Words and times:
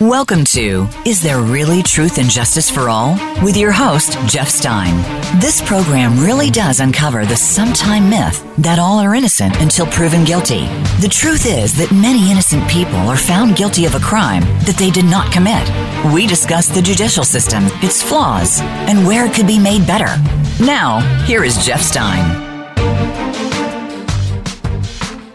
Welcome 0.00 0.44
to 0.46 0.86
Is 1.06 1.22
There 1.22 1.40
Really 1.40 1.82
Truth 1.82 2.18
and 2.18 2.28
Justice 2.28 2.70
for 2.70 2.90
All? 2.90 3.14
with 3.42 3.56
your 3.56 3.72
host, 3.72 4.18
Jeff 4.26 4.46
Stein. 4.46 4.94
This 5.40 5.62
program 5.66 6.20
really 6.22 6.50
does 6.50 6.80
uncover 6.80 7.24
the 7.24 7.36
sometime 7.36 8.10
myth 8.10 8.44
that 8.58 8.78
all 8.78 8.98
are 8.98 9.14
innocent 9.14 9.56
until 9.58 9.86
proven 9.86 10.24
guilty. 10.24 10.66
The 11.00 11.08
truth 11.10 11.46
is 11.46 11.74
that 11.78 11.92
many 11.92 12.30
innocent 12.30 12.68
people 12.68 12.98
are 13.08 13.16
found 13.16 13.56
guilty 13.56 13.86
of 13.86 13.94
a 13.94 14.00
crime 14.00 14.42
that 14.66 14.76
they 14.78 14.90
did 14.90 15.06
not 15.06 15.32
commit. 15.32 15.66
We 16.12 16.26
discuss 16.26 16.68
the 16.68 16.82
judicial 16.82 17.24
system, 17.24 17.64
its 17.82 18.02
flaws, 18.02 18.60
and 18.60 19.06
where 19.06 19.24
it 19.24 19.32
could 19.32 19.46
be 19.46 19.58
made 19.58 19.86
better. 19.86 20.14
Now, 20.62 21.00
here 21.24 21.42
is 21.42 21.64
Jeff 21.64 21.80
Stein. 21.80 22.44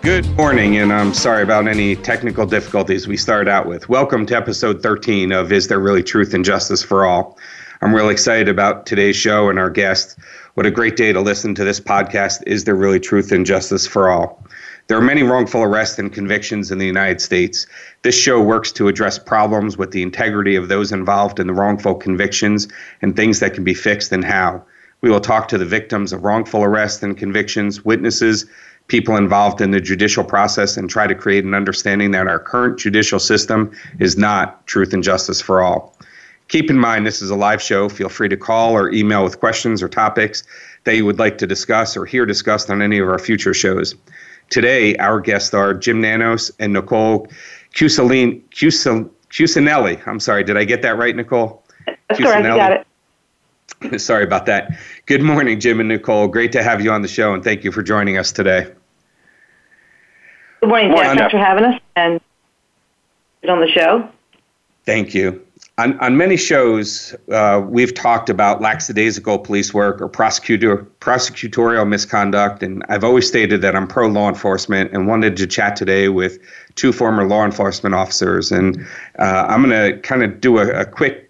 Good 0.02 0.36
morning, 0.36 0.78
and 0.78 0.92
I'm 0.92 1.14
sorry 1.14 1.44
about 1.44 1.68
any 1.68 1.96
technical 1.96 2.48
difficulties 2.48 3.08
we 3.08 3.18
started 3.18 3.48
out 3.48 3.68
with. 3.68 3.88
Welcome 3.88 4.26
to 4.26 4.36
episode 4.36 4.82
13 4.82 5.32
of 5.32 5.52
Is 5.52 5.68
There 5.68 5.80
Really 5.80 6.02
Truth 6.02 6.34
and 6.34 6.44
Justice 6.44 6.82
for 6.82 7.06
All? 7.06 7.38
I'm 7.84 7.94
really 7.94 8.12
excited 8.12 8.50
about 8.50 8.88
today's 8.88 9.16
show 9.16 9.48
and 9.48 9.60
our 9.60 9.70
guest. 9.70 10.18
What 10.56 10.66
a 10.66 10.72
great 10.72 10.96
day 10.96 11.14
to 11.14 11.22
listen 11.22 11.54
to 11.54 11.64
this 11.64 11.80
podcast, 11.80 12.42
Is 12.48 12.64
There 12.64 12.74
Really 12.74 13.00
Truth 13.00 13.32
and 13.32 13.46
Justice 13.46 13.86
for 13.86 14.10
All? 14.10 14.44
There 14.88 14.98
are 14.98 15.04
many 15.04 15.22
wrongful 15.22 15.62
arrests 15.62 16.00
and 16.00 16.12
convictions 16.12 16.72
in 16.72 16.80
the 16.80 16.88
United 16.88 17.22
States. 17.22 17.68
This 18.02 18.16
show 18.16 18.42
works 18.42 18.72
to 18.72 18.88
address 18.88 19.20
problems 19.20 19.78
with 19.78 19.92
the 19.92 20.02
integrity 20.02 20.56
of 20.56 20.68
those 20.68 20.92
involved 20.92 21.40
in 21.40 21.46
the 21.46 21.54
wrongful 21.54 21.94
convictions 21.94 22.68
and 23.04 23.16
things 23.16 23.40
that 23.40 23.54
can 23.54 23.64
be 23.64 23.76
fixed 23.76 24.12
and 24.12 24.26
how. 24.26 24.66
We 25.02 25.12
will 25.12 25.20
talk 25.20 25.48
to 25.50 25.58
the 25.60 25.66
victims 25.66 26.12
of 26.12 26.24
wrongful 26.24 26.64
arrests 26.64 27.04
and 27.04 27.16
convictions, 27.16 27.86
witnesses, 27.86 28.48
people 28.88 29.16
involved 29.16 29.62
in 29.62 29.72
the 29.72 29.80
judicial 29.80 30.24
process 30.24 30.78
and 30.78 30.90
try 30.90 31.08
to 31.08 31.16
create 31.16 31.46
an 31.46 31.54
understanding 31.54 32.12
that 32.12 32.28
our 32.28 32.40
current 32.40 32.78
judicial 32.78 33.20
system 33.20 33.72
is 34.00 34.18
not 34.18 34.66
truth 34.68 34.94
and 34.94 35.04
justice 35.04 35.40
for 35.40 35.62
all. 35.62 35.96
Keep 36.50 36.70
in 36.70 36.78
mind, 36.78 37.08
this 37.08 37.22
is 37.22 37.30
a 37.30 37.36
live 37.36 37.62
show. 37.62 37.88
Feel 37.88 38.10
free 38.10 38.28
to 38.28 38.36
call 38.36 38.74
or 38.76 38.92
email 38.92 39.24
with 39.24 39.40
questions 39.40 39.82
or 39.82 39.88
topics 39.88 40.44
that 40.84 40.96
you 40.96 41.06
would 41.06 41.20
like 41.20 41.38
to 41.38 41.48
discuss 41.48 41.96
or 41.96 42.06
hear 42.06 42.26
discussed 42.26 42.70
on 42.70 42.82
any 42.82 43.00
of 43.00 43.08
our 43.08 43.20
future 43.20 43.54
shows. 43.54 43.96
Today, 44.50 44.98
our 44.98 45.22
guests 45.22 45.54
are 45.54 45.74
Jim 45.74 46.02
Nanos 46.02 46.52
and 46.60 46.74
Nicole 46.74 47.30
Cusanelli. 47.74 48.42
I'm 50.06 50.20
sorry, 50.20 50.44
did 50.44 50.58
I 50.58 50.66
get 50.66 50.82
that 50.82 50.98
right, 50.98 51.16
Nicole? 51.16 51.64
That's 51.86 52.20
correct, 52.20 52.44
you 52.44 52.56
got 52.56 52.74
it. 52.74 52.86
Sorry 53.98 54.24
about 54.24 54.46
that. 54.46 54.78
Good 55.06 55.22
morning, 55.22 55.60
Jim 55.60 55.80
and 55.80 55.90
Nicole. 55.90 56.28
Great 56.28 56.52
to 56.54 56.64
have 56.64 56.82
you 56.82 56.92
on 56.92 57.02
the 57.02 57.08
show, 57.08 57.34
and 57.34 57.44
thank 57.44 57.64
you 57.64 57.72
for 57.72 57.82
joining 57.82 58.18
us 58.18 58.32
today. 58.32 58.72
Good 60.62 60.70
morning, 60.70 60.96
Jeff. 60.96 61.18
Thanks 61.18 61.32
for 61.32 61.40
having 61.40 61.66
us 61.66 61.82
and 61.96 62.20
on 63.50 63.60
the 63.60 63.68
show. 63.68 64.08
Thank 64.86 65.14
you. 65.14 65.44
On, 65.78 65.98
on 66.00 66.16
many 66.16 66.38
shows, 66.38 67.16
uh, 67.32 67.64
we've 67.66 67.94
talked 67.94 68.30
about 68.30 68.62
lackadaisical 68.62 69.40
police 69.40 69.74
work 69.74 70.00
or 70.00 70.08
prosecutor, 70.08 70.86
prosecutorial 71.00 71.88
misconduct, 71.88 72.62
and 72.62 72.84
I've 72.90 73.04
always 73.04 73.28
stated 73.28 73.62
that 73.62 73.76
I'm 73.76 73.88
pro 73.88 74.08
law 74.08 74.30
enforcement 74.30 74.92
and 74.92 75.08
wanted 75.08 75.38
to 75.38 75.48
chat 75.48 75.76
today 75.76 76.10
with 76.10 76.38
two 76.76 76.92
former 76.92 77.26
law 77.26 77.46
enforcement 77.46 77.96
officers. 77.96 78.52
And 78.52 78.86
uh, 79.18 79.46
I'm 79.50 79.68
going 79.68 79.94
to 79.94 80.00
kind 80.02 80.24
of 80.24 80.40
do 80.40 80.60
a, 80.60 80.82
a 80.82 80.86
quick 80.86 81.21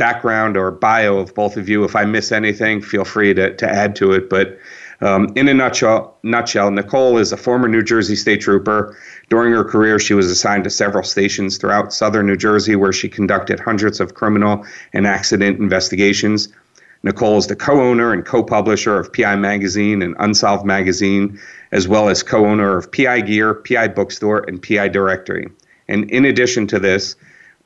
background 0.00 0.56
or 0.56 0.70
bio 0.70 1.18
of 1.18 1.34
both 1.34 1.58
of 1.58 1.68
you. 1.68 1.84
If 1.84 1.94
I 1.94 2.06
miss 2.06 2.32
anything, 2.32 2.80
feel 2.80 3.04
free 3.04 3.34
to, 3.34 3.54
to 3.54 3.70
add 3.70 3.94
to 3.96 4.12
it. 4.12 4.30
But 4.30 4.58
um, 5.02 5.28
in 5.36 5.46
a 5.46 5.52
nutshell, 5.52 6.16
nutshell, 6.22 6.70
Nicole 6.70 7.18
is 7.18 7.32
a 7.32 7.36
former 7.36 7.68
New 7.68 7.82
Jersey 7.82 8.16
state 8.16 8.40
trooper. 8.40 8.96
During 9.28 9.52
her 9.52 9.62
career, 9.62 9.98
she 9.98 10.14
was 10.14 10.30
assigned 10.30 10.64
to 10.64 10.70
several 10.70 11.04
stations 11.04 11.58
throughout 11.58 11.92
southern 11.92 12.26
New 12.26 12.36
Jersey 12.38 12.76
where 12.76 12.94
she 12.94 13.10
conducted 13.10 13.60
hundreds 13.60 14.00
of 14.00 14.14
criminal 14.14 14.64
and 14.94 15.06
accident 15.06 15.60
investigations. 15.60 16.48
Nicole 17.02 17.36
is 17.36 17.48
the 17.48 17.56
co 17.56 17.78
owner 17.82 18.10
and 18.14 18.24
co 18.24 18.42
publisher 18.42 18.98
of 18.98 19.12
PI 19.12 19.36
Magazine 19.36 20.00
and 20.00 20.16
Unsolved 20.18 20.64
Magazine, 20.64 21.38
as 21.72 21.86
well 21.86 22.08
as 22.08 22.22
co 22.22 22.46
owner 22.46 22.78
of 22.78 22.90
PI 22.90 23.20
Gear, 23.20 23.52
PI 23.52 23.88
Bookstore, 23.88 24.48
and 24.48 24.62
PI 24.62 24.88
Directory. 24.88 25.46
And 25.88 26.10
in 26.10 26.24
addition 26.24 26.66
to 26.68 26.78
this, 26.78 27.16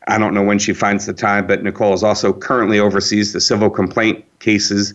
I 0.06 0.18
don't 0.18 0.34
know 0.34 0.42
when 0.42 0.58
she 0.58 0.74
finds 0.74 1.06
the 1.06 1.14
time, 1.14 1.46
but 1.46 1.62
Nicole 1.62 1.94
is 1.94 2.02
also 2.02 2.32
currently 2.32 2.78
oversees 2.78 3.32
the 3.32 3.40
civil 3.40 3.70
complaint 3.70 4.24
cases 4.38 4.94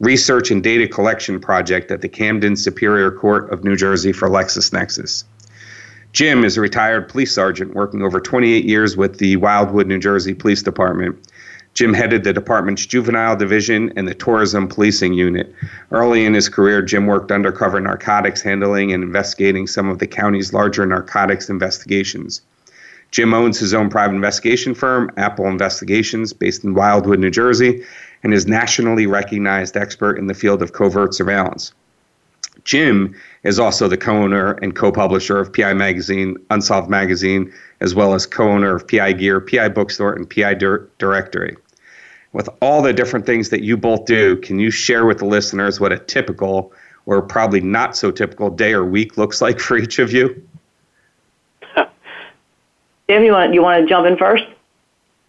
research 0.00 0.50
and 0.50 0.62
data 0.62 0.88
collection 0.88 1.38
project 1.38 1.90
at 1.90 2.00
the 2.00 2.08
Camden 2.08 2.56
Superior 2.56 3.10
Court 3.10 3.50
of 3.52 3.64
New 3.64 3.76
Jersey 3.76 4.12
for 4.12 4.28
LexisNexis. 4.28 5.24
Jim 6.12 6.42
is 6.42 6.56
a 6.56 6.60
retired 6.60 7.08
police 7.08 7.32
sergeant 7.32 7.74
working 7.74 8.02
over 8.02 8.20
28 8.20 8.64
years 8.64 8.96
with 8.96 9.18
the 9.18 9.36
Wildwood, 9.36 9.86
New 9.86 9.98
Jersey 9.98 10.34
Police 10.34 10.62
Department. 10.62 11.16
Jim 11.74 11.94
headed 11.94 12.24
the 12.24 12.32
department's 12.32 12.84
juvenile 12.84 13.36
division 13.36 13.92
and 13.94 14.08
the 14.08 14.14
tourism 14.14 14.66
policing 14.66 15.14
unit. 15.14 15.54
Early 15.92 16.24
in 16.24 16.34
his 16.34 16.48
career, 16.48 16.82
Jim 16.82 17.06
worked 17.06 17.30
undercover 17.30 17.78
narcotics 17.80 18.42
handling 18.42 18.92
and 18.92 19.04
investigating 19.04 19.68
some 19.68 19.88
of 19.88 20.00
the 20.00 20.06
county's 20.06 20.52
larger 20.52 20.84
narcotics 20.84 21.48
investigations. 21.48 22.42
Jim 23.10 23.34
owns 23.34 23.58
his 23.58 23.74
own 23.74 23.88
private 23.88 24.14
investigation 24.14 24.74
firm, 24.74 25.10
Apple 25.16 25.46
Investigations, 25.46 26.32
based 26.32 26.64
in 26.64 26.74
Wildwood, 26.74 27.18
New 27.18 27.30
Jersey, 27.30 27.84
and 28.22 28.32
is 28.32 28.46
nationally 28.46 29.06
recognized 29.06 29.76
expert 29.76 30.18
in 30.18 30.26
the 30.26 30.34
field 30.34 30.62
of 30.62 30.72
covert 30.72 31.14
surveillance. 31.14 31.72
Jim 32.64 33.14
is 33.42 33.58
also 33.58 33.88
the 33.88 33.96
co-owner 33.96 34.52
and 34.62 34.76
co-publisher 34.76 35.38
of 35.38 35.52
PI 35.52 35.72
Magazine, 35.74 36.36
Unsolved 36.50 36.90
Magazine, 36.90 37.52
as 37.80 37.94
well 37.94 38.14
as 38.14 38.26
co-owner 38.26 38.76
of 38.76 38.86
PI 38.86 39.12
Gear, 39.14 39.40
PI 39.40 39.70
Bookstore, 39.70 40.12
and 40.12 40.28
PI 40.28 40.54
Dir- 40.54 40.88
Directory. 40.98 41.56
With 42.32 42.48
all 42.60 42.82
the 42.82 42.92
different 42.92 43.26
things 43.26 43.48
that 43.48 43.62
you 43.62 43.76
both 43.76 44.04
do, 44.04 44.36
can 44.36 44.58
you 44.58 44.70
share 44.70 45.04
with 45.04 45.18
the 45.18 45.24
listeners 45.24 45.80
what 45.80 45.92
a 45.92 45.98
typical 45.98 46.72
or 47.06 47.22
probably 47.22 47.60
not 47.60 47.96
so 47.96 48.10
typical 48.10 48.50
day 48.50 48.72
or 48.72 48.84
week 48.84 49.16
looks 49.16 49.40
like 49.40 49.58
for 49.58 49.76
each 49.76 49.98
of 49.98 50.12
you? 50.12 50.40
Jim, 53.10 53.24
you 53.24 53.32
want 53.32 53.52
you 53.52 53.60
want 53.60 53.82
to 53.82 53.88
jump 53.88 54.06
in 54.06 54.16
first? 54.16 54.44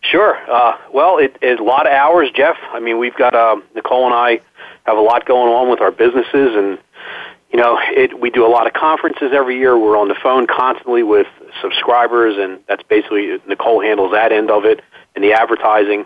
Sure. 0.02 0.38
Uh, 0.48 0.78
well, 0.94 1.18
it 1.18 1.36
is 1.42 1.60
a 1.60 1.64
lot 1.64 1.88
of 1.88 1.94
hours, 1.94 2.30
Jeff. 2.32 2.56
I 2.72 2.80
mean, 2.80 3.00
we've 3.00 3.16
got 3.16 3.34
uh, 3.34 3.56
Nicole 3.74 4.06
and 4.06 4.14
I 4.14 4.40
have 4.86 5.00
a 5.00 5.02
lot 5.02 5.26
going 5.26 5.52
on 5.52 5.68
with 5.68 5.82
our 5.82 5.90
businesses, 5.90 6.56
and 6.56 6.78
you 7.52 7.58
know, 7.58 7.80
it, 7.82 8.20
we 8.20 8.30
do 8.30 8.46
a 8.46 8.52
lot 8.52 8.68
of 8.68 8.74
conferences 8.74 9.32
every 9.34 9.58
year. 9.58 9.76
We're 9.76 9.98
on 9.98 10.10
the 10.10 10.16
phone 10.22 10.46
constantly 10.46 11.02
with 11.02 11.26
subscribers, 11.60 12.36
and 12.38 12.60
that's 12.68 12.84
basically 12.84 13.40
Nicole 13.48 13.82
handles 13.82 14.12
that 14.12 14.32
end 14.32 14.52
of 14.52 14.64
it 14.64 14.84
and 15.16 15.24
the 15.24 15.34
advertising. 15.34 16.06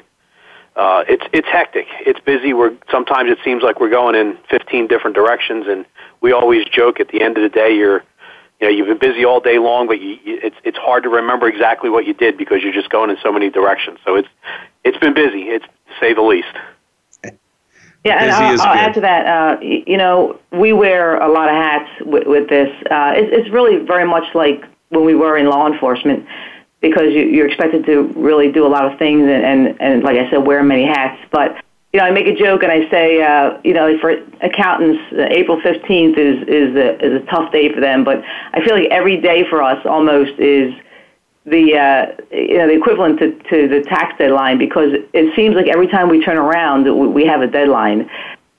Uh, 0.78 1.04
it's 1.10 1.26
it's 1.34 1.48
hectic. 1.50 1.88
It's 2.06 2.22
busy. 2.22 2.54
We're 2.54 2.72
sometimes 2.90 3.30
it 3.30 3.40
seems 3.44 3.64
like 3.64 3.82
we're 3.82 3.90
going 3.90 4.16
in 4.16 4.38
15 4.50 4.88
different 4.88 5.14
directions, 5.14 5.66
and 5.68 5.86
we 6.22 6.32
always 6.32 6.64
joke 6.70 7.02
at 7.02 7.10
the 7.10 7.22
end 7.22 7.36
of 7.36 7.44
the 7.44 7.50
day, 7.50 7.76
you're 7.76 8.02
you 8.60 8.68
know 8.68 8.74
you've 8.74 8.88
been 8.88 8.98
busy 8.98 9.26
all 9.26 9.40
day 9.40 9.58
long, 9.58 9.88
but 9.88 10.02
you, 10.02 10.18
it's 10.26 10.56
it's 10.64 10.78
hard 10.78 11.04
to 11.04 11.10
remember 11.10 11.48
exactly 11.48 11.90
what 11.90 12.06
you 12.06 12.14
did 12.14 12.38
because 12.38 12.64
you're 12.64 12.74
just 12.74 12.90
going 12.90 13.10
in 13.10 13.18
so 13.22 13.32
many 13.32 13.50
directions. 13.50 14.00
So 14.06 14.16
it's 14.16 14.30
it's 14.84 14.98
been 14.98 15.14
busy, 15.14 15.44
it's 15.44 15.66
to 15.66 15.94
say 16.00 16.14
the 16.14 16.22
least. 16.22 16.56
Yeah, 18.04 18.22
and 18.22 18.32
I'll, 18.32 18.62
I'll 18.62 18.76
add 18.76 18.94
to 18.94 19.02
that. 19.02 19.26
Uh, 19.26 19.60
you 19.62 19.98
know, 19.98 20.40
we 20.52 20.74
wear 20.74 21.18
a 21.18 21.28
lot 21.28 21.50
of 21.50 21.56
hats 21.56 21.90
with, 22.02 22.28
with 22.28 22.48
this. 22.50 22.70
Uh, 22.92 23.14
it, 23.16 23.34
it's 23.34 23.50
really 23.50 23.84
very 23.84 24.08
much 24.08 24.24
like 24.36 24.64
when 24.90 25.06
we 25.06 25.16
were 25.16 25.36
in 25.38 25.48
law 25.48 25.66
enforcement 25.66 26.28
because 26.82 27.14
you, 27.14 27.24
you're 27.24 27.48
expected 27.48 27.84
to 27.88 28.04
really 28.16 28.52
do 28.52 28.64
a 28.64 28.70
lot 28.70 28.86
of 28.86 29.00
things 29.00 29.22
and, 29.22 29.44
and, 29.44 29.82
and 29.82 30.04
like 30.04 30.18
I 30.18 30.30
said, 30.30 30.46
wear 30.46 30.62
many 30.62 30.86
hats. 30.86 31.20
But 31.32 31.65
you 31.96 32.02
know, 32.02 32.08
I 32.08 32.12
make 32.12 32.28
a 32.28 32.36
joke 32.36 32.62
and 32.62 32.74
I 32.74 32.90
say, 32.90 33.24
uh, 33.24 33.58
you 33.64 33.74
know, 33.74 33.98
for 34.00 34.10
accountants, 34.42 35.02
uh, 35.14 35.28
April 35.30 35.62
15th 35.62 36.18
is, 36.18 36.46
is, 36.46 36.76
a, 36.76 37.06
is 37.06 37.24
a 37.24 37.26
tough 37.28 37.54
day 37.54 37.74
for 37.74 37.80
them, 37.80 38.04
but 38.04 38.22
I 38.52 38.62
feel 38.66 38.76
like 38.76 38.90
every 38.92 39.16
day 39.16 39.48
for 39.50 39.64
us 39.64 39.80
almost 39.86 40.38
is 40.38 40.74
the, 41.46 41.78
uh, 41.78 42.36
you 42.36 42.58
know, 42.58 42.68
the 42.68 42.74
equivalent 42.74 43.20
to, 43.20 43.32
to 43.50 43.70
the 43.70 43.82
tax 43.88 44.18
deadline 44.18 44.58
because 44.58 44.90
it 45.14 45.34
seems 45.38 45.56
like 45.56 45.70
every 45.70 45.88
time 45.88 46.10
we 46.10 46.22
turn 46.22 46.36
around, 46.36 47.14
we 47.14 47.26
have 47.28 47.40
a 47.40 47.48
deadline. 47.48 48.10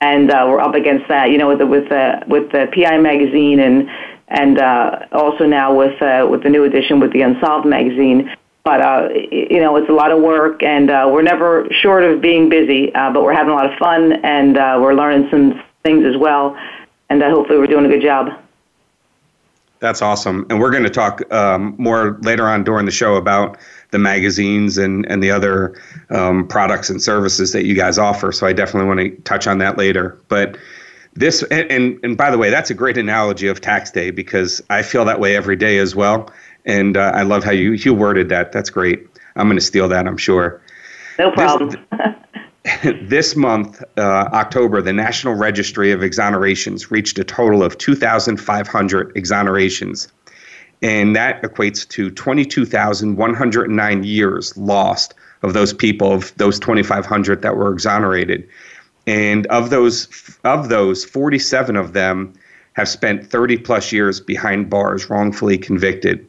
And 0.01 0.31
uh, 0.31 0.47
we're 0.49 0.59
up 0.59 0.73
against 0.73 1.07
that, 1.09 1.29
you 1.29 1.37
know, 1.37 1.47
with 1.47 1.59
the, 1.59 1.67
with 1.67 1.89
the, 1.89 2.23
with 2.25 2.51
the 2.51 2.65
PI 2.73 2.97
magazine 2.97 3.59
and, 3.59 3.87
and 4.29 4.57
uh, 4.57 5.05
also 5.11 5.45
now 5.45 5.75
with, 5.75 6.01
uh, 6.01 6.25
with 6.27 6.41
the 6.41 6.49
new 6.49 6.63
edition 6.63 6.99
with 6.99 7.13
the 7.13 7.21
Unsolved 7.21 7.67
magazine 7.67 8.35
but 8.67 8.81
uh, 8.81 9.07
you 9.31 9.61
know 9.61 9.77
it's 9.77 9.87
a 9.87 9.93
lot 9.93 10.11
of 10.11 10.21
work, 10.21 10.61
and 10.61 10.89
uh, 10.89 11.09
we're 11.09 11.21
never 11.21 11.65
short 11.71 12.03
of 12.03 12.19
being 12.19 12.49
busy. 12.49 12.93
Uh, 12.93 13.09
but 13.13 13.23
we're 13.23 13.33
having 13.33 13.53
a 13.53 13.55
lot 13.55 13.71
of 13.71 13.79
fun, 13.79 14.11
and 14.25 14.57
uh, 14.57 14.77
we're 14.81 14.93
learning 14.93 15.29
some 15.31 15.63
things 15.83 16.03
as 16.03 16.17
well, 16.17 16.57
and 17.09 17.23
uh, 17.23 17.29
hopefully 17.29 17.57
we're 17.57 17.67
doing 17.67 17.85
a 17.85 17.87
good 17.87 18.01
job. 18.01 18.27
That's 19.79 20.01
awesome, 20.01 20.45
and 20.49 20.59
we're 20.59 20.71
going 20.71 20.83
to 20.83 20.89
talk 20.89 21.21
um, 21.31 21.75
more 21.77 22.17
later 22.23 22.45
on 22.45 22.65
during 22.65 22.85
the 22.85 22.91
show 22.91 23.15
about 23.15 23.57
the 23.91 23.99
magazines 23.99 24.77
and 24.77 25.05
and 25.09 25.23
the 25.23 25.31
other 25.31 25.81
um, 26.09 26.45
products 26.45 26.89
and 26.89 27.01
services 27.01 27.53
that 27.53 27.63
you 27.63 27.73
guys 27.73 27.97
offer. 27.97 28.33
So 28.33 28.47
I 28.47 28.51
definitely 28.51 28.89
want 28.89 28.99
to 28.99 29.21
touch 29.21 29.47
on 29.47 29.59
that 29.59 29.77
later, 29.77 30.19
but 30.27 30.57
this 31.13 31.41
and, 31.43 31.71
and, 31.71 31.99
and 32.03 32.17
by 32.17 32.29
the 32.29 32.37
way 32.37 32.49
that's 32.49 32.69
a 32.69 32.73
great 32.75 32.97
analogy 32.97 33.47
of 33.47 33.59
tax 33.59 33.89
day 33.89 34.11
because 34.11 34.61
i 34.69 34.83
feel 34.83 35.03
that 35.03 35.19
way 35.19 35.35
every 35.35 35.55
day 35.55 35.79
as 35.79 35.95
well 35.95 36.29
and 36.67 36.97
uh, 36.97 37.11
I 37.15 37.23
love 37.23 37.43
how 37.43 37.51
you, 37.51 37.71
you 37.71 37.93
worded 37.93 38.29
that. 38.29 38.51
That's 38.51 38.69
great. 38.69 39.07
I'm 39.35 39.47
going 39.47 39.57
to 39.57 39.65
steal 39.65 39.87
that, 39.87 40.05
I'm 40.05 40.17
sure. 40.17 40.61
No 41.17 41.31
problem. 41.31 41.69
This, 41.69 42.97
this 43.03 43.35
month, 43.35 43.81
uh, 43.97 44.01
October, 44.33 44.81
the 44.81 44.93
National 44.93 45.33
Registry 45.33 45.91
of 45.91 46.01
Exonerations 46.01 46.91
reached 46.91 47.17
a 47.17 47.23
total 47.23 47.63
of 47.63 47.77
2,500 47.77 49.15
exonerations. 49.15 50.09
And 50.81 51.15
that 51.15 51.41
equates 51.41 51.87
to 51.89 52.11
22,109 52.11 54.03
years 54.03 54.55
lost 54.57 55.13
of 55.41 55.53
those 55.53 55.73
people, 55.73 56.11
of 56.13 56.35
those 56.35 56.59
2,500 56.59 57.41
that 57.41 57.55
were 57.55 57.71
exonerated. 57.71 58.47
And 59.07 59.47
of 59.47 59.69
those, 59.69 60.37
of 60.43 60.67
those, 60.69 61.05
47 61.05 61.77
of 61.77 61.93
them 61.93 62.33
have 62.73 62.89
spent 62.89 63.25
30 63.25 63.57
plus 63.59 63.91
years 63.91 64.19
behind 64.19 64.69
bars, 64.69 65.09
wrongfully 65.09 65.57
convicted. 65.57 66.27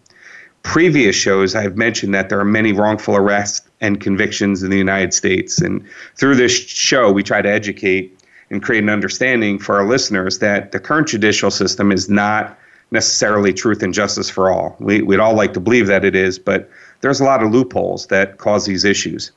Previous 0.63 1.17
shows, 1.17 1.55
I've 1.55 1.77
mentioned 1.77 2.15
that 2.15 2.29
there 2.29 2.39
are 2.39 2.45
many 2.45 2.73
wrongful 2.73 3.17
arrests 3.17 3.67
and 3.81 4.01
convictions 4.01 4.63
in 4.63 4.71
the 4.71 4.77
United 4.77 5.15
States. 5.15 5.61
And 5.61 5.85
through 6.17 6.35
this 6.35 6.53
show, 6.53 7.11
we 7.11 7.23
try 7.23 7.41
to 7.41 7.49
educate 7.49 8.19
and 8.51 8.63
create 8.63 8.83
an 8.83 8.91
understanding 8.91 9.59
for 9.59 9.77
our 9.77 9.87
listeners 9.87 10.39
that 10.41 10.73
the 10.73 10.81
current 10.81 11.09
judicial 11.09 11.51
system 11.51 11.93
is 11.93 12.09
not 12.09 12.59
necessarily 12.91 13.53
truth 13.53 13.83
and 13.83 13.93
justice 13.93 14.31
for 14.31 14.51
all. 14.51 14.77
We, 14.81 15.03
we'd 15.03 15.21
all 15.21 15.35
like 15.35 15.53
to 15.55 15.61
believe 15.61 15.87
that 15.89 16.05
it 16.05 16.17
is, 16.17 16.39
but 16.39 16.71
there's 17.01 17.21
a 17.21 17.25
lot 17.25 17.43
of 17.43 17.53
loopholes 17.53 18.07
that 18.07 18.39
cause 18.39 18.67
these 18.67 18.85
issues. 18.85 19.31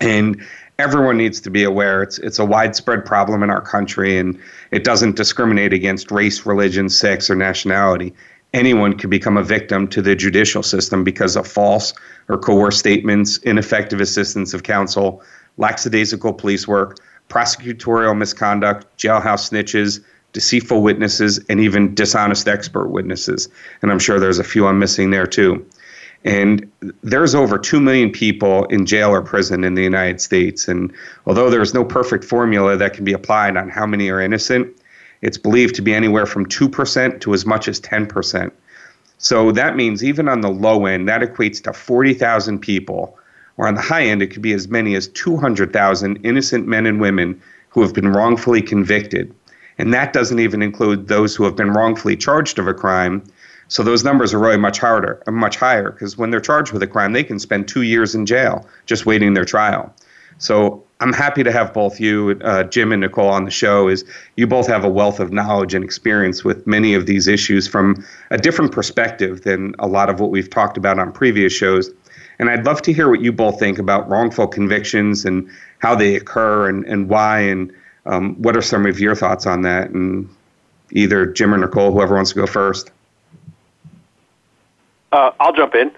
And 0.00 0.42
everyone 0.78 1.16
needs 1.16 1.40
to 1.40 1.50
be 1.50 1.62
aware 1.62 2.02
it's 2.02 2.18
it's 2.18 2.38
a 2.38 2.44
widespread 2.44 3.04
problem 3.04 3.42
in 3.42 3.50
our 3.50 3.60
country 3.60 4.18
and 4.18 4.38
it 4.72 4.82
doesn't 4.82 5.14
discriminate 5.14 5.72
against 5.72 6.10
race, 6.10 6.44
religion, 6.44 6.88
sex 6.88 7.30
or 7.30 7.36
nationality. 7.36 8.12
Anyone 8.54 8.96
can 8.96 9.10
become 9.10 9.36
a 9.36 9.42
victim 9.42 9.88
to 9.88 10.00
the 10.00 10.14
judicial 10.14 10.62
system 10.62 11.02
because 11.02 11.34
of 11.34 11.46
false 11.46 11.92
or 12.28 12.38
coerced 12.38 12.78
statements, 12.78 13.38
ineffective 13.38 14.00
assistance 14.00 14.54
of 14.54 14.62
counsel, 14.62 15.22
lackadaisical 15.56 16.32
police 16.32 16.68
work, 16.68 16.98
prosecutorial 17.28 18.16
misconduct, 18.16 18.86
jailhouse 18.96 19.50
snitches, 19.50 20.04
deceitful 20.32 20.82
witnesses, 20.82 21.40
and 21.48 21.58
even 21.58 21.96
dishonest 21.96 22.46
expert 22.46 22.88
witnesses. 22.88 23.48
And 23.82 23.90
I'm 23.90 23.98
sure 23.98 24.20
there's 24.20 24.38
a 24.38 24.44
few 24.44 24.68
I'm 24.68 24.78
missing 24.78 25.10
there 25.10 25.26
too. 25.26 25.66
And 26.24 26.70
there's 27.02 27.34
over 27.34 27.58
2 27.58 27.80
million 27.80 28.10
people 28.10 28.66
in 28.66 28.86
jail 28.86 29.10
or 29.10 29.20
prison 29.20 29.64
in 29.64 29.74
the 29.74 29.82
United 29.82 30.20
States. 30.20 30.68
And 30.68 30.92
although 31.26 31.50
there's 31.50 31.74
no 31.74 31.84
perfect 31.84 32.24
formula 32.24 32.76
that 32.76 32.94
can 32.94 33.04
be 33.04 33.12
applied 33.12 33.56
on 33.56 33.68
how 33.68 33.84
many 33.84 34.08
are 34.10 34.20
innocent, 34.20 34.74
it's 35.24 35.38
believed 35.38 35.74
to 35.74 35.82
be 35.82 35.92
anywhere 35.92 36.26
from 36.26 36.46
2% 36.46 37.20
to 37.20 37.34
as 37.34 37.44
much 37.44 37.66
as 37.66 37.80
10%. 37.80 38.52
So 39.18 39.50
that 39.52 39.74
means 39.74 40.04
even 40.04 40.28
on 40.28 40.40
the 40.40 40.50
low 40.50 40.86
end, 40.86 41.08
that 41.08 41.22
equates 41.22 41.62
to 41.64 41.72
40,000 41.72 42.58
people, 42.60 43.18
or 43.56 43.66
on 43.66 43.74
the 43.74 43.80
high 43.80 44.04
end, 44.04 44.22
it 44.22 44.28
could 44.28 44.42
be 44.42 44.52
as 44.52 44.68
many 44.68 44.94
as 44.94 45.08
200,000 45.08 46.16
innocent 46.24 46.66
men 46.66 46.86
and 46.86 47.00
women 47.00 47.40
who 47.70 47.82
have 47.82 47.94
been 47.94 48.12
wrongfully 48.12 48.62
convicted. 48.62 49.34
And 49.78 49.92
that 49.92 50.12
doesn't 50.12 50.38
even 50.38 50.62
include 50.62 51.08
those 51.08 51.34
who 51.34 51.44
have 51.44 51.56
been 51.56 51.72
wrongfully 51.72 52.16
charged 52.16 52.58
of 52.58 52.68
a 52.68 52.74
crime 52.74 53.24
so 53.68 53.82
those 53.82 54.04
numbers 54.04 54.34
are 54.34 54.38
really 54.38 54.58
much 54.58 54.78
harder, 54.78 55.22
much 55.26 55.56
higher, 55.56 55.90
because 55.90 56.18
when 56.18 56.30
they're 56.30 56.40
charged 56.40 56.72
with 56.72 56.82
a 56.82 56.86
crime, 56.86 57.12
they 57.12 57.24
can 57.24 57.38
spend 57.38 57.66
two 57.66 57.82
years 57.82 58.14
in 58.14 58.26
jail 58.26 58.66
just 58.86 59.06
waiting 59.06 59.34
their 59.34 59.44
trial. 59.44 59.92
So 60.38 60.83
I'm 61.00 61.12
happy 61.12 61.42
to 61.42 61.52
have 61.52 61.74
both 61.74 62.00
you, 62.00 62.38
uh, 62.44 62.64
Jim 62.64 62.92
and 62.92 63.00
Nicole, 63.00 63.28
on 63.28 63.44
the 63.44 63.50
show. 63.50 63.88
Is 63.88 64.04
you 64.36 64.46
both 64.46 64.66
have 64.68 64.84
a 64.84 64.88
wealth 64.88 65.20
of 65.20 65.32
knowledge 65.32 65.74
and 65.74 65.84
experience 65.84 66.44
with 66.44 66.66
many 66.66 66.94
of 66.94 67.06
these 67.06 67.26
issues 67.26 67.66
from 67.66 68.04
a 68.30 68.38
different 68.38 68.72
perspective 68.72 69.42
than 69.42 69.74
a 69.78 69.86
lot 69.86 70.08
of 70.08 70.20
what 70.20 70.30
we've 70.30 70.48
talked 70.48 70.76
about 70.76 70.98
on 70.98 71.12
previous 71.12 71.52
shows. 71.52 71.90
And 72.38 72.48
I'd 72.48 72.64
love 72.64 72.82
to 72.82 72.92
hear 72.92 73.08
what 73.08 73.20
you 73.20 73.32
both 73.32 73.58
think 73.58 73.78
about 73.78 74.08
wrongful 74.08 74.48
convictions 74.48 75.24
and 75.24 75.48
how 75.78 75.94
they 75.94 76.16
occur 76.16 76.68
and, 76.68 76.84
and 76.86 77.08
why, 77.08 77.40
and 77.40 77.72
um, 78.06 78.34
what 78.42 78.56
are 78.56 78.62
some 78.62 78.86
of 78.86 78.98
your 78.98 79.14
thoughts 79.14 79.46
on 79.46 79.62
that? 79.62 79.90
And 79.90 80.28
either 80.92 81.26
Jim 81.26 81.54
or 81.54 81.58
Nicole, 81.58 81.92
whoever 81.92 82.14
wants 82.14 82.30
to 82.30 82.36
go 82.36 82.46
first. 82.46 82.90
Uh, 85.12 85.30
I'll 85.38 85.52
jump 85.52 85.74
in. 85.74 85.92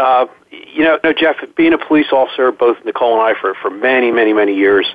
Uh, 0.00 0.26
you 0.50 0.82
know, 0.82 0.98
no, 1.04 1.12
Jeff, 1.12 1.36
being 1.56 1.74
a 1.74 1.78
police 1.78 2.10
officer, 2.10 2.50
both 2.52 2.82
Nicole 2.86 3.20
and 3.20 3.36
I, 3.36 3.38
for, 3.38 3.52
for 3.52 3.68
many, 3.68 4.10
many, 4.10 4.32
many 4.32 4.56
years, 4.56 4.86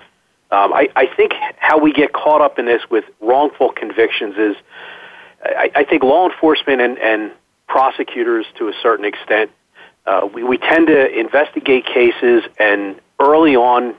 um, 0.49 0.73
I, 0.73 0.89
I 0.95 1.05
think 1.05 1.33
how 1.57 1.77
we 1.77 1.93
get 1.93 2.11
caught 2.11 2.41
up 2.41 2.57
in 2.57 2.65
this 2.65 2.81
with 2.89 3.05
wrongful 3.21 3.69
convictions 3.69 4.35
is 4.35 4.55
I, 5.43 5.69
I 5.75 5.83
think 5.83 6.01
law 6.01 6.27
enforcement 6.27 6.81
and, 6.81 6.97
and 6.97 7.31
prosecutors, 7.67 8.47
to 8.57 8.67
a 8.67 8.73
certain 8.81 9.05
extent, 9.05 9.51
uh, 10.07 10.27
we, 10.33 10.43
we 10.43 10.57
tend 10.57 10.87
to 10.87 11.19
investigate 11.19 11.85
cases, 11.85 12.43
and 12.57 12.99
early 13.19 13.55
on, 13.55 13.93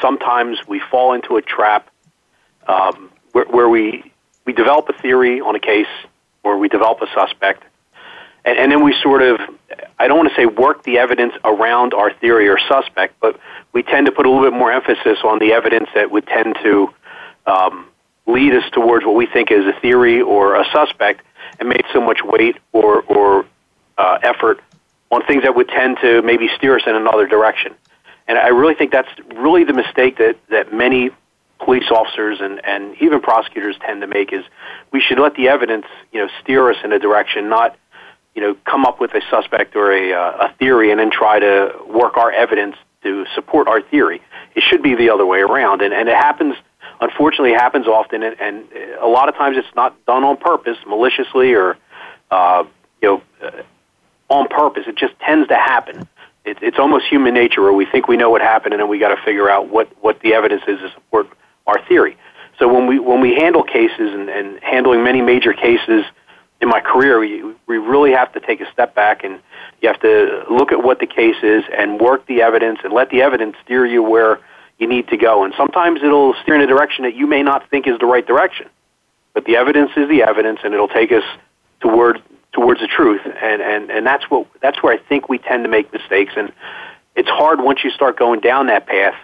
sometimes 0.00 0.58
we 0.68 0.78
fall 0.78 1.12
into 1.12 1.36
a 1.36 1.42
trap 1.42 1.90
um, 2.68 3.10
where, 3.32 3.46
where 3.46 3.68
we, 3.68 4.12
we 4.44 4.52
develop 4.52 4.88
a 4.90 4.92
theory 4.92 5.40
on 5.40 5.56
a 5.56 5.60
case 5.60 5.88
or 6.44 6.56
we 6.56 6.68
develop 6.68 7.02
a 7.02 7.08
suspect 7.12 7.64
and, 8.46 8.58
and 8.58 8.72
then 8.72 8.82
we 8.84 8.94
sort 9.02 9.22
of, 9.22 9.40
I 9.98 10.06
don't 10.08 10.16
want 10.16 10.30
to 10.30 10.36
say 10.36 10.46
work 10.46 10.84
the 10.84 10.98
evidence 10.98 11.34
around 11.44 11.92
our 11.92 12.12
theory 12.14 12.48
or 12.48 12.58
suspect, 12.68 13.18
but 13.20 13.38
we 13.72 13.82
tend 13.82 14.06
to 14.06 14.12
put 14.12 14.24
a 14.24 14.30
little 14.30 14.48
bit 14.48 14.56
more 14.56 14.72
emphasis 14.72 15.18
on 15.24 15.38
the 15.40 15.52
evidence 15.52 15.88
that 15.94 16.10
would 16.10 16.26
tend 16.26 16.56
to 16.62 16.94
um, 17.46 17.86
lead 18.26 18.54
us 18.54 18.64
towards 18.72 19.04
what 19.04 19.14
we 19.14 19.26
think 19.26 19.50
is 19.50 19.66
a 19.66 19.78
theory 19.80 20.22
or 20.22 20.54
a 20.54 20.64
suspect, 20.72 21.22
and 21.58 21.68
make 21.68 21.84
so 21.92 22.00
much 22.00 22.22
weight 22.24 22.56
or 22.72 23.02
or 23.02 23.46
uh, 23.98 24.18
effort 24.22 24.60
on 25.10 25.24
things 25.26 25.42
that 25.42 25.54
would 25.54 25.68
tend 25.68 25.96
to 26.00 26.22
maybe 26.22 26.48
steer 26.56 26.76
us 26.76 26.82
in 26.86 26.94
another 26.94 27.26
direction. 27.26 27.74
And 28.28 28.36
I 28.38 28.48
really 28.48 28.74
think 28.74 28.90
that's 28.90 29.08
really 29.34 29.64
the 29.64 29.72
mistake 29.72 30.18
that 30.18 30.36
that 30.48 30.72
many 30.72 31.10
police 31.58 31.90
officers 31.90 32.38
and, 32.40 32.64
and 32.64 32.96
even 33.00 33.20
prosecutors 33.20 33.76
tend 33.80 34.00
to 34.02 34.06
make 34.06 34.32
is 34.32 34.44
we 34.92 35.00
should 35.00 35.18
let 35.18 35.34
the 35.36 35.48
evidence 35.48 35.86
you 36.12 36.20
know 36.20 36.28
steer 36.42 36.70
us 36.70 36.76
in 36.84 36.92
a 36.92 36.98
direction, 36.98 37.48
not 37.48 37.76
you 38.36 38.42
know, 38.42 38.54
come 38.66 38.84
up 38.84 39.00
with 39.00 39.14
a 39.14 39.22
suspect 39.30 39.74
or 39.74 39.90
a, 39.90 40.12
uh, 40.12 40.48
a 40.48 40.54
theory 40.58 40.90
and 40.90 41.00
then 41.00 41.10
try 41.10 41.38
to 41.38 41.72
work 41.88 42.18
our 42.18 42.30
evidence 42.30 42.76
to 43.02 43.24
support 43.34 43.66
our 43.66 43.80
theory. 43.80 44.20
It 44.54 44.62
should 44.62 44.82
be 44.82 44.94
the 44.94 45.08
other 45.08 45.24
way 45.24 45.40
around. 45.40 45.80
And, 45.80 45.94
and 45.94 46.06
it 46.06 46.14
happens, 46.14 46.54
unfortunately, 47.00 47.52
it 47.52 47.58
happens 47.58 47.86
often, 47.86 48.22
and, 48.22 48.38
and 48.38 48.68
a 49.00 49.06
lot 49.06 49.30
of 49.30 49.36
times 49.36 49.56
it's 49.56 49.74
not 49.74 50.04
done 50.04 50.22
on 50.22 50.36
purpose, 50.36 50.76
maliciously, 50.86 51.54
or, 51.54 51.78
uh, 52.30 52.64
you 53.00 53.08
know, 53.08 53.22
uh, 53.42 53.62
on 54.28 54.48
purpose. 54.48 54.84
It 54.86 54.96
just 54.96 55.18
tends 55.20 55.48
to 55.48 55.56
happen. 55.56 56.06
It, 56.44 56.58
it's 56.60 56.78
almost 56.78 57.06
human 57.06 57.32
nature 57.32 57.62
where 57.62 57.72
we 57.72 57.86
think 57.86 58.06
we 58.06 58.18
know 58.18 58.28
what 58.28 58.42
happened, 58.42 58.74
and 58.74 58.80
then 58.80 58.88
we 58.88 58.98
got 58.98 59.14
to 59.14 59.22
figure 59.24 59.48
out 59.48 59.70
what, 59.70 59.88
what 60.02 60.20
the 60.20 60.34
evidence 60.34 60.62
is 60.68 60.78
to 60.80 60.90
support 60.92 61.26
our 61.66 61.82
theory. 61.86 62.18
So 62.58 62.72
when 62.72 62.86
we 62.86 62.98
when 62.98 63.20
we 63.20 63.34
handle 63.34 63.62
cases 63.62 64.14
and, 64.14 64.30
and 64.30 64.62
handling 64.62 65.04
many 65.04 65.20
major 65.20 65.52
cases 65.52 66.04
in 66.60 66.68
my 66.68 66.80
career, 66.80 67.18
we, 67.20 67.42
we 67.66 67.76
really 67.76 68.12
have 68.12 68.32
to 68.32 68.40
take 68.40 68.60
a 68.60 68.70
step 68.72 68.94
back 68.94 69.24
and 69.24 69.40
you 69.82 69.88
have 69.88 70.00
to 70.00 70.44
look 70.50 70.72
at 70.72 70.82
what 70.82 71.00
the 71.00 71.06
case 71.06 71.36
is 71.42 71.64
and 71.76 72.00
work 72.00 72.26
the 72.26 72.42
evidence 72.42 72.78
and 72.82 72.92
let 72.92 73.10
the 73.10 73.22
evidence 73.22 73.56
steer 73.64 73.84
you 73.84 74.02
where 74.02 74.40
you 74.78 74.86
need 74.86 75.08
to 75.08 75.16
go. 75.16 75.44
And 75.44 75.52
sometimes 75.56 76.02
it'll 76.02 76.34
steer 76.42 76.54
in 76.54 76.60
a 76.60 76.66
direction 76.66 77.04
that 77.04 77.14
you 77.14 77.26
may 77.26 77.42
not 77.42 77.68
think 77.70 77.86
is 77.86 77.98
the 77.98 78.06
right 78.06 78.26
direction. 78.26 78.68
But 79.34 79.44
the 79.44 79.56
evidence 79.56 79.90
is 79.96 80.08
the 80.08 80.22
evidence 80.22 80.60
and 80.64 80.72
it'll 80.72 80.88
take 80.88 81.12
us 81.12 81.24
toward 81.80 82.22
towards 82.52 82.80
the 82.80 82.86
truth. 82.86 83.20
And, 83.24 83.60
and, 83.60 83.90
and 83.90 84.06
that's 84.06 84.24
what 84.30 84.46
that's 84.62 84.82
where 84.82 84.94
I 84.94 84.98
think 84.98 85.28
we 85.28 85.38
tend 85.38 85.64
to 85.64 85.68
make 85.68 85.92
mistakes 85.92 86.32
and 86.36 86.52
it's 87.16 87.28
hard 87.28 87.60
once 87.60 87.82
you 87.82 87.90
start 87.90 88.18
going 88.18 88.40
down 88.40 88.66
that 88.66 88.86
path, 88.86 89.14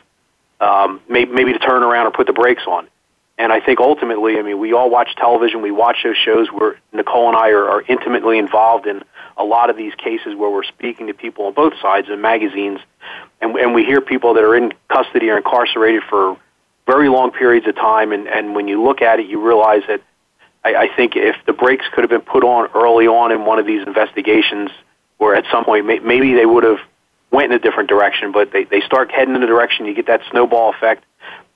um, 0.60 1.00
maybe, 1.08 1.30
maybe 1.30 1.52
to 1.52 1.58
turn 1.58 1.82
around 1.82 2.06
or 2.06 2.10
put 2.10 2.26
the 2.26 2.32
brakes 2.32 2.62
on. 2.66 2.88
And 3.38 3.52
I 3.52 3.60
think 3.60 3.80
ultimately, 3.80 4.38
I 4.38 4.42
mean, 4.42 4.58
we 4.58 4.72
all 4.72 4.90
watch 4.90 5.16
television, 5.16 5.62
we 5.62 5.70
watch 5.70 5.98
those 6.04 6.16
shows 6.16 6.48
where 6.48 6.78
Nicole 6.92 7.28
and 7.28 7.36
I 7.36 7.48
are, 7.50 7.66
are 7.66 7.82
intimately 7.88 8.38
involved 8.38 8.86
in 8.86 9.02
a 9.36 9.44
lot 9.44 9.70
of 9.70 9.76
these 9.76 9.94
cases 9.94 10.36
where 10.36 10.50
we're 10.50 10.64
speaking 10.64 11.06
to 11.06 11.14
people 11.14 11.46
on 11.46 11.54
both 11.54 11.72
sides 11.80 12.08
in 12.08 12.20
magazines, 12.20 12.80
and, 13.40 13.56
and 13.56 13.74
we 13.74 13.84
hear 13.84 14.00
people 14.00 14.34
that 14.34 14.44
are 14.44 14.54
in 14.54 14.72
custody 14.88 15.30
or 15.30 15.38
incarcerated 15.38 16.02
for 16.08 16.36
very 16.86 17.08
long 17.08 17.30
periods 17.30 17.66
of 17.66 17.74
time. 17.74 18.12
And, 18.12 18.28
and 18.28 18.54
when 18.54 18.68
you 18.68 18.82
look 18.82 19.02
at 19.02 19.18
it, 19.18 19.26
you 19.26 19.44
realize 19.44 19.82
that 19.88 20.02
I, 20.64 20.74
I 20.74 20.88
think 20.94 21.16
if 21.16 21.36
the 21.46 21.52
brakes 21.52 21.86
could 21.92 22.02
have 22.02 22.10
been 22.10 22.20
put 22.20 22.44
on 22.44 22.68
early 22.74 23.06
on 23.06 23.32
in 23.32 23.44
one 23.44 23.58
of 23.58 23.66
these 23.66 23.86
investigations, 23.86 24.70
or 25.18 25.34
at 25.34 25.44
some 25.50 25.64
point, 25.64 25.86
may, 25.86 25.98
maybe 26.00 26.34
they 26.34 26.46
would 26.46 26.64
have 26.64 26.78
went 27.30 27.52
in 27.52 27.58
a 27.58 27.62
different 27.62 27.88
direction. 27.88 28.30
But 28.30 28.52
they, 28.52 28.64
they 28.64 28.80
start 28.82 29.10
heading 29.10 29.34
in 29.34 29.42
a 29.42 29.46
direction, 29.46 29.86
you 29.86 29.94
get 29.94 30.06
that 30.06 30.20
snowball 30.30 30.74
effect 30.74 31.04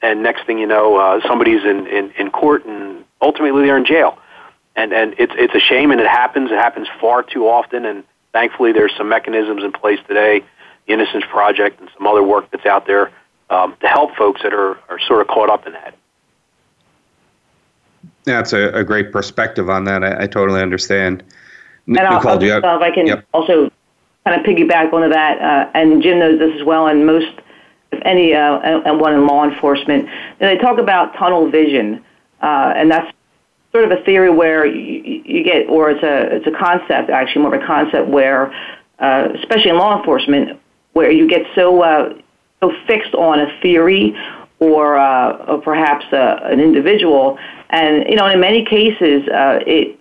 and 0.02 0.22
next 0.22 0.46
thing 0.46 0.58
you 0.58 0.66
know, 0.66 0.96
uh, 0.96 1.20
somebody's 1.26 1.64
in, 1.64 1.86
in, 1.86 2.10
in 2.18 2.30
court, 2.30 2.64
and 2.66 3.04
ultimately 3.20 3.62
they're 3.64 3.78
in 3.78 3.86
jail. 3.86 4.18
And 4.74 4.92
and 4.92 5.14
it's 5.18 5.32
it's 5.36 5.54
a 5.54 5.60
shame, 5.60 5.90
and 5.90 6.00
it 6.00 6.06
happens. 6.06 6.50
It 6.50 6.58
happens 6.58 6.86
far 7.00 7.22
too 7.22 7.48
often, 7.48 7.86
and 7.86 8.04
thankfully 8.32 8.72
there's 8.72 8.94
some 8.96 9.08
mechanisms 9.08 9.64
in 9.64 9.72
place 9.72 9.98
today, 10.06 10.44
the 10.86 10.92
Innocence 10.92 11.24
Project, 11.30 11.80
and 11.80 11.88
some 11.96 12.06
other 12.06 12.22
work 12.22 12.50
that's 12.50 12.66
out 12.66 12.86
there 12.86 13.10
um, 13.48 13.74
to 13.80 13.88
help 13.88 14.14
folks 14.16 14.42
that 14.42 14.52
are 14.52 14.78
are 14.90 14.98
sort 15.00 15.22
of 15.22 15.28
caught 15.28 15.48
up 15.48 15.66
in 15.66 15.72
that. 15.72 15.94
That's 18.24 18.52
a, 18.52 18.68
a 18.74 18.84
great 18.84 19.12
perspective 19.12 19.70
on 19.70 19.84
that. 19.84 20.04
I, 20.04 20.24
I 20.24 20.26
totally 20.26 20.60
understand. 20.60 21.22
And 21.86 21.94
Nicole, 21.94 22.16
I'll, 22.16 22.28
I'll 22.28 22.38
just, 22.38 22.64
uh, 22.64 22.76
if 22.76 22.82
I 22.82 22.90
can 22.90 23.06
yep. 23.06 23.24
also 23.32 23.70
kind 24.26 24.40
of 24.40 24.44
piggyback 24.44 24.92
onto 24.92 25.08
that, 25.08 25.40
uh, 25.40 25.70
and 25.72 26.02
Jim 26.02 26.18
knows 26.18 26.38
this 26.38 26.52
as 26.58 26.66
well, 26.66 26.88
and 26.88 27.06
most, 27.06 27.28
if 27.28 27.45
any, 28.02 28.34
uh, 28.34 28.58
and 28.58 29.00
one 29.00 29.14
in 29.14 29.26
law 29.26 29.44
enforcement, 29.44 30.08
and 30.08 30.50
they 30.50 30.56
talk 30.58 30.78
about 30.78 31.14
tunnel 31.16 31.50
vision, 31.50 32.04
uh, 32.42 32.72
and 32.76 32.90
that's 32.90 33.12
sort 33.72 33.84
of 33.84 33.98
a 33.98 34.02
theory 34.04 34.30
where 34.30 34.66
you, 34.66 35.22
you 35.24 35.44
get, 35.44 35.68
or 35.68 35.90
it's 35.90 36.02
a 36.02 36.36
it's 36.36 36.46
a 36.46 36.58
concept 36.58 37.10
actually 37.10 37.42
more 37.42 37.54
of 37.54 37.62
a 37.62 37.66
concept 37.66 38.08
where, 38.08 38.52
uh, 38.98 39.28
especially 39.34 39.70
in 39.70 39.76
law 39.76 39.98
enforcement, 39.98 40.58
where 40.92 41.10
you 41.10 41.28
get 41.28 41.42
so 41.54 41.82
uh, 41.82 42.14
so 42.60 42.72
fixed 42.86 43.14
on 43.14 43.40
a 43.40 43.60
theory 43.60 44.16
or, 44.58 44.96
uh, 44.96 45.44
or 45.46 45.60
perhaps 45.60 46.06
uh, 46.12 46.40
an 46.44 46.60
individual, 46.60 47.38
and 47.68 48.08
you 48.08 48.16
know, 48.16 48.26
in 48.26 48.40
many 48.40 48.64
cases, 48.64 49.28
uh, 49.28 49.58
it 49.66 49.98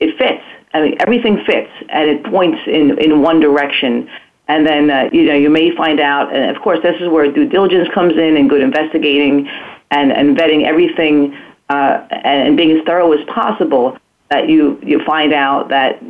it 0.00 0.16
fits. 0.16 0.44
I 0.72 0.82
mean, 0.82 0.96
everything 1.00 1.42
fits, 1.44 1.70
and 1.88 2.08
it 2.08 2.24
points 2.24 2.60
in 2.66 2.98
in 2.98 3.22
one 3.22 3.40
direction. 3.40 4.08
And 4.48 4.66
then 4.66 4.90
uh, 4.90 5.10
you 5.12 5.24
know 5.24 5.34
you 5.34 5.50
may 5.50 5.74
find 5.76 6.00
out, 6.00 6.34
and 6.34 6.54
of 6.54 6.62
course, 6.62 6.80
this 6.82 7.00
is 7.00 7.08
where 7.08 7.30
due 7.30 7.48
diligence 7.48 7.88
comes 7.94 8.14
in, 8.14 8.36
and 8.36 8.48
good 8.48 8.62
investigating, 8.62 9.46
and 9.90 10.10
and 10.10 10.36
vetting 10.36 10.64
everything, 10.64 11.36
uh, 11.68 12.06
and, 12.10 12.48
and 12.48 12.56
being 12.56 12.70
as 12.76 12.84
thorough 12.84 13.12
as 13.12 13.24
possible. 13.26 13.96
That 14.30 14.48
you 14.48 14.78
you 14.82 15.04
find 15.04 15.32
out 15.32 15.68
that 15.68 16.02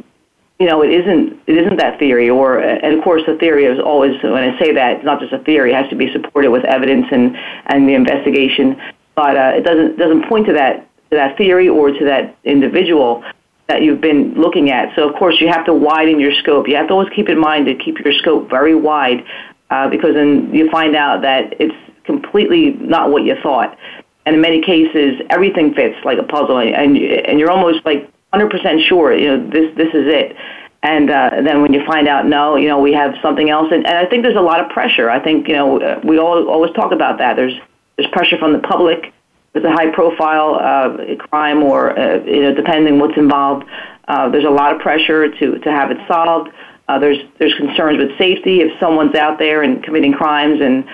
you 0.58 0.66
know, 0.66 0.82
it 0.82 0.90
isn't 0.90 1.40
it 1.46 1.56
isn't 1.56 1.76
that 1.76 1.98
theory, 1.98 2.28
or 2.28 2.58
and 2.58 2.98
of 2.98 3.04
course 3.04 3.22
the 3.26 3.36
theory 3.36 3.64
is 3.64 3.78
always 3.78 4.20
when 4.22 4.42
I 4.42 4.58
say 4.58 4.72
that 4.72 4.96
it's 4.96 5.04
not 5.04 5.20
just 5.20 5.32
a 5.32 5.38
theory; 5.38 5.70
it 5.72 5.76
has 5.76 5.88
to 5.90 5.96
be 5.96 6.12
supported 6.12 6.50
with 6.50 6.64
evidence 6.64 7.06
and 7.12 7.36
and 7.66 7.88
the 7.88 7.94
investigation. 7.94 8.80
But 9.14 9.36
uh, 9.36 9.52
it 9.54 9.62
doesn't 9.62 9.98
doesn't 9.98 10.28
point 10.28 10.46
to 10.46 10.52
that 10.54 10.88
to 11.10 11.16
that 11.16 11.38
theory 11.38 11.68
or 11.68 11.90
to 11.90 12.04
that 12.04 12.36
individual 12.44 13.22
that 13.68 13.82
you've 13.82 14.00
been 14.00 14.34
looking 14.34 14.70
at. 14.70 14.94
So 14.96 15.08
of 15.08 15.14
course 15.16 15.40
you 15.40 15.48
have 15.48 15.66
to 15.66 15.74
widen 15.74 16.18
your 16.18 16.32
scope. 16.32 16.68
You 16.68 16.76
have 16.76 16.88
to 16.88 16.94
always 16.94 17.10
keep 17.14 17.28
in 17.28 17.38
mind 17.38 17.66
to 17.66 17.74
keep 17.74 17.98
your 18.00 18.14
scope 18.14 18.48
very 18.48 18.74
wide, 18.74 19.24
uh, 19.70 19.88
because 19.88 20.14
then 20.14 20.52
you 20.54 20.70
find 20.70 20.96
out 20.96 21.22
that 21.22 21.54
it's 21.60 21.74
completely 22.04 22.70
not 22.70 23.10
what 23.10 23.24
you 23.24 23.36
thought. 23.42 23.78
And 24.24 24.34
in 24.34 24.42
many 24.42 24.62
cases, 24.62 25.20
everything 25.30 25.74
fits 25.74 25.96
like 26.04 26.18
a 26.18 26.22
puzzle, 26.22 26.58
and 26.58 26.96
and 26.96 27.38
you're 27.38 27.50
almost 27.50 27.84
like 27.86 28.10
100% 28.34 28.86
sure, 28.86 29.16
you 29.16 29.28
know, 29.28 29.50
this 29.50 29.74
this 29.76 29.88
is 29.88 30.06
it. 30.06 30.36
And 30.82 31.10
uh, 31.10 31.30
then 31.44 31.60
when 31.60 31.72
you 31.72 31.84
find 31.86 32.06
out, 32.06 32.26
no, 32.26 32.56
you 32.56 32.68
know, 32.68 32.78
we 32.78 32.92
have 32.92 33.14
something 33.20 33.50
else, 33.50 33.68
and, 33.72 33.86
and 33.86 33.96
I 33.96 34.06
think 34.06 34.22
there's 34.22 34.36
a 34.36 34.40
lot 34.40 34.60
of 34.60 34.70
pressure. 34.70 35.10
I 35.10 35.18
think 35.22 35.48
you 35.48 35.54
know 35.54 36.00
we 36.04 36.18
all 36.18 36.48
always 36.48 36.72
talk 36.72 36.92
about 36.92 37.18
that. 37.18 37.36
There's 37.36 37.54
there's 37.96 38.10
pressure 38.10 38.38
from 38.38 38.52
the 38.52 38.60
public. 38.60 39.12
There's 39.52 39.64
a 39.64 39.72
high 39.72 39.90
profile 39.92 40.54
uh, 40.60 41.16
crime, 41.16 41.62
or 41.62 41.98
uh, 41.98 42.22
you 42.24 42.42
know, 42.42 42.54
depending 42.54 42.98
what's 42.98 43.16
involved. 43.16 43.66
Uh, 44.06 44.28
there's 44.30 44.44
a 44.44 44.50
lot 44.50 44.74
of 44.74 44.80
pressure 44.80 45.30
to 45.30 45.58
to 45.58 45.70
have 45.70 45.90
it 45.90 45.98
solved. 46.06 46.50
Uh, 46.88 46.98
there's 46.98 47.18
there's 47.38 47.54
concerns 47.54 47.98
with 47.98 48.16
safety 48.18 48.60
if 48.60 48.78
someone's 48.78 49.14
out 49.14 49.38
there 49.38 49.62
and 49.62 49.82
committing 49.82 50.12
crimes, 50.12 50.60
and 50.60 50.84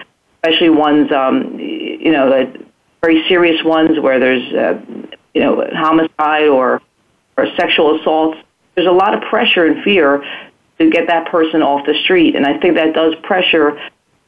especially 0.42 0.70
ones 0.70 1.10
um, 1.12 1.58
you 1.58 2.12
know 2.12 2.30
the 2.30 2.64
very 3.02 3.26
serious 3.28 3.62
ones 3.64 3.98
where 4.00 4.18
there's 4.18 4.52
uh, 4.54 4.80
you 5.34 5.40
know 5.40 5.66
homicide 5.74 6.48
or 6.48 6.80
or 7.36 7.46
sexual 7.56 8.00
assaults, 8.00 8.38
there's 8.74 8.86
a 8.86 8.92
lot 8.92 9.14
of 9.14 9.22
pressure 9.28 9.66
and 9.66 9.82
fear 9.82 10.22
to 10.78 10.90
get 10.90 11.08
that 11.08 11.30
person 11.30 11.62
off 11.62 11.86
the 11.86 11.94
street. 12.04 12.36
And 12.36 12.46
I 12.46 12.58
think 12.58 12.76
that 12.76 12.94
does 12.94 13.14
pressure 13.22 13.78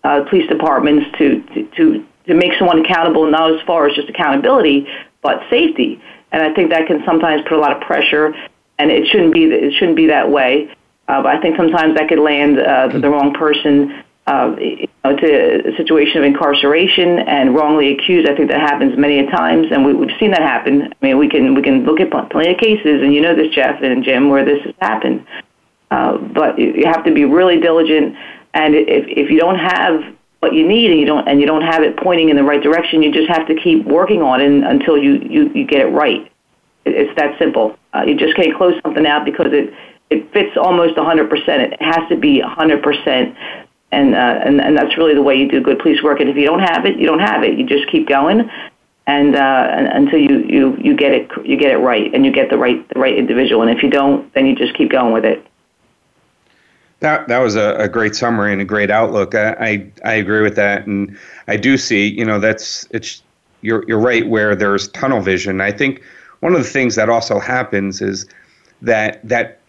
uh, 0.04 0.25
police 0.28 0.49
departments 0.49 1.06
to, 1.18 1.42
to, 1.42 1.68
to, 1.76 2.06
to 2.26 2.35
make 2.35 2.52
someone 2.59 2.85
accountable, 2.85 3.30
not 3.30 3.52
as 3.52 3.61
far 3.66 3.88
as 3.88 3.95
just 3.95 4.09
accountability, 4.09 4.87
but 5.23 5.40
safety. 5.50 6.00
And 6.33 6.42
I 6.42 6.54
think 6.54 6.71
that 6.71 6.87
can 6.87 7.02
sometimes 7.06 7.42
put 7.42 7.52
a 7.52 7.61
lot 7.61 7.73
of 7.73 7.80
pressure, 7.83 8.35
and 8.78 8.90
it 8.90 9.06
shouldn't 9.09 9.33
be, 9.33 9.45
it 9.45 9.75
shouldn't 9.75 9.97
be 9.97 10.09
that 10.09 10.30
way. 10.30 10.71
Uh, 11.09 11.23
but 11.23 11.37
I 11.37 11.40
think 11.40 11.56
sometimes 11.56 11.97
that 11.97 12.09
could 12.09 12.18
land 12.18 12.59
uh, 12.59 12.88
the 12.88 13.09
wrong 13.09 13.33
person 13.33 14.02
uh, 14.26 14.56
you 14.59 14.88
know, 15.04 15.16
to 15.16 15.68
a 15.68 15.76
situation 15.76 16.18
of 16.18 16.25
incarceration 16.25 17.21
and 17.21 17.54
wrongly 17.54 17.92
accused. 17.92 18.28
I 18.28 18.35
think 18.35 18.50
that 18.50 18.61
happens 18.61 18.99
many 18.99 19.21
a 19.21 19.30
times, 19.30 19.68
and 19.71 19.87
we, 19.87 19.95
we've 19.95 20.16
seen 20.18 20.33
that 20.33 20.42
happen. 20.42 20.83
I 20.83 21.06
mean, 21.06 21.18
we 21.18 21.28
can 21.28 21.54
we 21.54 21.62
can 21.62 21.85
look 21.85 22.00
at 22.00 22.11
plenty 22.11 22.52
of 22.52 22.59
cases, 22.59 23.02
and 23.02 23.14
you 23.14 23.21
know 23.21 23.37
this, 23.37 23.54
Jeff 23.54 23.80
and 23.83 24.02
Jim, 24.02 24.28
where 24.28 24.45
this 24.45 24.62
has 24.64 24.75
happened. 24.80 25.25
Uh, 25.92 26.18
but 26.18 26.59
you 26.59 26.87
have 26.87 27.04
to 27.04 27.14
be 27.14 27.25
really 27.25 27.61
diligent, 27.61 28.16
and 28.52 28.75
if 28.75 29.04
if 29.06 29.30
you 29.30 29.38
don't 29.38 29.59
have 29.59 30.16
what 30.40 30.52
you 30.55 30.66
need 30.66 30.90
and 30.90 31.00
you 31.00 31.07
don't 31.07 31.26
and 31.28 31.40
you 31.40 31.47
don't 31.47 31.62
have 31.62 31.83
it 31.83 31.97
pointing 31.97 32.28
in 32.28 32.37
the 32.37 32.45
right 32.45 32.62
direction, 32.62 33.02
you 33.02 33.12
just 33.12 33.28
have 33.28 33.47
to 33.49 33.55
keep 33.55 33.85
working 33.87 34.23
on 34.23 34.40
it 34.40 34.52
until 34.64 34.97
you 34.97 35.14
you, 35.14 35.50
you 35.55 35.66
get 35.66 35.81
it 35.81 35.88
right. 35.88 36.31
It's 36.85 37.14
that 37.16 37.38
simple. 37.38 37.76
Uh, 37.95 38.05
you 38.07 38.16
just 38.16 38.37
can't 38.37 38.57
close 38.57 38.75
something 38.83 39.07
out 39.07 39.25
because 39.25 39.52
it 39.52 39.73
it 40.09 40.33
fits 40.33 40.57
almost 40.57 40.95
100%. 40.95 41.49
It 41.49 41.83
has 41.83 42.09
to 42.11 42.16
be 42.16 42.40
100% 42.40 43.64
and, 43.93 44.14
uh, 44.14 44.19
and 44.19 44.61
and 44.61 44.76
that's 44.76 44.97
really 44.99 45.14
the 45.14 45.23
way 45.23 45.37
you 45.37 45.49
do 45.49 45.61
good 45.61 45.78
police 45.78 46.02
work. 46.02 46.21
And 46.21 46.28
if 46.28 46.37
you 46.37 46.45
don't 46.45 46.61
have 46.61 46.85
it, 46.85 46.99
you 46.99 47.07
don't 47.07 47.21
have 47.21 47.45
it. 47.45 47.59
You 47.59 47.66
just 47.66 47.90
keep 47.90 48.09
going, 48.09 48.50
and, 49.07 49.37
uh, 49.37 49.69
and 49.71 49.87
until 49.87 50.19
you, 50.19 50.45
you 50.45 50.76
you 50.78 50.97
get 50.97 51.12
it 51.12 51.31
you 51.45 51.57
get 51.57 51.71
it 51.71 51.78
right, 51.78 52.12
and 52.12 52.25
you 52.25 52.33
get 52.33 52.50
the 52.50 52.59
right 52.59 52.87
the 52.93 52.99
right 52.99 53.16
individual. 53.16 53.62
And 53.62 53.71
if 53.71 53.83
you 53.83 53.90
don't, 53.90 54.33
then 54.35 54.47
you 54.47 54.55
just 54.55 54.76
keep 54.76 54.90
going 54.90 55.12
with 55.12 55.25
it. 55.25 55.47
That 57.00 57.29
that 57.29 57.38
was 57.38 57.57
a, 57.57 57.76
a 57.76 57.88
great 57.88 58.17
summary 58.17 58.53
and 58.53 58.62
a 58.62 58.65
great 58.65 58.91
outlook. 58.91 59.35
I, 59.35 59.50
I 59.61 59.93
I 60.05 60.15
agree 60.15 60.43
with 60.43 60.57
that, 60.57 60.87
and 60.87 61.17
I 61.47 61.57
do 61.57 61.76
see 61.76 62.07
you 62.07 62.25
know 62.25 62.38
that's 62.38 62.88
it's 62.91 63.23
you're 63.61 63.85
you're 63.87 64.00
right 64.00 64.26
where 64.29 64.57
there's 64.57 64.88
tunnel 64.88 65.21
vision. 65.21 65.61
I 65.61 65.73
think 65.73 66.03
one 66.41 66.55
of 66.55 66.62
the 66.62 66.69
things 66.69 66.95
that 66.95 67.09
also 67.09 67.38
happens 67.38 68.00
is 68.00 68.26
that 68.83 69.26
that 69.29 69.61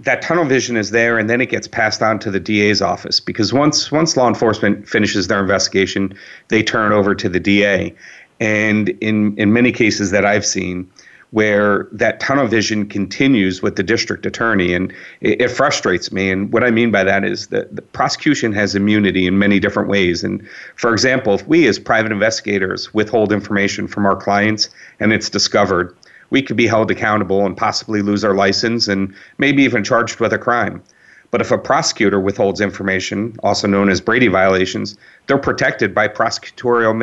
that 0.00 0.22
tunnel 0.22 0.44
vision 0.44 0.76
is 0.76 0.90
there 0.90 1.18
and 1.18 1.30
then 1.30 1.40
it 1.40 1.48
gets 1.48 1.68
passed 1.68 2.02
on 2.02 2.18
to 2.18 2.30
the 2.30 2.40
DA's 2.40 2.82
office 2.82 3.20
because 3.20 3.52
once 3.52 3.90
once 3.92 4.16
law 4.16 4.28
enforcement 4.28 4.88
finishes 4.88 5.28
their 5.28 5.40
investigation, 5.40 6.14
they 6.48 6.62
turn 6.62 6.92
it 6.92 6.94
over 6.94 7.14
to 7.14 7.28
the 7.28 7.40
DA. 7.40 7.94
And 8.40 8.90
in 9.00 9.36
in 9.38 9.52
many 9.52 9.72
cases 9.72 10.10
that 10.10 10.24
I've 10.24 10.44
seen 10.46 10.90
where 11.34 11.88
that 11.90 12.20
tunnel 12.20 12.46
vision 12.46 12.86
continues 12.88 13.60
with 13.60 13.74
the 13.76 13.82
district 13.82 14.24
attorney 14.24 14.72
and 14.72 14.92
it, 15.20 15.40
it 15.40 15.50
frustrates 15.50 16.12
me 16.12 16.30
and 16.30 16.52
what 16.52 16.62
I 16.62 16.70
mean 16.70 16.90
by 16.90 17.02
that 17.04 17.24
is 17.24 17.48
that 17.48 17.74
the 17.74 17.82
prosecution 17.82 18.52
has 18.52 18.74
immunity 18.74 19.26
in 19.26 19.38
many 19.38 19.58
different 19.58 19.88
ways 19.88 20.22
and 20.22 20.46
for 20.76 20.92
example 20.92 21.34
if 21.34 21.46
we 21.46 21.66
as 21.66 21.78
private 21.78 22.12
investigators 22.12 22.94
withhold 22.94 23.32
information 23.32 23.88
from 23.88 24.06
our 24.06 24.16
clients 24.16 24.68
and 25.00 25.12
it's 25.12 25.28
discovered 25.28 25.96
we 26.30 26.42
could 26.42 26.56
be 26.56 26.66
held 26.66 26.90
accountable 26.90 27.46
and 27.46 27.56
possibly 27.56 28.02
lose 28.02 28.24
our 28.24 28.34
license 28.34 28.88
and 28.88 29.14
maybe 29.38 29.62
even 29.62 29.84
charged 29.84 30.20
with 30.20 30.32
a 30.32 30.38
crime. 30.38 30.82
But 31.30 31.40
if 31.40 31.50
a 31.50 31.58
prosecutor 31.58 32.20
withholds 32.20 32.60
information, 32.60 33.36
also 33.42 33.66
known 33.66 33.88
as 33.88 34.00
Brady 34.00 34.28
violations, 34.28 34.96
they're 35.26 35.38
protected 35.38 35.94
by 35.94 36.08
prosecutorial 36.08 36.94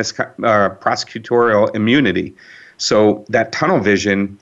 uh, 0.44 0.74
prosecutorial 0.76 1.74
immunity. 1.74 2.34
So 2.78 3.24
that 3.28 3.52
tunnel 3.52 3.80
vision, 3.80 4.38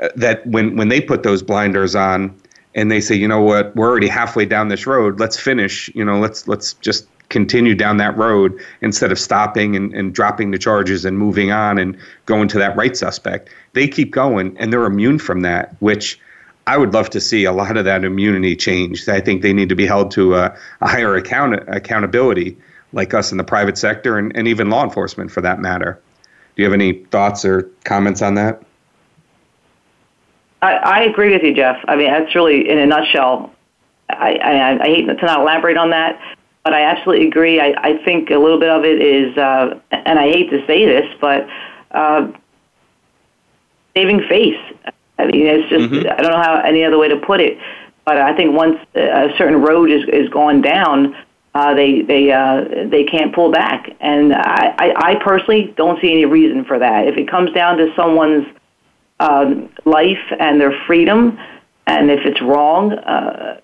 uh, 0.00 0.08
that 0.16 0.46
when 0.46 0.76
when 0.76 0.88
they 0.88 1.00
put 1.00 1.22
those 1.22 1.42
blinders 1.42 1.94
on 1.94 2.34
and 2.74 2.90
they 2.90 3.00
say, 3.00 3.14
you 3.14 3.28
know 3.28 3.42
what, 3.42 3.74
we're 3.76 3.88
already 3.88 4.08
halfway 4.08 4.44
down 4.44 4.68
this 4.68 4.86
road, 4.86 5.18
let's 5.18 5.38
finish. 5.38 5.90
You 5.94 6.04
know, 6.04 6.18
let's 6.18 6.46
let's 6.48 6.74
just 6.74 7.06
continue 7.28 7.74
down 7.74 7.96
that 7.96 8.16
road 8.16 8.58
instead 8.82 9.10
of 9.10 9.18
stopping 9.18 9.74
and, 9.74 9.92
and 9.94 10.14
dropping 10.14 10.52
the 10.52 10.58
charges 10.58 11.04
and 11.04 11.18
moving 11.18 11.50
on 11.50 11.78
and 11.78 11.96
going 12.26 12.48
to 12.48 12.58
that 12.58 12.76
right 12.76 12.96
suspect. 12.96 13.48
They 13.72 13.88
keep 13.88 14.12
going 14.12 14.56
and 14.58 14.72
they're 14.72 14.84
immune 14.84 15.18
from 15.18 15.40
that, 15.40 15.74
which 15.80 16.20
I 16.68 16.76
would 16.76 16.94
love 16.94 17.10
to 17.10 17.20
see 17.20 17.44
a 17.44 17.52
lot 17.52 17.76
of 17.76 17.84
that 17.84 18.04
immunity 18.04 18.56
changed. 18.56 19.08
I 19.08 19.20
think 19.20 19.42
they 19.42 19.52
need 19.52 19.68
to 19.68 19.76
be 19.76 19.86
held 19.86 20.10
to 20.12 20.34
a, 20.34 20.56
a 20.80 20.88
higher 20.88 21.16
account 21.16 21.62
accountability, 21.68 22.56
like 22.92 23.14
us 23.14 23.30
in 23.30 23.38
the 23.38 23.44
private 23.44 23.78
sector 23.78 24.18
and, 24.18 24.36
and 24.36 24.48
even 24.48 24.70
law 24.70 24.84
enforcement 24.84 25.30
for 25.30 25.40
that 25.40 25.60
matter. 25.60 26.00
Do 26.56 26.62
you 26.62 26.64
have 26.64 26.72
any 26.72 27.04
thoughts 27.10 27.44
or 27.44 27.70
comments 27.84 28.22
on 28.22 28.34
that? 28.34 28.62
I, 30.62 30.72
I 30.72 31.02
agree 31.04 31.30
with 31.30 31.42
you, 31.42 31.54
Jeff. 31.54 31.76
I 31.86 31.96
mean, 31.96 32.10
that's 32.10 32.34
really, 32.34 32.68
in 32.68 32.78
a 32.78 32.86
nutshell, 32.86 33.52
I, 34.08 34.34
I, 34.36 34.82
I 34.82 34.86
hate 34.86 35.06
to 35.06 35.26
not 35.26 35.40
elaborate 35.40 35.76
on 35.76 35.90
that, 35.90 36.18
but 36.64 36.72
I 36.72 36.82
absolutely 36.82 37.28
agree. 37.28 37.60
I, 37.60 37.74
I 37.76 38.02
think 38.04 38.30
a 38.30 38.38
little 38.38 38.58
bit 38.58 38.70
of 38.70 38.84
it 38.84 39.00
is, 39.02 39.36
uh, 39.36 39.78
and 39.90 40.18
I 40.18 40.30
hate 40.30 40.48
to 40.50 40.66
say 40.66 40.86
this, 40.86 41.04
but 41.20 41.46
uh, 41.90 42.32
saving 43.94 44.20
face. 44.28 44.58
I 45.18 45.26
mean, 45.26 45.46
it's 45.46 45.68
just 45.68 45.90
mm-hmm. 45.90 46.08
I 46.08 46.22
don't 46.22 46.32
know 46.32 46.42
how 46.42 46.60
any 46.60 46.84
other 46.84 46.98
way 46.98 47.08
to 47.08 47.16
put 47.16 47.40
it, 47.40 47.58
but 48.04 48.16
I 48.16 48.34
think 48.34 48.54
once 48.54 48.78
a 48.94 49.28
certain 49.38 49.60
road 49.60 49.90
is 49.90 50.08
is 50.08 50.28
gone 50.28 50.60
down, 50.60 51.16
uh, 51.56 51.72
they 51.72 52.02
they 52.02 52.30
uh, 52.30 52.64
they 52.90 53.04
can't 53.04 53.34
pull 53.34 53.50
back. 53.50 53.88
And 54.00 54.34
I, 54.34 54.74
I, 54.78 55.12
I 55.12 55.14
personally 55.24 55.72
don't 55.74 55.98
see 56.02 56.12
any 56.12 56.26
reason 56.26 56.66
for 56.66 56.78
that. 56.78 57.08
If 57.08 57.16
it 57.16 57.30
comes 57.30 57.50
down 57.52 57.78
to 57.78 57.94
someone's 57.96 58.46
um, 59.20 59.70
life 59.86 60.24
and 60.38 60.60
their 60.60 60.78
freedom, 60.86 61.38
and 61.86 62.10
if 62.10 62.26
it's 62.26 62.42
wrong, 62.42 62.92
uh, 62.92 63.60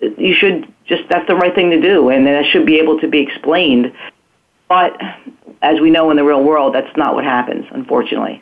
you 0.00 0.34
should 0.34 0.72
just 0.86 1.02
that's 1.10 1.26
the 1.26 1.34
right 1.34 1.52
thing 1.52 1.70
to 1.70 1.80
do, 1.80 2.10
and 2.10 2.24
that 2.28 2.44
should 2.52 2.64
be 2.64 2.78
able 2.78 3.00
to 3.00 3.08
be 3.08 3.18
explained. 3.18 3.92
But 4.68 4.96
as 5.62 5.80
we 5.80 5.90
know 5.90 6.12
in 6.12 6.16
the 6.16 6.24
real 6.24 6.44
world, 6.44 6.76
that's 6.76 6.96
not 6.96 7.16
what 7.16 7.24
happens, 7.24 7.66
unfortunately. 7.72 8.40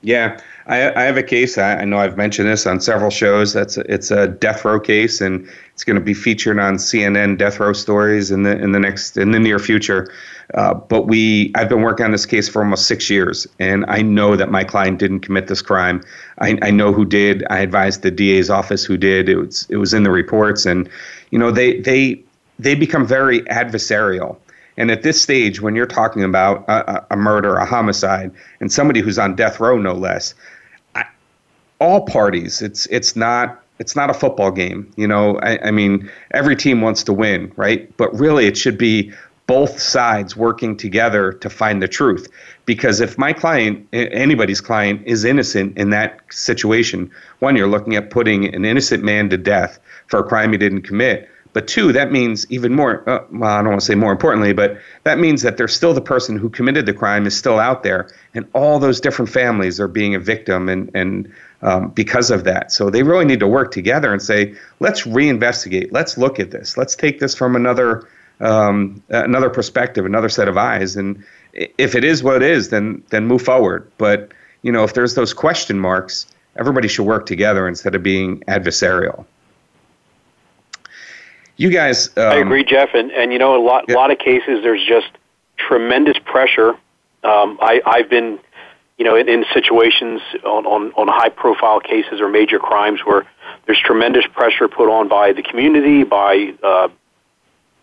Yeah, 0.00 0.40
I, 0.68 0.94
I 0.94 1.04
have 1.04 1.16
a 1.16 1.22
case. 1.22 1.56
I, 1.56 1.76
I, 1.76 1.84
know 1.84 1.98
I've 1.98 2.18
mentioned 2.18 2.46
this 2.46 2.66
on 2.66 2.80
several 2.80 3.10
shows. 3.10 3.54
That's 3.54 3.78
a, 3.78 3.92
it's 3.92 4.10
a 4.10 4.28
death 4.28 4.66
row 4.66 4.78
case, 4.78 5.22
and 5.22 5.48
it's 5.72 5.82
going 5.82 5.96
to 5.96 6.02
be 6.02 6.12
featured 6.12 6.58
on 6.58 6.74
CNN 6.74 7.38
Death 7.38 7.58
Row 7.58 7.72
Stories 7.72 8.30
in 8.30 8.42
the 8.42 8.56
in 8.58 8.72
the 8.72 8.78
next 8.78 9.16
in 9.16 9.32
the 9.32 9.38
near 9.38 9.58
future. 9.58 10.12
Uh, 10.54 10.74
but 10.74 11.06
we, 11.06 11.52
I've 11.54 11.68
been 11.68 11.82
working 11.82 12.04
on 12.04 12.12
this 12.12 12.26
case 12.26 12.48
for 12.48 12.62
almost 12.62 12.86
six 12.86 13.08
years, 13.08 13.46
and 13.58 13.84
I 13.88 14.02
know 14.02 14.36
that 14.36 14.50
my 14.50 14.62
client 14.64 14.98
didn't 14.98 15.20
commit 15.20 15.46
this 15.46 15.62
crime. 15.62 16.02
I, 16.38 16.58
I 16.62 16.70
know 16.70 16.92
who 16.92 17.04
did. 17.04 17.44
I 17.50 17.58
advised 17.58 18.02
the 18.02 18.10
DA's 18.10 18.50
office 18.50 18.84
who 18.84 18.96
did. 18.96 19.28
It 19.28 19.36
was 19.36 19.66
it 19.70 19.76
was 19.76 19.94
in 19.94 20.02
the 20.02 20.10
reports, 20.10 20.66
and 20.66 20.88
you 21.30 21.38
know 21.38 21.50
they 21.50 21.80
they 21.80 22.22
they 22.58 22.74
become 22.74 23.06
very 23.06 23.40
adversarial. 23.42 24.36
And 24.76 24.92
at 24.92 25.02
this 25.02 25.20
stage, 25.20 25.60
when 25.60 25.74
you're 25.74 25.86
talking 25.86 26.22
about 26.22 26.64
a, 26.68 27.04
a 27.12 27.16
murder, 27.16 27.56
a 27.56 27.66
homicide, 27.66 28.30
and 28.60 28.70
somebody 28.70 29.00
who's 29.00 29.18
on 29.18 29.34
death 29.34 29.58
row, 29.58 29.76
no 29.76 29.92
less, 29.92 30.34
all 31.80 32.04
parties, 32.06 32.62
it's 32.62 32.86
it's 32.86 33.16
not 33.16 33.62
it's 33.78 33.94
not 33.94 34.10
a 34.10 34.14
football 34.14 34.50
game. 34.50 34.90
You 34.96 35.06
know, 35.06 35.38
I, 35.38 35.68
I 35.68 35.70
mean, 35.70 36.10
every 36.32 36.56
team 36.56 36.80
wants 36.80 37.02
to 37.04 37.12
win, 37.12 37.52
right? 37.56 37.94
But 37.96 38.12
really, 38.18 38.46
it 38.46 38.56
should 38.56 38.78
be 38.78 39.12
both 39.46 39.80
sides 39.80 40.36
working 40.36 40.76
together 40.76 41.32
to 41.32 41.48
find 41.48 41.82
the 41.82 41.88
truth. 41.88 42.28
Because 42.66 43.00
if 43.00 43.16
my 43.16 43.32
client, 43.32 43.86
anybody's 43.92 44.60
client, 44.60 45.00
is 45.06 45.24
innocent 45.24 45.76
in 45.78 45.88
that 45.90 46.20
situation, 46.30 47.10
one, 47.38 47.56
you're 47.56 47.68
looking 47.68 47.96
at 47.96 48.10
putting 48.10 48.54
an 48.54 48.66
innocent 48.66 49.02
man 49.02 49.30
to 49.30 49.38
death 49.38 49.78
for 50.08 50.20
a 50.20 50.22
crime 50.22 50.52
he 50.52 50.58
didn't 50.58 50.82
commit. 50.82 51.28
But 51.58 51.66
two, 51.66 51.90
that 51.90 52.12
means 52.12 52.46
even 52.52 52.72
more, 52.72 53.02
uh, 53.10 53.24
well, 53.32 53.50
I 53.50 53.56
don't 53.56 53.70
want 53.70 53.80
to 53.80 53.84
say 53.84 53.96
more 53.96 54.12
importantly, 54.12 54.52
but 54.52 54.78
that 55.02 55.18
means 55.18 55.42
that 55.42 55.56
there's 55.56 55.74
still 55.74 55.92
the 55.92 56.00
person 56.00 56.38
who 56.38 56.48
committed 56.48 56.86
the 56.86 56.92
crime 56.92 57.26
is 57.26 57.36
still 57.36 57.58
out 57.58 57.82
there, 57.82 58.08
and 58.32 58.46
all 58.52 58.78
those 58.78 59.00
different 59.00 59.28
families 59.28 59.80
are 59.80 59.88
being 59.88 60.14
a 60.14 60.20
victim 60.20 60.68
and, 60.68 60.88
and 60.94 61.32
um, 61.62 61.88
because 61.88 62.30
of 62.30 62.44
that. 62.44 62.70
So 62.70 62.90
they 62.90 63.02
really 63.02 63.24
need 63.24 63.40
to 63.40 63.48
work 63.48 63.72
together 63.72 64.12
and 64.12 64.22
say, 64.22 64.54
let's 64.78 65.02
reinvestigate, 65.02 65.88
let's 65.90 66.16
look 66.16 66.38
at 66.38 66.52
this, 66.52 66.76
let's 66.76 66.94
take 66.94 67.18
this 67.18 67.34
from 67.34 67.56
another 67.56 68.06
um, 68.38 69.02
another 69.08 69.50
perspective, 69.50 70.06
another 70.06 70.28
set 70.28 70.46
of 70.46 70.56
eyes, 70.56 70.94
and 70.94 71.24
if 71.52 71.96
it 71.96 72.04
is 72.04 72.22
what 72.22 72.36
it 72.36 72.42
is, 72.42 72.68
then 72.68 73.02
then 73.10 73.26
move 73.26 73.42
forward. 73.42 73.90
But 73.98 74.30
you 74.62 74.70
know, 74.70 74.84
if 74.84 74.94
there's 74.94 75.16
those 75.16 75.34
question 75.34 75.76
marks, 75.76 76.24
everybody 76.54 76.86
should 76.86 77.06
work 77.06 77.26
together 77.26 77.66
instead 77.66 77.96
of 77.96 78.04
being 78.04 78.44
adversarial. 78.46 79.26
You 81.58 81.70
guys, 81.70 82.16
um, 82.16 82.32
I 82.32 82.36
agree, 82.36 82.64
Jeff, 82.64 82.90
and 82.94 83.10
and 83.10 83.32
you 83.32 83.38
know, 83.38 83.60
a 83.60 83.62
lot 83.62 83.86
yeah. 83.88 83.96
lot 83.96 84.12
of 84.12 84.18
cases 84.18 84.62
there's 84.62 84.84
just 84.86 85.10
tremendous 85.56 86.16
pressure. 86.24 86.70
Um, 87.24 87.58
I 87.60 87.82
I've 87.84 88.08
been, 88.08 88.38
you 88.96 89.04
know, 89.04 89.16
in, 89.16 89.28
in 89.28 89.44
situations 89.52 90.20
on, 90.44 90.66
on 90.66 90.92
on 90.92 91.08
high 91.08 91.30
profile 91.30 91.80
cases 91.80 92.20
or 92.20 92.28
major 92.28 92.60
crimes 92.60 93.00
where 93.04 93.26
there's 93.66 93.80
tremendous 93.80 94.24
pressure 94.32 94.68
put 94.68 94.88
on 94.88 95.08
by 95.08 95.32
the 95.32 95.42
community, 95.42 96.04
by 96.04 96.54
uh, 96.62 96.88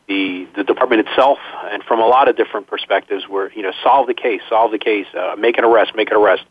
the 0.08 0.48
the 0.56 0.64
department 0.64 1.06
itself, 1.06 1.40
and 1.70 1.84
from 1.84 2.00
a 2.00 2.08
lot 2.08 2.30
of 2.30 2.38
different 2.38 2.68
perspectives, 2.68 3.28
where 3.28 3.52
you 3.52 3.62
know, 3.62 3.74
solve 3.84 4.08
the 4.08 4.14
case, 4.14 4.40
solve 4.48 4.72
the 4.72 4.80
case, 4.80 5.08
uh, 5.14 5.36
make 5.38 5.58
an 5.58 5.66
arrest, 5.66 5.96
make 5.96 6.10
an 6.12 6.16
arrest 6.16 6.46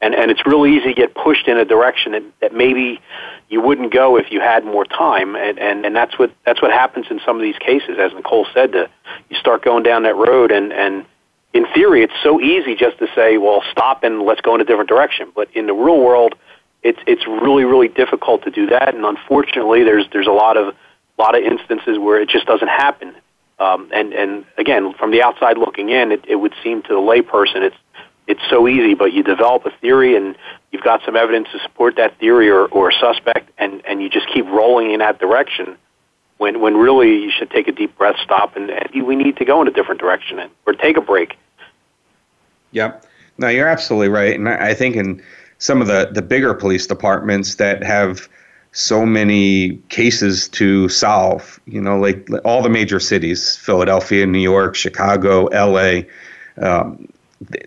and 0.00 0.14
and 0.14 0.30
it's 0.30 0.44
really 0.46 0.76
easy 0.76 0.88
to 0.88 0.94
get 0.94 1.14
pushed 1.14 1.48
in 1.48 1.56
a 1.56 1.64
direction 1.64 2.12
that, 2.12 2.22
that 2.40 2.54
maybe 2.54 3.00
you 3.48 3.60
wouldn't 3.60 3.92
go 3.92 4.16
if 4.16 4.30
you 4.30 4.40
had 4.40 4.64
more 4.64 4.84
time. 4.84 5.36
And, 5.36 5.58
and 5.58 5.86
and 5.86 5.96
that's 5.96 6.18
what 6.18 6.32
that's 6.44 6.60
what 6.60 6.70
happens 6.70 7.06
in 7.10 7.20
some 7.24 7.36
of 7.36 7.42
these 7.42 7.56
cases 7.58 7.96
as 7.98 8.12
Nicole 8.12 8.46
said 8.52 8.72
to 8.72 8.90
you 9.30 9.36
start 9.38 9.64
going 9.64 9.82
down 9.82 10.02
that 10.02 10.16
road. 10.16 10.50
And 10.50 10.72
and 10.72 11.06
in 11.54 11.66
theory 11.74 12.02
it's 12.02 12.12
so 12.22 12.40
easy 12.40 12.74
just 12.74 12.98
to 12.98 13.06
say 13.14 13.38
well 13.38 13.62
stop 13.70 14.04
and 14.04 14.22
let's 14.22 14.40
go 14.40 14.54
in 14.54 14.60
a 14.60 14.64
different 14.64 14.88
direction. 14.88 15.32
But 15.34 15.48
in 15.54 15.66
the 15.66 15.74
real 15.74 16.00
world 16.00 16.34
it's 16.82 17.00
it's 17.06 17.26
really 17.26 17.64
really 17.64 17.88
difficult 17.88 18.44
to 18.44 18.50
do 18.50 18.66
that. 18.66 18.94
And 18.94 19.04
unfortunately 19.04 19.84
there's 19.84 20.06
there's 20.12 20.26
a 20.26 20.32
lot 20.32 20.56
of 20.56 20.74
a 21.18 21.22
lot 21.22 21.36
of 21.36 21.42
instances 21.42 21.98
where 21.98 22.20
it 22.20 22.28
just 22.28 22.46
doesn't 22.46 22.68
happen. 22.68 23.14
Um, 23.58 23.88
and 23.94 24.12
and 24.12 24.44
again 24.58 24.92
from 24.98 25.12
the 25.12 25.22
outside 25.22 25.56
looking 25.56 25.88
in 25.88 26.12
it, 26.12 26.24
it 26.28 26.36
would 26.36 26.52
seem 26.62 26.82
to 26.82 26.88
the 26.88 27.00
layperson 27.00 27.62
it's 27.62 27.76
it's 28.26 28.40
so 28.50 28.66
easy, 28.66 28.94
but 28.94 29.12
you 29.12 29.22
develop 29.22 29.64
a 29.66 29.70
theory 29.80 30.16
and 30.16 30.36
you've 30.72 30.82
got 30.82 31.00
some 31.04 31.16
evidence 31.16 31.48
to 31.52 31.58
support 31.60 31.96
that 31.96 32.18
theory 32.18 32.50
or, 32.50 32.66
or 32.66 32.90
suspect, 32.92 33.50
and, 33.58 33.84
and 33.86 34.02
you 34.02 34.08
just 34.08 34.28
keep 34.32 34.46
rolling 34.46 34.90
in 34.90 34.98
that 35.00 35.18
direction 35.18 35.76
when, 36.38 36.60
when 36.60 36.76
really 36.76 37.22
you 37.22 37.30
should 37.30 37.50
take 37.50 37.68
a 37.68 37.72
deep 37.72 37.96
breath, 37.96 38.16
stop, 38.22 38.56
and, 38.56 38.70
and 38.70 39.06
we 39.06 39.16
need 39.16 39.36
to 39.36 39.44
go 39.44 39.62
in 39.62 39.68
a 39.68 39.70
different 39.70 40.00
direction 40.00 40.38
and, 40.38 40.50
or 40.66 40.72
take 40.74 40.96
a 40.96 41.00
break. 41.00 41.36
Yep. 42.72 43.04
No, 43.38 43.48
you're 43.48 43.68
absolutely 43.68 44.08
right. 44.08 44.34
And 44.34 44.48
I, 44.48 44.70
I 44.70 44.74
think 44.74 44.96
in 44.96 45.22
some 45.58 45.80
of 45.80 45.86
the, 45.86 46.10
the 46.12 46.22
bigger 46.22 46.52
police 46.52 46.86
departments 46.86 47.54
that 47.56 47.82
have 47.82 48.28
so 48.72 49.06
many 49.06 49.76
cases 49.88 50.48
to 50.48 50.88
solve, 50.88 51.58
you 51.66 51.80
know, 51.80 51.98
like 51.98 52.28
all 52.44 52.62
the 52.62 52.68
major 52.68 53.00
cities, 53.00 53.56
Philadelphia, 53.56 54.26
New 54.26 54.40
York, 54.40 54.74
Chicago, 54.74 55.44
LA, 55.44 56.02
um, 56.60 57.08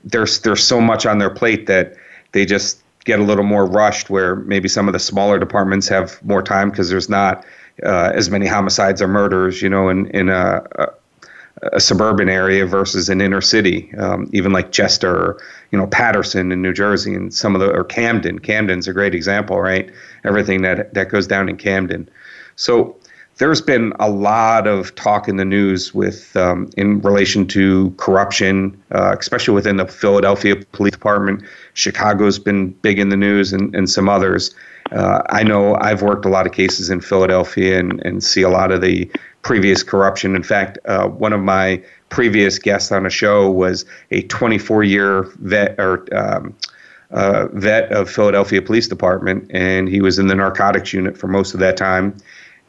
there's 0.03 0.39
there's 0.41 0.63
so 0.63 0.81
much 0.81 1.05
on 1.05 1.19
their 1.19 1.29
plate 1.29 1.67
that 1.67 1.95
they 2.31 2.45
just 2.45 2.81
get 3.05 3.19
a 3.19 3.23
little 3.23 3.43
more 3.43 3.65
rushed 3.65 4.09
where 4.09 4.35
maybe 4.35 4.67
some 4.67 4.87
of 4.87 4.93
the 4.93 4.99
smaller 4.99 5.39
departments 5.39 5.87
have 5.87 6.23
more 6.23 6.43
time 6.43 6.69
because 6.69 6.89
there's 6.89 7.09
not 7.09 7.45
uh, 7.83 8.11
as 8.13 8.29
many 8.29 8.45
homicides 8.45 9.01
or 9.01 9.07
murders 9.07 9.61
you 9.61 9.69
know 9.69 9.89
in 9.89 10.07
in 10.07 10.29
a, 10.29 10.63
a, 10.75 10.87
a 11.73 11.79
suburban 11.79 12.29
area 12.29 12.65
versus 12.65 13.09
an 13.09 13.21
inner 13.21 13.41
city. 13.41 13.93
Um, 13.97 14.29
even 14.33 14.51
like 14.51 14.71
Chester 14.71 15.15
or 15.15 15.41
you 15.71 15.77
know 15.77 15.87
Paterson 15.87 16.51
in 16.51 16.61
New 16.61 16.73
Jersey 16.73 17.13
and 17.13 17.33
some 17.33 17.55
of 17.55 17.61
the 17.61 17.71
or 17.71 17.83
Camden. 17.83 18.39
Camden's 18.39 18.87
a 18.87 18.93
great 18.93 19.15
example 19.15 19.59
right? 19.59 19.89
Everything 20.25 20.61
that 20.63 20.93
that 20.93 21.09
goes 21.09 21.27
down 21.27 21.47
in 21.47 21.57
Camden. 21.57 22.09
So 22.55 22.97
there's 23.39 23.61
been 23.61 23.93
a 24.01 24.09
lot 24.09 24.67
of 24.67 24.93
talk 24.95 25.29
in 25.29 25.37
the 25.37 25.45
news 25.45 25.93
with 25.93 26.35
um, 26.35 26.69
in 26.75 27.01
relation 27.01 27.47
to 27.47 27.89
corruption, 27.91 28.79
uh, 28.91 29.15
especially 29.17 29.53
within 29.53 29.77
the 29.77 29.87
Philadelphia 29.87 30.57
Police 30.73 30.91
Department. 30.91 31.41
Chicago's 31.73 32.37
been 32.37 32.71
big 32.81 32.99
in 32.99 33.09
the 33.09 33.17
news, 33.17 33.53
and, 33.53 33.73
and 33.73 33.89
some 33.89 34.09
others. 34.09 34.53
Uh, 34.91 35.21
I 35.29 35.43
know 35.43 35.75
I've 35.75 36.01
worked 36.01 36.25
a 36.25 36.29
lot 36.29 36.47
of 36.47 36.51
cases 36.51 36.89
in 36.89 36.99
Philadelphia 36.99 37.79
and, 37.79 38.05
and 38.05 38.23
see 38.23 38.41
a 38.41 38.49
lot 38.49 38.71
of 38.71 38.81
the 38.81 39.09
previous 39.41 39.83
corruption. 39.83 40.35
In 40.35 40.43
fact, 40.43 40.77
uh, 40.85 41.07
one 41.07 41.31
of 41.31 41.39
my 41.39 41.81
previous 42.09 42.59
guests 42.59 42.91
on 42.91 43.05
a 43.05 43.09
show 43.09 43.49
was 43.49 43.85
a 44.11 44.23
24 44.23 44.83
year 44.83 45.23
vet 45.39 45.79
or 45.79 46.05
um, 46.13 46.53
uh, 47.11 47.47
vet 47.53 47.89
of 47.93 48.09
Philadelphia 48.09 48.61
Police 48.61 48.89
Department, 48.89 49.49
and 49.51 49.87
he 49.87 50.01
was 50.01 50.19
in 50.19 50.27
the 50.27 50.35
narcotics 50.35 50.91
unit 50.91 51.17
for 51.17 51.27
most 51.27 51.53
of 51.53 51.61
that 51.61 51.77
time 51.77 52.13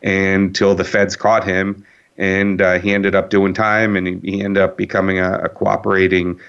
until 0.03 0.75
the 0.75 0.85
feds 0.85 1.17
caught 1.17 1.45
him, 1.45 1.85
and 2.17 2.61
uh, 2.61 2.79
he 2.79 2.93
ended 2.93 3.15
up 3.15 3.31
doing 3.31 3.55
time, 3.55 3.97
and 3.97 4.07
he, 4.07 4.19
he 4.23 4.43
ended 4.43 4.63
up 4.63 4.77
becoming 4.77 5.19
a, 5.19 5.39
a 5.41 5.49
cooperating 5.49 6.41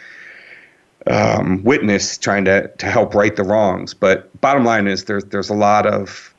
um, 1.08 1.64
witness, 1.64 2.18
trying 2.18 2.46
to 2.46 2.68
to 2.68 2.86
help 2.86 3.16
right 3.16 3.36
the 3.36 3.44
wrongs. 3.44 3.94
But 3.94 4.40
bottom 4.42 4.64
line 4.66 4.88
is, 4.88 5.06
there's 5.06 5.26
there's 5.26 5.50
a 5.50 5.56
lot 5.56 5.86
of 5.86 6.34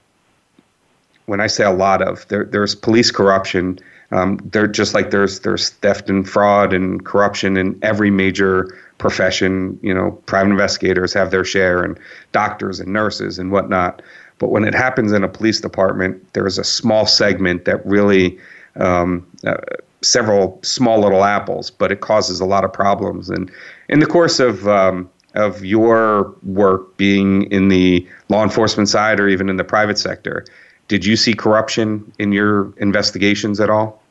when 1.27 1.41
I 1.41 1.47
say 1.47 1.65
a 1.65 1.71
lot 1.71 2.03
of 2.03 2.27
there, 2.29 2.45
there's 2.45 2.75
police 2.75 3.11
corruption. 3.11 3.79
Um, 4.11 4.39
they're 4.53 4.67
just 4.67 4.95
like 4.95 5.11
there's 5.11 5.41
there's 5.41 5.71
theft 5.71 6.11
and 6.11 6.29
fraud 6.29 6.73
and 6.73 7.05
corruption 7.05 7.57
in 7.57 7.79
every 7.83 8.11
major 8.11 8.79
profession. 8.99 9.79
You 9.83 9.95
know, 9.95 10.13
private 10.27 10.51
investigators 10.51 11.13
have 11.15 11.31
their 11.31 11.45
share, 11.45 11.83
and 11.83 11.99
doctors 12.33 12.81
and 12.81 12.93
nurses 12.93 13.39
and 13.39 13.51
whatnot. 13.51 14.03
But 14.43 14.51
when 14.51 14.65
it 14.65 14.75
happens 14.75 15.13
in 15.13 15.23
a 15.23 15.29
police 15.29 15.61
department, 15.61 16.21
there's 16.33 16.59
a 16.59 16.65
small 16.65 17.07
segment 17.07 17.65
that 17.65 17.87
really, 17.87 18.41
um, 18.75 19.25
uh, 19.47 19.55
several 20.01 20.59
small 20.65 20.99
little 20.99 21.23
apples, 21.23 21.71
but 21.71 21.93
it 21.93 22.01
causes 22.01 22.41
a 22.41 22.45
lot 22.45 22.65
of 22.65 22.73
problems. 22.73 23.31
And 23.31 23.49
in 23.89 24.01
the 24.01 24.07
course 24.07 24.41
of 24.41 24.67
um, 24.67 25.09
of 25.37 25.65
your 25.65 26.35
work 26.43 26.97
being 26.97 27.45
in 27.53 27.69
the 27.69 28.05
law 28.31 28.43
enforcement 28.43 28.89
side 28.89 29.21
or 29.21 29.29
even 29.29 29.49
in 29.49 29.59
the 29.59 29.65
private 29.65 29.97
sector, 29.97 30.45
did 30.89 31.05
you 31.05 31.15
see 31.15 31.35
corruption 31.35 32.13
in 32.19 32.33
your 32.33 32.75
investigations 32.79 33.61
at 33.61 33.71
all? 33.71 34.03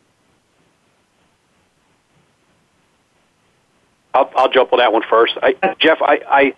I'll, 4.13 4.32
I'll 4.38 4.50
jump 4.50 4.72
on 4.72 4.80
that 4.80 4.94
one 4.94 5.04
first. 5.10 5.34
I, 5.44 5.56
Jeff, 5.78 6.02
I, 6.02 6.22
I 6.30 6.54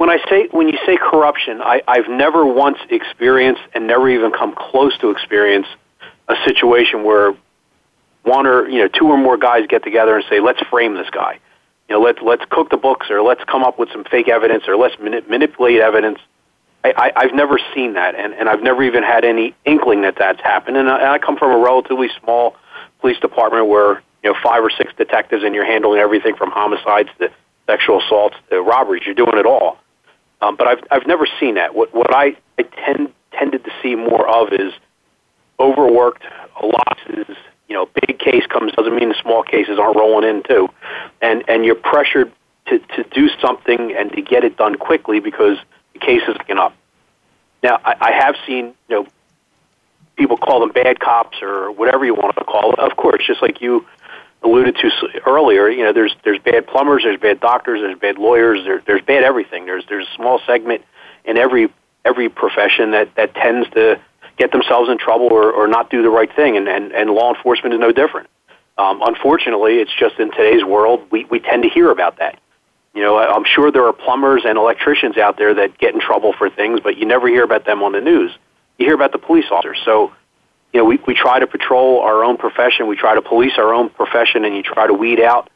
when 0.00 0.08
I 0.08 0.16
say 0.30 0.48
when 0.50 0.66
you 0.66 0.78
say 0.86 0.96
corruption, 0.96 1.60
I, 1.60 1.82
I've 1.86 2.08
never 2.08 2.46
once 2.46 2.78
experienced 2.88 3.60
and 3.74 3.86
never 3.86 4.08
even 4.08 4.32
come 4.32 4.54
close 4.56 4.96
to 5.00 5.10
experience 5.10 5.66
a 6.26 6.36
situation 6.46 7.04
where 7.04 7.34
one 8.22 8.46
or 8.46 8.66
you 8.66 8.78
know 8.78 8.88
two 8.88 9.08
or 9.08 9.18
more 9.18 9.36
guys 9.36 9.66
get 9.68 9.84
together 9.84 10.16
and 10.16 10.24
say, 10.30 10.40
"Let's 10.40 10.60
frame 10.70 10.94
this 10.94 11.10
guy." 11.10 11.38
You 11.90 11.96
know, 11.96 12.00
let's 12.00 12.18
let's 12.22 12.42
cook 12.48 12.70
the 12.70 12.78
books, 12.78 13.10
or 13.10 13.20
let's 13.20 13.44
come 13.44 13.62
up 13.62 13.78
with 13.78 13.90
some 13.92 14.04
fake 14.04 14.28
evidence, 14.28 14.64
or 14.66 14.76
let's 14.78 14.98
mani- 14.98 15.20
manipulate 15.28 15.80
evidence. 15.80 16.18
I, 16.82 16.94
I, 16.96 17.12
I've 17.16 17.34
never 17.34 17.60
seen 17.74 17.92
that, 17.92 18.14
and, 18.14 18.32
and 18.32 18.48
I've 18.48 18.62
never 18.62 18.82
even 18.82 19.02
had 19.02 19.26
any 19.26 19.54
inkling 19.66 20.00
that 20.00 20.14
that's 20.18 20.40
happened. 20.40 20.78
And 20.78 20.88
I, 20.88 20.96
and 20.96 21.08
I 21.08 21.18
come 21.18 21.36
from 21.36 21.50
a 21.52 21.62
relatively 21.62 22.08
small 22.24 22.56
police 23.02 23.18
department 23.18 23.66
where 23.66 24.02
you 24.24 24.32
know 24.32 24.34
five 24.42 24.64
or 24.64 24.70
six 24.70 24.94
detectives, 24.96 25.44
and 25.44 25.54
you're 25.54 25.66
handling 25.66 26.00
everything 26.00 26.36
from 26.36 26.50
homicides 26.50 27.10
to 27.18 27.30
sexual 27.66 28.00
assaults 28.00 28.36
to 28.48 28.62
robberies. 28.62 29.02
You're 29.04 29.14
doing 29.14 29.36
it 29.36 29.44
all. 29.44 29.76
Um, 30.40 30.56
but 30.56 30.66
I've 30.66 30.82
I've 30.90 31.06
never 31.06 31.26
seen 31.38 31.54
that. 31.54 31.74
What 31.74 31.94
what 31.94 32.14
I, 32.14 32.36
I 32.58 32.62
tend 32.62 33.12
tended 33.32 33.64
to 33.64 33.70
see 33.82 33.94
more 33.94 34.28
of 34.28 34.52
is 34.52 34.72
overworked 35.58 36.24
losses. 36.62 37.36
You 37.68 37.76
know, 37.76 37.88
big 38.06 38.18
case 38.18 38.46
comes 38.46 38.72
doesn't 38.72 38.94
mean 38.94 39.10
the 39.10 39.20
small 39.20 39.42
cases 39.42 39.78
aren't 39.78 39.96
rolling 39.96 40.28
in 40.28 40.42
too, 40.42 40.68
and 41.20 41.44
and 41.48 41.64
you're 41.64 41.74
pressured 41.74 42.32
to 42.66 42.78
to 42.78 43.04
do 43.12 43.28
something 43.40 43.94
and 43.96 44.12
to 44.12 44.22
get 44.22 44.44
it 44.44 44.56
done 44.56 44.76
quickly 44.76 45.20
because 45.20 45.58
the 45.92 45.98
case 45.98 46.22
is 46.26 46.36
picking 46.38 46.58
up. 46.58 46.74
Now, 47.62 47.78
I, 47.84 47.94
I 48.00 48.12
have 48.12 48.36
seen 48.46 48.74
you 48.88 48.96
know 48.96 49.06
people 50.16 50.36
call 50.36 50.60
them 50.60 50.70
bad 50.70 51.00
cops 51.00 51.38
or 51.42 51.70
whatever 51.70 52.04
you 52.04 52.14
want 52.14 52.36
to 52.36 52.44
call 52.44 52.72
it. 52.72 52.78
Of 52.78 52.96
course, 52.96 53.26
just 53.26 53.42
like 53.42 53.60
you 53.60 53.86
alluded 54.42 54.76
to 54.76 54.90
earlier, 55.26 55.68
you 55.68 55.84
know, 55.84 55.92
there's 55.92 56.14
there's 56.24 56.38
bad 56.38 56.66
plumbers, 56.66 57.02
there's 57.04 57.20
bad 57.20 57.40
doctors, 57.40 57.80
there's 57.80 57.98
bad 57.98 58.18
lawyers, 58.18 58.64
there, 58.64 58.82
there's 58.86 59.02
bad 59.02 59.22
everything. 59.22 59.66
There's 59.66 59.84
there's 59.88 60.06
a 60.06 60.16
small 60.16 60.40
segment 60.46 60.82
in 61.24 61.36
every 61.36 61.68
every 62.04 62.28
profession 62.28 62.92
that 62.92 63.14
that 63.16 63.34
tends 63.34 63.68
to 63.70 64.00
get 64.36 64.52
themselves 64.52 64.88
in 64.88 64.96
trouble 64.98 65.26
or, 65.26 65.52
or 65.52 65.68
not 65.68 65.90
do 65.90 66.02
the 66.02 66.08
right 66.08 66.34
thing, 66.34 66.56
and, 66.56 66.68
and 66.68 66.92
and 66.92 67.10
law 67.10 67.34
enforcement 67.34 67.74
is 67.74 67.80
no 67.80 67.92
different. 67.92 68.28
Um, 68.78 69.02
unfortunately, 69.04 69.76
it's 69.76 69.92
just 69.98 70.18
in 70.18 70.30
today's 70.30 70.64
world 70.64 71.06
we 71.10 71.24
we 71.26 71.40
tend 71.40 71.62
to 71.64 71.68
hear 71.68 71.90
about 71.90 72.18
that. 72.18 72.38
You 72.94 73.02
know, 73.02 73.18
I'm 73.18 73.44
sure 73.44 73.70
there 73.70 73.86
are 73.86 73.92
plumbers 73.92 74.42
and 74.44 74.58
electricians 74.58 75.16
out 75.16 75.36
there 75.36 75.54
that 75.54 75.78
get 75.78 75.94
in 75.94 76.00
trouble 76.00 76.32
for 76.32 76.50
things, 76.50 76.80
but 76.82 76.96
you 76.96 77.06
never 77.06 77.28
hear 77.28 77.44
about 77.44 77.64
them 77.64 77.82
on 77.82 77.92
the 77.92 78.00
news. 78.00 78.32
You 78.78 78.86
hear 78.86 78.94
about 78.94 79.12
the 79.12 79.18
police 79.18 79.44
officers. 79.50 79.78
So 79.84 80.12
you 80.72 80.80
know, 80.80 80.84
we, 80.84 80.98
we 81.06 81.14
try 81.14 81.38
to 81.38 81.46
patrol 81.46 82.00
our 82.00 82.22
own 82.22 82.36
profession, 82.36 82.86
we 82.86 82.96
try 82.96 83.14
to 83.14 83.22
police 83.22 83.52
our 83.58 83.74
own 83.74 83.90
profession, 83.90 84.44
and 84.44 84.54
you 84.56 84.62
try 84.62 84.86
to 84.86 84.94
weed 84.94 85.20
out 85.20 85.50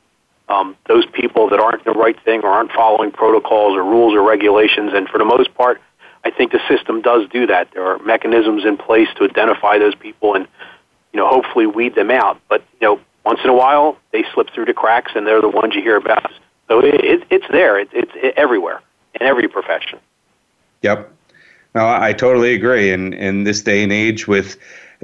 um, 0.48 0.76
those 0.86 1.06
people 1.06 1.48
that 1.50 1.60
aren't 1.60 1.84
the 1.84 1.92
right 1.92 2.20
thing 2.24 2.42
or 2.42 2.48
aren't 2.48 2.72
following 2.72 3.10
protocols 3.10 3.76
or 3.76 3.84
rules 3.84 4.14
or 4.14 4.22
regulations. 4.22 4.92
And 4.94 5.08
for 5.08 5.18
the 5.18 5.24
most 5.24 5.54
part, 5.54 5.80
I 6.24 6.30
think 6.30 6.52
the 6.52 6.60
system 6.68 7.00
does 7.00 7.28
do 7.30 7.46
that. 7.46 7.70
There 7.72 7.86
are 7.86 7.98
mechanisms 8.00 8.64
in 8.64 8.76
place 8.76 9.08
to 9.16 9.24
identify 9.24 9.78
those 9.78 9.94
people 9.94 10.34
and, 10.34 10.48
you 11.12 11.20
know, 11.20 11.28
hopefully 11.28 11.66
weed 11.66 11.94
them 11.94 12.10
out. 12.10 12.40
But, 12.48 12.64
you 12.80 12.88
know, 12.88 13.00
once 13.24 13.40
in 13.44 13.50
a 13.50 13.54
while, 13.54 13.96
they 14.12 14.24
slip 14.34 14.50
through 14.50 14.66
the 14.66 14.74
cracks, 14.74 15.12
and 15.14 15.26
they're 15.26 15.40
the 15.40 15.48
ones 15.48 15.74
you 15.74 15.82
hear 15.82 15.96
about. 15.96 16.30
So 16.68 16.80
it, 16.80 16.94
it, 16.94 17.26
it's 17.30 17.46
there. 17.50 17.78
It, 17.78 17.88
it's 17.92 18.12
it, 18.14 18.34
everywhere 18.36 18.80
in 19.14 19.22
every 19.22 19.48
profession. 19.48 19.98
Yep. 20.82 21.10
No, 21.74 21.86
I 21.88 22.12
totally 22.12 22.54
agree. 22.54 22.92
And 22.92 23.14
in 23.14 23.44
this 23.44 23.62
day 23.62 23.82
and 23.82 23.92
age, 23.92 24.28
with 24.28 24.58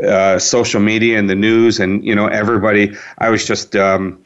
uh, 0.04 0.38
social 0.38 0.80
media 0.80 1.18
and 1.18 1.28
the 1.28 1.34
news, 1.34 1.80
and 1.80 2.04
you 2.04 2.14
know 2.14 2.26
everybody. 2.26 2.94
I 3.18 3.30
was 3.30 3.46
just 3.46 3.76
um, 3.76 4.22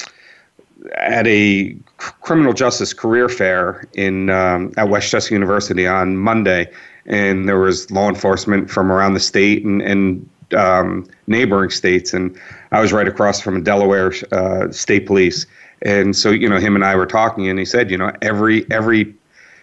at 0.97 1.27
a 1.27 1.77
criminal 1.99 2.53
justice 2.53 2.93
career 2.93 3.29
fair 3.29 3.89
in 3.95 4.31
um, 4.31 4.73
at 4.77 4.89
West 4.89 5.11
Chester 5.11 5.35
University 5.35 5.87
on 5.87 6.17
Monday, 6.17 6.71
and 7.07 7.49
there 7.49 7.59
was 7.59 7.91
law 7.91 8.09
enforcement 8.09 8.71
from 8.71 8.91
around 8.93 9.15
the 9.15 9.21
state 9.21 9.65
and, 9.65 9.83
and 9.83 10.29
um, 10.57 11.09
neighboring 11.27 11.71
states, 11.71 12.13
and 12.13 12.39
I 12.73 12.81
was 12.81 12.93
right 12.93 13.09
across 13.09 13.41
from 13.41 13.57
a 13.57 13.61
Delaware 13.61 14.13
uh, 14.33 14.71
State 14.71 15.07
Police, 15.07 15.47
and 15.83 16.15
so 16.15 16.31
you 16.31 16.49
know 16.49 16.59
him 16.59 16.75
and 16.75 16.85
I 16.85 16.95
were 16.97 17.07
talking, 17.07 17.49
and 17.49 17.59
he 17.59 17.65
said, 17.65 17.91
you 17.91 17.97
know, 17.97 18.13
every 18.23 18.71
every 18.71 19.15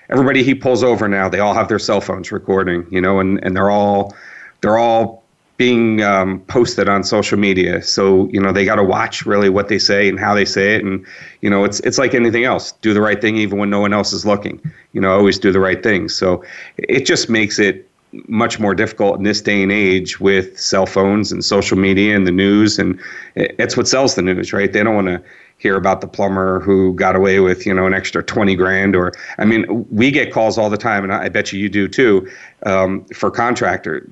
everybody 0.09 0.43
he 0.43 0.53
pulls 0.53 0.83
over 0.83 1.07
now, 1.07 1.29
they 1.29 1.39
all 1.39 1.53
have 1.53 1.67
their 1.67 1.79
cell 1.79 2.01
phones 2.01 2.31
recording, 2.31 2.85
you 2.89 3.01
know, 3.01 3.19
and 3.19 3.43
and 3.43 3.55
they're 3.55 3.71
all 3.71 4.15
they're 4.61 4.77
all 4.77 5.20
being 5.61 6.01
um, 6.01 6.39
posted 6.47 6.89
on 6.89 7.03
social 7.03 7.37
media. 7.37 7.83
So 7.83 8.27
you 8.29 8.41
know 8.41 8.51
they 8.51 8.65
got 8.65 8.77
to 8.77 8.83
watch 8.83 9.27
really 9.27 9.47
what 9.47 9.67
they 9.67 9.77
say 9.77 10.09
and 10.09 10.19
how 10.19 10.33
they 10.33 10.43
say 10.43 10.73
it, 10.73 10.83
and 10.83 11.05
you 11.41 11.51
know 11.51 11.63
it's 11.65 11.79
it's 11.81 11.99
like 11.99 12.15
anything 12.15 12.45
else. 12.45 12.71
Do 12.81 12.95
the 12.95 13.01
right 13.01 13.21
thing 13.21 13.37
even 13.37 13.59
when 13.59 13.69
no 13.69 13.79
one 13.79 13.93
else 13.93 14.11
is 14.11 14.25
looking. 14.25 14.59
You 14.93 15.01
know, 15.01 15.11
always 15.11 15.37
do 15.37 15.51
the 15.51 15.59
right 15.59 15.83
thing. 15.83 16.09
So 16.09 16.43
it 16.77 17.05
just 17.05 17.29
makes 17.29 17.59
it 17.59 17.87
much 18.27 18.59
more 18.59 18.73
difficult 18.73 19.19
in 19.19 19.23
this 19.23 19.39
day 19.39 19.61
and 19.61 19.71
age 19.71 20.19
with 20.19 20.59
cell 20.59 20.87
phones 20.87 21.31
and 21.31 21.45
social 21.45 21.77
media 21.77 22.15
and 22.15 22.25
the 22.25 22.31
news, 22.31 22.79
and 22.79 22.99
it's 23.35 23.77
what 23.77 23.87
sells 23.87 24.15
the 24.15 24.23
news, 24.23 24.51
right? 24.53 24.73
They 24.73 24.81
don't 24.81 24.95
want 24.95 25.09
to 25.09 25.21
hear 25.59 25.75
about 25.75 26.01
the 26.01 26.07
plumber 26.07 26.59
who 26.61 26.95
got 26.95 27.15
away 27.15 27.39
with 27.39 27.67
you 27.67 27.73
know 27.73 27.85
an 27.85 27.93
extra 27.93 28.23
20 28.23 28.55
grand 28.55 28.95
or 28.95 29.11
i 29.37 29.45
mean 29.45 29.63
we 29.91 30.09
get 30.09 30.33
calls 30.33 30.57
all 30.57 30.71
the 30.71 30.83
time 30.89 31.03
and 31.03 31.13
i 31.13 31.29
bet 31.29 31.53
you 31.53 31.59
you 31.59 31.69
do 31.69 31.87
too 31.87 32.27
um, 32.65 33.05
for 33.13 33.29
contractor 33.29 34.09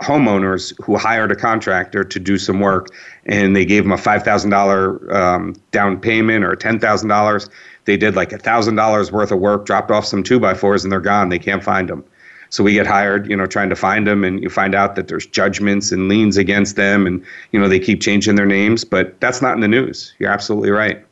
homeowners 0.00 0.72
who 0.84 0.96
hired 0.96 1.32
a 1.32 1.36
contractor 1.36 2.04
to 2.04 2.20
do 2.20 2.36
some 2.36 2.60
work 2.60 2.88
and 3.24 3.56
they 3.56 3.64
gave 3.64 3.82
them 3.82 3.92
a 3.92 3.96
$5,000 3.96 5.14
um, 5.14 5.54
down 5.70 5.98
payment 5.98 6.44
or 6.44 6.54
$10,000. 6.54 7.48
They 7.86 7.96
did 7.96 8.14
like 8.14 8.30
$1,000 8.30 9.10
worth 9.10 9.32
of 9.32 9.38
work, 9.38 9.64
dropped 9.64 9.90
off 9.90 10.04
some 10.04 10.22
two 10.22 10.38
by 10.38 10.54
fours, 10.54 10.84
and 10.84 10.92
they're 10.92 11.00
gone. 11.00 11.28
They 11.28 11.38
can't 11.38 11.64
find 11.64 11.88
them. 11.88 12.04
So 12.50 12.62
we 12.62 12.74
get 12.74 12.86
hired, 12.86 13.28
you 13.28 13.36
know, 13.36 13.46
trying 13.46 13.70
to 13.70 13.76
find 13.76 14.06
them, 14.06 14.22
and 14.22 14.42
you 14.42 14.50
find 14.50 14.74
out 14.74 14.94
that 14.96 15.08
there's 15.08 15.26
judgments 15.26 15.90
and 15.90 16.08
liens 16.08 16.36
against 16.36 16.76
them, 16.76 17.06
and 17.06 17.24
you 17.50 17.58
know 17.58 17.68
they 17.68 17.80
keep 17.80 18.00
changing 18.00 18.36
their 18.36 18.46
names, 18.46 18.84
but 18.84 19.18
that's 19.20 19.42
not 19.42 19.54
in 19.54 19.60
the 19.60 19.68
news. 19.68 20.14
You're 20.18 20.30
absolutely 20.30 20.70
right. 20.70 21.04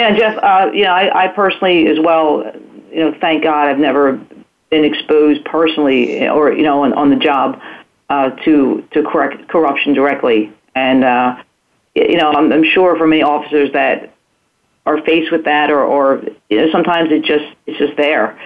Yeah, 0.00 0.16
Jeff. 0.16 0.38
Uh, 0.42 0.70
you 0.72 0.84
know, 0.84 0.92
I, 0.92 1.24
I 1.24 1.28
personally 1.28 1.88
as 1.88 2.00
well. 2.00 2.50
You 2.90 3.10
know, 3.10 3.18
thank 3.20 3.42
God 3.42 3.68
I've 3.68 3.78
never 3.78 4.18
been 4.70 4.84
exposed 4.84 5.44
personally 5.44 6.28
or 6.28 6.52
you 6.52 6.62
know 6.62 6.84
on, 6.84 6.92
on 6.92 7.10
the 7.10 7.16
job 7.16 7.60
uh, 8.08 8.30
to 8.44 8.86
to 8.92 9.02
correct 9.02 9.48
corruption 9.48 9.94
directly. 9.94 10.52
And 10.74 11.04
uh, 11.04 11.42
you 11.94 12.16
know, 12.16 12.30
I'm, 12.32 12.52
I'm 12.52 12.64
sure 12.64 12.96
for 12.96 13.06
many 13.06 13.22
officers 13.22 13.72
that 13.72 14.12
are 14.84 15.00
faced 15.02 15.32
with 15.32 15.44
that, 15.44 15.70
or, 15.70 15.82
or 15.82 16.22
you 16.48 16.60
know, 16.60 16.70
sometimes 16.70 17.10
it 17.10 17.24
just 17.24 17.54
it's 17.66 17.78
just 17.78 17.96
there, 17.96 18.38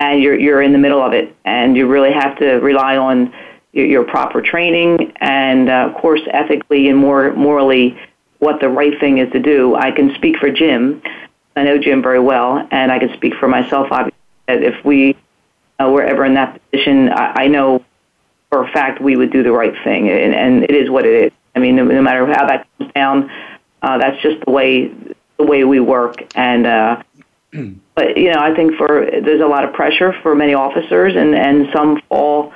and 0.00 0.22
you're 0.22 0.38
you're 0.38 0.62
in 0.62 0.72
the 0.72 0.78
middle 0.78 1.02
of 1.02 1.12
it, 1.12 1.34
and 1.44 1.76
you 1.76 1.86
really 1.86 2.12
have 2.12 2.38
to 2.38 2.54
rely 2.56 2.96
on 2.96 3.32
your, 3.76 3.86
your 3.86 4.04
proper 4.04 4.40
training 4.40 5.12
and, 5.16 5.68
uh, 5.68 5.88
of 5.88 5.94
course, 6.00 6.22
ethically 6.30 6.88
and 6.88 6.98
more 6.98 7.32
morally 7.34 7.98
what 8.38 8.60
the 8.60 8.68
right 8.68 8.98
thing 8.98 9.18
is 9.18 9.30
to 9.32 9.38
do. 9.38 9.76
I 9.76 9.92
can 9.92 10.14
speak 10.14 10.38
for 10.38 10.50
Jim. 10.50 11.02
I 11.54 11.64
know 11.64 11.78
Jim 11.78 12.02
very 12.02 12.20
well, 12.20 12.66
and 12.70 12.90
I 12.90 12.98
can 12.98 13.14
speak 13.14 13.34
for 13.34 13.48
myself. 13.48 13.88
Obviously, 13.90 14.18
that 14.46 14.62
if 14.62 14.84
we 14.84 15.16
uh, 15.78 15.90
we're 15.90 16.04
ever 16.04 16.24
in 16.24 16.34
that 16.34 16.60
position, 16.70 17.10
I, 17.10 17.44
I 17.44 17.48
know 17.48 17.84
for 18.50 18.64
a 18.64 18.72
fact 18.72 19.00
we 19.00 19.16
would 19.16 19.32
do 19.32 19.42
the 19.42 19.52
right 19.52 19.74
thing, 19.84 20.08
and, 20.08 20.34
and 20.34 20.64
it 20.64 20.74
is 20.74 20.88
what 20.90 21.04
it 21.04 21.24
is. 21.26 21.32
I 21.54 21.58
mean, 21.58 21.76
no, 21.76 21.84
no 21.84 22.02
matter 22.02 22.26
how 22.26 22.46
that 22.46 22.66
comes 22.78 22.92
down, 22.92 23.30
uh, 23.82 23.98
that's 23.98 24.20
just 24.22 24.44
the 24.44 24.50
way 24.50 24.92
the 25.38 25.44
way 25.44 25.64
we 25.64 25.80
work. 25.80 26.16
And 26.34 26.66
uh, 26.66 27.02
but 27.94 28.16
you 28.16 28.32
know, 28.32 28.40
I 28.40 28.54
think 28.54 28.74
for 28.76 29.08
there's 29.10 29.40
a 29.40 29.46
lot 29.46 29.64
of 29.64 29.72
pressure 29.74 30.14
for 30.22 30.34
many 30.34 30.54
officers, 30.54 31.14
and 31.16 31.34
and 31.34 31.68
some 31.74 32.00
fall 32.08 32.52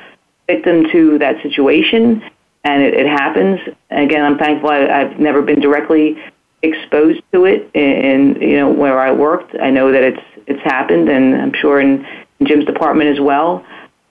victim 0.47 0.87
to 0.91 1.19
that 1.19 1.43
situation, 1.43 2.23
and 2.65 2.83
it, 2.83 2.95
it 2.95 3.07
happens. 3.07 3.61
again, 3.91 4.25
I'm 4.25 4.39
thankful 4.39 4.71
I, 4.71 4.87
I've 4.87 5.19
never 5.19 5.43
been 5.43 5.61
directly 5.61 6.23
exposed 6.63 7.23
to 7.33 7.47
it 7.47 7.71
in 7.75 8.37
you 8.41 8.57
know 8.57 8.71
where 8.71 9.01
I 9.01 9.13
worked. 9.13 9.55
I 9.61 9.71
know 9.71 9.93
that 9.93 10.03
it's 10.03 10.23
it's 10.47 10.63
happened, 10.63 11.09
and 11.09 11.35
I'm 11.41 11.53
sure 11.55 11.81
in 11.81 12.07
Jim's 12.43 12.65
department 12.65 13.11
as 13.11 13.21
well. 13.21 13.65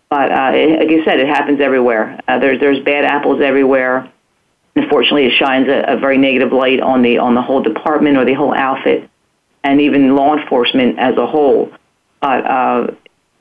But 0.09 0.31
uh, 0.31 0.51
like 0.79 0.89
you 0.89 1.03
said, 1.05 1.19
it 1.19 1.27
happens 1.27 1.61
everywhere. 1.61 2.19
Uh, 2.27 2.39
there's 2.39 2.59
there's 2.59 2.83
bad 2.83 3.05
apples 3.05 3.41
everywhere. 3.43 4.11
Unfortunately, 4.75 5.25
it 5.25 5.33
shines 5.37 5.67
a, 5.67 5.93
a 5.93 5.97
very 5.97 6.17
negative 6.17 6.51
light 6.51 6.79
on 6.79 7.01
the 7.01 7.19
on 7.19 7.35
the 7.35 7.41
whole 7.41 7.61
department 7.61 8.17
or 8.17 8.25
the 8.25 8.33
whole 8.33 8.53
outfit, 8.53 9.09
and 9.63 9.81
even 9.81 10.15
law 10.15 10.35
enforcement 10.35 10.97
as 10.97 11.15
a 11.17 11.27
whole. 11.27 11.71
But 12.21 12.45
uh, 12.45 12.87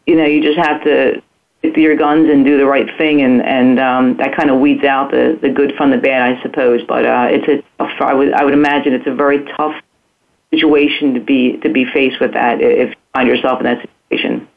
you 0.07 0.17
know, 0.17 0.27
you 0.27 0.43
just 0.43 0.59
have 0.59 0.85
to 0.85 1.23
stick 1.61 1.75
to 1.75 1.81
your 1.81 1.97
guns 1.97 2.29
and 2.31 2.45
do 2.45 2.59
the 2.59 2.67
right 2.67 2.87
thing, 2.99 3.23
and 3.23 3.43
and 3.43 3.81
um, 3.81 4.17
that 4.19 4.37
kind 4.37 4.51
of 4.51 4.61
weeds 4.61 4.85
out 4.85 5.11
the 5.11 5.39
the 5.41 5.49
good 5.49 5.73
from 5.77 5.91
the 5.91 5.99
bad, 5.99 6.37
I 6.37 6.43
suppose. 6.43 6.83
But 6.87 7.07
uh, 7.07 7.29
it's 7.31 7.65
a 7.79 7.85
I 8.05 8.13
would 8.13 8.33
I 8.35 8.45
would 8.45 8.55
imagine 8.55 8.93
it's 8.93 9.07
a 9.07 9.15
very 9.15 9.45
tough 9.57 9.75
situation 10.51 11.15
to 11.15 11.21
be 11.21 11.57
to 11.63 11.71
be 11.71 11.87
faced 11.87 12.21
with 12.21 12.35
that 12.35 12.61
if 12.61 12.91
you 12.91 12.95
find 13.15 13.29
yourself 13.29 13.61
in 13.61 13.65
that 13.65 13.89
situation. 14.11 14.49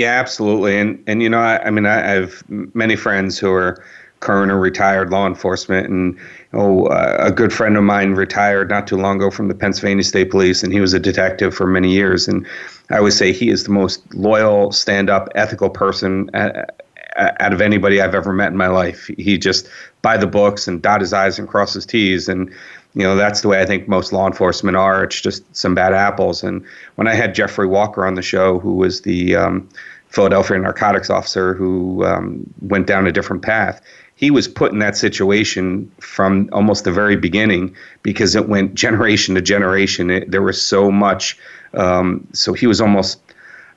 Yeah, 0.00 0.18
absolutely. 0.18 0.78
And 0.78 1.04
and 1.06 1.22
you 1.22 1.28
know, 1.28 1.40
I, 1.40 1.66
I 1.66 1.70
mean, 1.70 1.84
I, 1.84 1.98
I, 1.98 2.14
have 2.14 2.42
many 2.48 2.96
friends 2.96 3.38
who 3.38 3.52
are 3.52 3.84
current 4.20 4.50
or 4.50 4.58
retired 4.58 5.10
law 5.10 5.26
enforcement, 5.26 5.90
and 5.90 6.18
oh, 6.54 6.86
uh, 6.86 7.18
a 7.20 7.30
good 7.30 7.52
friend 7.52 7.76
of 7.76 7.84
mine 7.84 8.12
retired 8.12 8.70
not 8.70 8.86
too 8.86 8.96
long 8.96 9.18
ago 9.18 9.30
from 9.30 9.48
the 9.48 9.54
Pennsylvania 9.54 10.02
State 10.02 10.30
Police, 10.30 10.62
and 10.62 10.72
he 10.72 10.80
was 10.80 10.94
a 10.94 10.98
detective 10.98 11.54
for 11.54 11.66
many 11.66 11.92
years. 11.92 12.28
And 12.28 12.46
I 12.88 13.02
would 13.02 13.12
say 13.12 13.30
he 13.30 13.50
is 13.50 13.64
the 13.64 13.72
most 13.72 14.02
loyal, 14.14 14.72
stand-up, 14.72 15.28
ethical 15.34 15.68
person. 15.68 16.30
Uh, 16.32 16.38
uh, 16.38 16.64
uh, 17.16 17.32
out 17.40 17.52
of 17.52 17.60
anybody 17.60 18.00
I've 18.00 18.14
ever 18.14 18.32
met 18.32 18.52
in 18.52 18.56
my 18.56 18.68
life, 18.68 19.10
he 19.18 19.36
just 19.36 19.68
by 20.00 20.16
the 20.16 20.28
books 20.28 20.68
and 20.68 20.80
dot 20.80 21.00
his 21.00 21.12
I's 21.12 21.38
and 21.40 21.46
cross 21.46 21.74
his 21.74 21.84
T's, 21.84 22.26
and 22.26 22.50
you 22.94 23.02
know 23.02 23.16
that's 23.16 23.40
the 23.40 23.48
way 23.48 23.60
I 23.60 23.66
think 23.66 23.88
most 23.88 24.12
law 24.12 24.26
enforcement 24.26 24.76
are. 24.76 25.04
It's 25.04 25.20
just 25.20 25.44
some 25.54 25.74
bad 25.74 25.94
apples. 25.94 26.42
And 26.42 26.64
when 26.96 27.06
I 27.06 27.14
had 27.14 27.34
Jeffrey 27.34 27.66
Walker 27.66 28.06
on 28.06 28.14
the 28.14 28.22
show, 28.22 28.58
who 28.58 28.74
was 28.74 29.02
the 29.02 29.36
um, 29.36 29.68
Philadelphia 30.08 30.58
narcotics 30.58 31.10
officer 31.10 31.54
who 31.54 32.04
um, 32.04 32.42
went 32.62 32.86
down 32.86 33.06
a 33.06 33.12
different 33.12 33.42
path, 33.42 33.80
he 34.16 34.30
was 34.30 34.48
put 34.48 34.72
in 34.72 34.80
that 34.80 34.96
situation 34.96 35.90
from 36.00 36.48
almost 36.52 36.84
the 36.84 36.92
very 36.92 37.16
beginning 37.16 37.74
because 38.02 38.34
it 38.34 38.48
went 38.48 38.74
generation 38.74 39.34
to 39.34 39.40
generation. 39.40 40.10
It, 40.10 40.30
there 40.30 40.42
was 40.42 40.60
so 40.60 40.90
much. 40.90 41.38
Um, 41.74 42.26
so 42.32 42.52
he 42.52 42.66
was 42.66 42.80
almost 42.80 43.20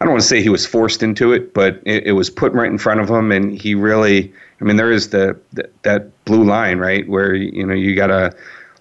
I 0.04 0.06
don't 0.06 0.16
want 0.16 0.22
to 0.24 0.28
say 0.28 0.42
he 0.42 0.50
was 0.50 0.66
forced 0.66 1.02
into 1.02 1.32
it, 1.32 1.54
but 1.54 1.80
it, 1.86 2.08
it 2.08 2.12
was 2.12 2.30
put 2.30 2.52
right 2.52 2.70
in 2.70 2.78
front 2.78 3.00
of 3.00 3.10
him, 3.10 3.32
and 3.32 3.58
he 3.58 3.74
really. 3.74 4.34
I 4.60 4.66
mean, 4.66 4.76
there 4.76 4.92
is 4.92 5.10
the, 5.10 5.40
the 5.54 5.70
that 5.84 6.26
blue 6.26 6.44
line, 6.44 6.80
right, 6.80 7.08
where 7.08 7.34
you 7.34 7.66
know 7.66 7.74
you 7.74 7.96
got 7.96 8.08
to 8.08 8.36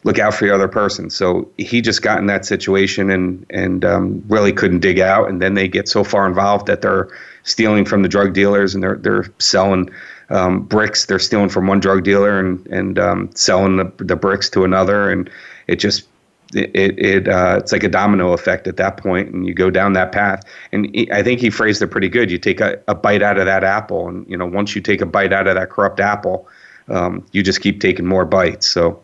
look 0.04 0.18
out 0.18 0.34
for 0.34 0.46
the 0.46 0.54
other 0.54 0.68
person. 0.68 1.10
So 1.10 1.48
he 1.58 1.80
just 1.80 2.02
got 2.02 2.18
in 2.18 2.26
that 2.26 2.44
situation 2.44 3.10
and 3.10 3.46
and 3.50 3.84
um, 3.84 4.24
really 4.28 4.52
couldn't 4.52 4.80
dig 4.80 4.98
out. 4.98 5.28
And 5.28 5.40
then 5.40 5.54
they 5.54 5.68
get 5.68 5.88
so 5.88 6.04
far 6.04 6.26
involved 6.26 6.66
that 6.66 6.82
they're 6.82 7.08
stealing 7.44 7.84
from 7.84 8.02
the 8.02 8.08
drug 8.08 8.34
dealers 8.34 8.74
and 8.74 8.82
they're 8.82 8.96
they're 8.96 9.26
selling 9.38 9.90
um, 10.30 10.62
bricks. 10.62 11.06
They're 11.06 11.18
stealing 11.18 11.48
from 11.48 11.66
one 11.66 11.80
drug 11.80 12.04
dealer 12.04 12.38
and 12.38 12.66
and 12.68 12.98
um, 12.98 13.30
selling 13.34 13.76
the 13.76 13.92
the 13.98 14.16
bricks 14.16 14.50
to 14.50 14.64
another. 14.64 15.10
And 15.10 15.30
it 15.66 15.76
just 15.76 16.06
it 16.54 16.98
it 16.98 17.28
uh, 17.28 17.58
it's 17.60 17.72
like 17.72 17.84
a 17.84 17.88
domino 17.88 18.32
effect 18.32 18.66
at 18.66 18.76
that 18.76 18.96
point, 18.96 19.30
and 19.30 19.46
you 19.46 19.54
go 19.54 19.70
down 19.70 19.92
that 19.94 20.12
path. 20.12 20.44
And 20.72 20.92
he, 20.94 21.10
I 21.12 21.22
think 21.22 21.40
he 21.40 21.50
phrased 21.50 21.80
it 21.82 21.88
pretty 21.88 22.08
good. 22.08 22.30
You 22.30 22.38
take 22.38 22.60
a, 22.60 22.80
a 22.88 22.94
bite 22.94 23.22
out 23.22 23.38
of 23.38 23.46
that 23.46 23.64
apple, 23.64 24.08
and 24.08 24.28
you 24.28 24.36
know 24.36 24.46
once 24.46 24.74
you 24.74 24.82
take 24.82 25.00
a 25.00 25.06
bite 25.06 25.32
out 25.32 25.46
of 25.46 25.54
that 25.54 25.70
corrupt 25.70 26.00
apple, 26.00 26.48
um, 26.88 27.24
you 27.32 27.42
just 27.42 27.60
keep 27.60 27.80
taking 27.80 28.06
more 28.06 28.24
bites. 28.24 28.66
So 28.66 29.01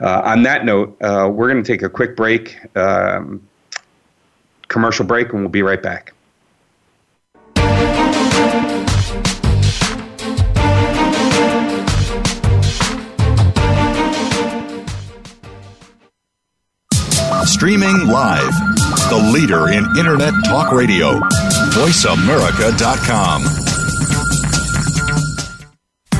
uh, 0.00 0.22
on 0.24 0.42
that 0.42 0.64
note, 0.64 0.96
uh, 1.00 1.28
we're 1.32 1.50
going 1.50 1.62
to 1.62 1.72
take 1.72 1.82
a 1.82 1.88
quick 1.88 2.16
break, 2.16 2.58
um, 2.76 3.46
commercial 4.68 5.04
break, 5.04 5.32
and 5.32 5.40
we'll 5.40 5.48
be 5.48 5.62
right 5.62 5.82
back. 5.82 6.12
Streaming 17.46 18.06
live, 18.08 18.52
the 19.08 19.30
leader 19.32 19.68
in 19.68 19.84
Internet 19.96 20.34
talk 20.44 20.72
radio, 20.72 21.18
voiceamerica.com. 21.70 23.65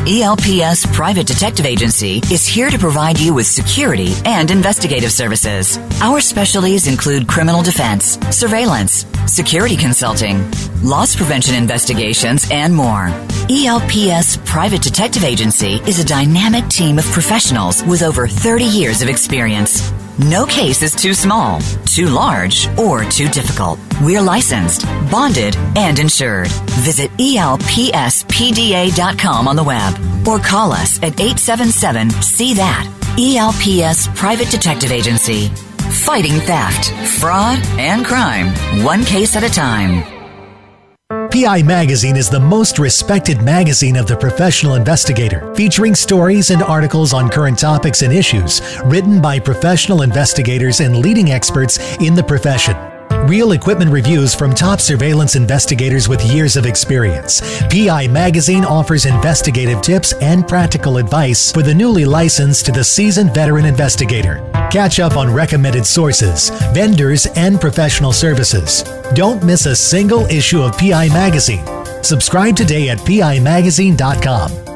ELPS 0.09 0.87
Private 0.95 1.27
Detective 1.27 1.67
Agency 1.67 2.19
is 2.31 2.47
here 2.47 2.71
to 2.71 2.79
provide 2.79 3.19
you 3.19 3.35
with 3.35 3.45
security 3.45 4.13
and 4.25 4.53
investigative 4.53 5.11
services. 5.11 5.79
Our 6.01 6.21
specialties 6.21 6.87
include 6.87 7.27
criminal 7.27 7.61
defense, 7.61 8.17
surveillance, 8.31 9.05
security 9.27 9.77
consulting, 9.77 10.49
loss 10.81 11.17
prevention 11.17 11.57
investigations, 11.57 12.49
and 12.53 12.73
more. 12.73 13.09
ELPS 13.51 14.37
Private 14.45 14.83
Detective 14.83 15.25
Agency 15.25 15.81
is 15.89 15.99
a 15.99 16.05
dynamic 16.05 16.69
team 16.69 17.01
of 17.01 17.05
professionals 17.07 17.83
with 17.83 18.03
over 18.03 18.29
30 18.29 18.65
years 18.65 19.03
of 19.03 19.09
experience. 19.09 19.91
No 20.19 20.47
case 20.47 20.83
is 20.83 20.95
too 20.95 21.13
small, 21.13 21.61
too 21.85 22.07
large, 22.07 22.69
or 22.79 23.05
too 23.05 23.29
difficult. 23.29 23.79
We're 24.01 24.23
licensed, 24.23 24.87
bonded, 25.11 25.57
and 25.77 25.99
insured. 25.99 26.49
Visit 26.81 27.11
elpspda.com 27.13 27.59
on 29.49 29.57
the 29.57 29.65
web 29.65 29.95
or 30.27 30.39
call 30.39 30.73
us 30.73 30.97
at 31.03 31.21
877 31.21 32.11
See 32.23 32.55
That. 32.55 32.91
ELPS 33.19 34.09
Private 34.19 34.51
Detective 34.51 34.91
Agency. 34.91 35.49
Fighting 36.05 36.41
theft, 36.41 36.93
fraud, 37.19 37.59
and 37.79 38.05
crime, 38.05 38.49
one 38.85 39.05
case 39.05 39.37
at 39.37 39.43
a 39.43 39.49
time. 39.49 40.16
PI 41.37 41.65
Magazine 41.65 42.17
is 42.17 42.31
the 42.31 42.41
most 42.41 42.79
respected 42.79 43.43
magazine 43.43 43.97
of 43.97 44.07
the 44.07 44.17
professional 44.17 44.75
investigator, 44.75 45.55
featuring 45.55 45.95
stories 45.95 46.49
and 46.49 46.63
articles 46.63 47.13
on 47.13 47.29
current 47.29 47.59
topics 47.59 48.01
and 48.01 48.11
issues 48.11 48.63
written 48.87 49.21
by 49.21 49.39
professional 49.39 50.01
investigators 50.01 50.81
and 50.81 50.97
leading 50.97 51.33
experts 51.33 51.79
in 51.97 52.15
the 52.15 52.25
profession. 52.25 52.96
Real 53.27 53.53
equipment 53.53 53.91
reviews 53.91 54.37
from 54.37 54.55
top 54.55 54.81
surveillance 54.81 55.35
investigators 55.35 56.09
with 56.09 56.25
years 56.33 56.57
of 56.57 56.65
experience. 56.65 57.41
PI 57.63 58.07
Magazine 58.07 58.65
offers 58.65 59.05
investigative 59.05 59.83
tips 59.83 60.13
and 60.23 60.47
practical 60.47 60.99
advice 60.99 61.51
for 61.51 61.63
the 61.63 61.75
newly 61.75 62.05
licensed 62.05 62.67
to 62.67 62.73
the 62.73 62.85
seasoned 62.85 63.35
veteran 63.35 63.65
investigator. 63.65 64.49
Catch 64.71 65.01
up 65.01 65.17
on 65.17 65.35
recommended 65.35 65.85
sources, 65.85 66.51
vendors, 66.73 67.27
and 67.35 67.61
professional 67.61 68.13
services. 68.13 68.85
Don't 69.15 69.43
miss 69.43 69.67
a 69.67 69.75
single 69.75 70.25
issue 70.27 70.63
of 70.63 70.79
PI 70.79 71.09
Magazine. 71.09 71.67
Subscribe 72.05 72.55
today 72.55 72.91
at 72.91 72.99
PIMagazine.com. 72.99 74.76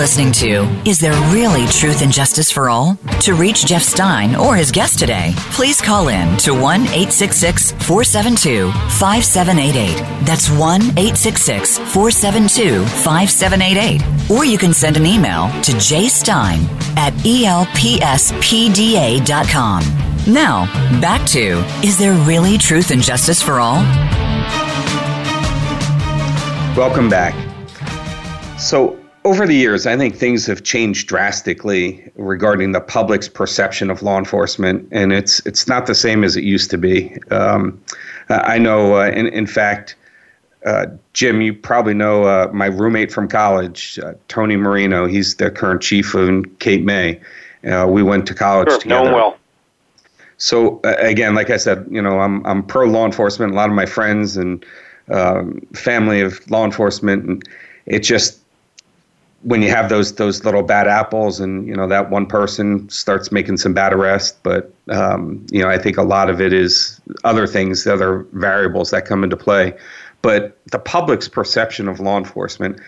listening 0.00 0.32
to 0.32 0.62
Is 0.88 0.98
There 0.98 1.12
Really 1.30 1.66
Truth 1.66 2.00
and 2.00 2.10
Justice 2.10 2.50
for 2.50 2.70
All? 2.70 2.96
To 3.20 3.34
reach 3.34 3.66
Jeff 3.66 3.82
Stein 3.82 4.34
or 4.34 4.56
his 4.56 4.70
guest 4.70 4.98
today, 4.98 5.34
please 5.52 5.78
call 5.78 6.08
in 6.08 6.38
to 6.38 6.52
1 6.54 6.80
866 6.84 7.72
472 7.72 8.72
5788. 8.72 10.24
That's 10.24 10.48
1 10.48 10.80
866 10.80 11.76
472 11.76 12.86
5788. 12.86 14.30
Or 14.30 14.46
you 14.46 14.56
can 14.56 14.72
send 14.72 14.96
an 14.96 15.04
email 15.04 15.50
to 15.64 15.72
jstein 15.72 16.64
at 16.96 17.12
elpspda.com. 17.12 17.92
Now, 20.32 20.64
back 21.02 21.26
to 21.28 21.62
Is 21.84 21.98
There 21.98 22.14
Really 22.26 22.56
Truth 22.56 22.90
and 22.90 23.02
Justice 23.02 23.42
for 23.42 23.60
All? 23.60 23.82
Welcome 26.74 27.10
back. 27.10 27.34
So, 28.58 28.99
over 29.24 29.46
the 29.46 29.54
years, 29.54 29.86
I 29.86 29.96
think 29.96 30.16
things 30.16 30.46
have 30.46 30.62
changed 30.62 31.08
drastically 31.08 32.10
regarding 32.16 32.72
the 32.72 32.80
public's 32.80 33.28
perception 33.28 33.90
of 33.90 34.02
law 34.02 34.18
enforcement, 34.18 34.88
and 34.90 35.12
it's 35.12 35.44
it's 35.46 35.68
not 35.68 35.86
the 35.86 35.94
same 35.94 36.24
as 36.24 36.36
it 36.36 36.44
used 36.44 36.70
to 36.70 36.78
be. 36.78 37.16
Um, 37.30 37.80
I 38.28 38.58
know, 38.58 38.96
uh, 38.96 39.10
in, 39.10 39.26
in 39.28 39.46
fact, 39.46 39.96
uh, 40.64 40.86
Jim, 41.12 41.40
you 41.40 41.52
probably 41.52 41.94
know 41.94 42.24
uh, 42.24 42.50
my 42.52 42.66
roommate 42.66 43.12
from 43.12 43.28
college, 43.28 43.98
uh, 43.98 44.14
Tony 44.28 44.56
Marino. 44.56 45.06
He's 45.06 45.36
the 45.36 45.50
current 45.50 45.82
chief 45.82 46.14
in 46.14 46.44
Cape 46.56 46.84
May. 46.84 47.20
Uh, 47.70 47.86
we 47.88 48.02
went 48.02 48.26
to 48.26 48.34
college 48.34 48.70
sure, 48.70 48.78
together. 48.78 49.04
Know 49.04 49.08
him 49.08 49.14
well. 49.14 49.36
So 50.38 50.80
again, 50.84 51.34
like 51.34 51.50
I 51.50 51.58
said, 51.58 51.86
you 51.90 52.00
know, 52.00 52.20
I'm 52.20 52.44
I'm 52.46 52.62
pro 52.62 52.86
law 52.86 53.04
enforcement. 53.04 53.52
A 53.52 53.54
lot 53.54 53.68
of 53.68 53.74
my 53.74 53.84
friends 53.84 54.38
and 54.38 54.64
um, 55.10 55.60
family 55.74 56.22
of 56.22 56.50
law 56.50 56.64
enforcement, 56.64 57.24
and 57.26 57.48
it 57.84 57.98
just 57.98 58.39
when 59.42 59.62
you 59.62 59.70
have 59.70 59.88
those 59.88 60.14
those 60.16 60.44
little 60.44 60.62
bad 60.62 60.86
apples 60.86 61.40
and 61.40 61.66
you 61.66 61.74
know 61.74 61.86
that 61.86 62.10
one 62.10 62.26
person 62.26 62.88
starts 62.90 63.32
making 63.32 63.56
some 63.56 63.72
bad 63.72 63.92
arrests 63.92 64.38
but 64.42 64.72
um, 64.90 65.44
you 65.50 65.62
know 65.62 65.68
i 65.68 65.78
think 65.78 65.96
a 65.96 66.02
lot 66.02 66.28
of 66.28 66.40
it 66.40 66.52
is 66.52 67.00
other 67.24 67.46
things 67.46 67.86
other 67.86 68.26
variables 68.32 68.90
that 68.90 69.06
come 69.06 69.24
into 69.24 69.36
play. 69.36 69.74
But 70.22 70.58
the 70.70 70.78
public's 70.78 71.28
perception 71.28 71.88
of 71.88 71.98
law 71.98 72.18
enforcement 72.18 72.78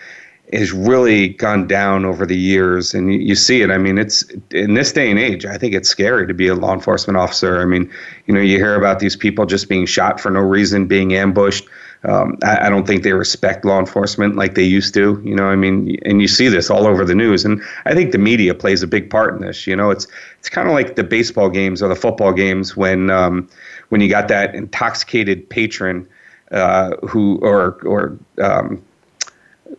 has 0.51 0.71
really 0.71 1.29
gone 1.29 1.65
down 1.65 2.05
over 2.05 2.27
the 2.27 2.37
years 2.37 2.93
and 2.93 3.11
you, 3.11 3.19
you 3.19 3.33
see 3.33 3.63
it. 3.63 3.71
I 3.71 3.79
mean 3.79 3.97
it's 3.97 4.23
in 4.51 4.75
this 4.75 4.91
day 4.91 5.09
and 5.09 5.19
age 5.19 5.45
i 5.45 5.57
think 5.57 5.73
it's 5.73 5.89
scary 5.89 6.27
to 6.27 6.33
be 6.33 6.47
a 6.47 6.55
law 6.55 6.73
enforcement 6.73 7.17
officer. 7.17 7.61
I 7.61 7.65
mean 7.65 7.89
you 8.27 8.33
know 8.33 8.41
you 8.41 8.57
hear 8.57 8.75
about 8.75 8.99
these 8.99 9.15
people 9.15 9.47
just 9.47 9.69
being 9.69 9.87
shot 9.87 10.19
for 10.19 10.29
no 10.29 10.41
reason 10.41 10.85
being 10.85 11.15
ambushed 11.15 11.67
um, 12.05 12.37
I, 12.43 12.67
I, 12.67 12.69
don't 12.69 12.85
think 12.85 13.03
they 13.03 13.13
respect 13.13 13.63
law 13.63 13.79
enforcement 13.79 14.35
like 14.35 14.55
they 14.55 14.63
used 14.63 14.93
to. 14.95 15.21
You 15.23 15.35
know, 15.35 15.45
I 15.45 15.55
mean, 15.55 15.97
and 16.03 16.21
you 16.21 16.27
see 16.27 16.49
this 16.49 16.69
all 16.69 16.85
over 16.85 17.05
the 17.05 17.15
news, 17.15 17.45
and 17.45 17.61
I 17.85 17.93
think 17.93 18.11
the 18.11 18.17
media 18.17 18.53
plays 18.53 18.83
a 18.83 18.87
big 18.87 19.09
part 19.09 19.33
in 19.35 19.41
this. 19.41 19.65
You 19.65 19.75
know, 19.75 19.89
it's 19.89 20.07
it's 20.39 20.49
kind 20.49 20.67
of 20.67 20.73
like 20.73 20.95
the 20.95 21.03
baseball 21.03 21.49
games 21.49 21.81
or 21.81 21.87
the 21.87 21.95
football 21.95 22.33
games 22.33 22.75
when 22.75 23.09
um, 23.09 23.47
when 23.89 24.01
you 24.01 24.09
got 24.09 24.27
that 24.27 24.53
intoxicated 24.53 25.49
patron 25.49 26.07
uh, 26.51 26.95
who 27.07 27.37
or 27.37 27.79
or 27.85 28.17
um, 28.41 28.83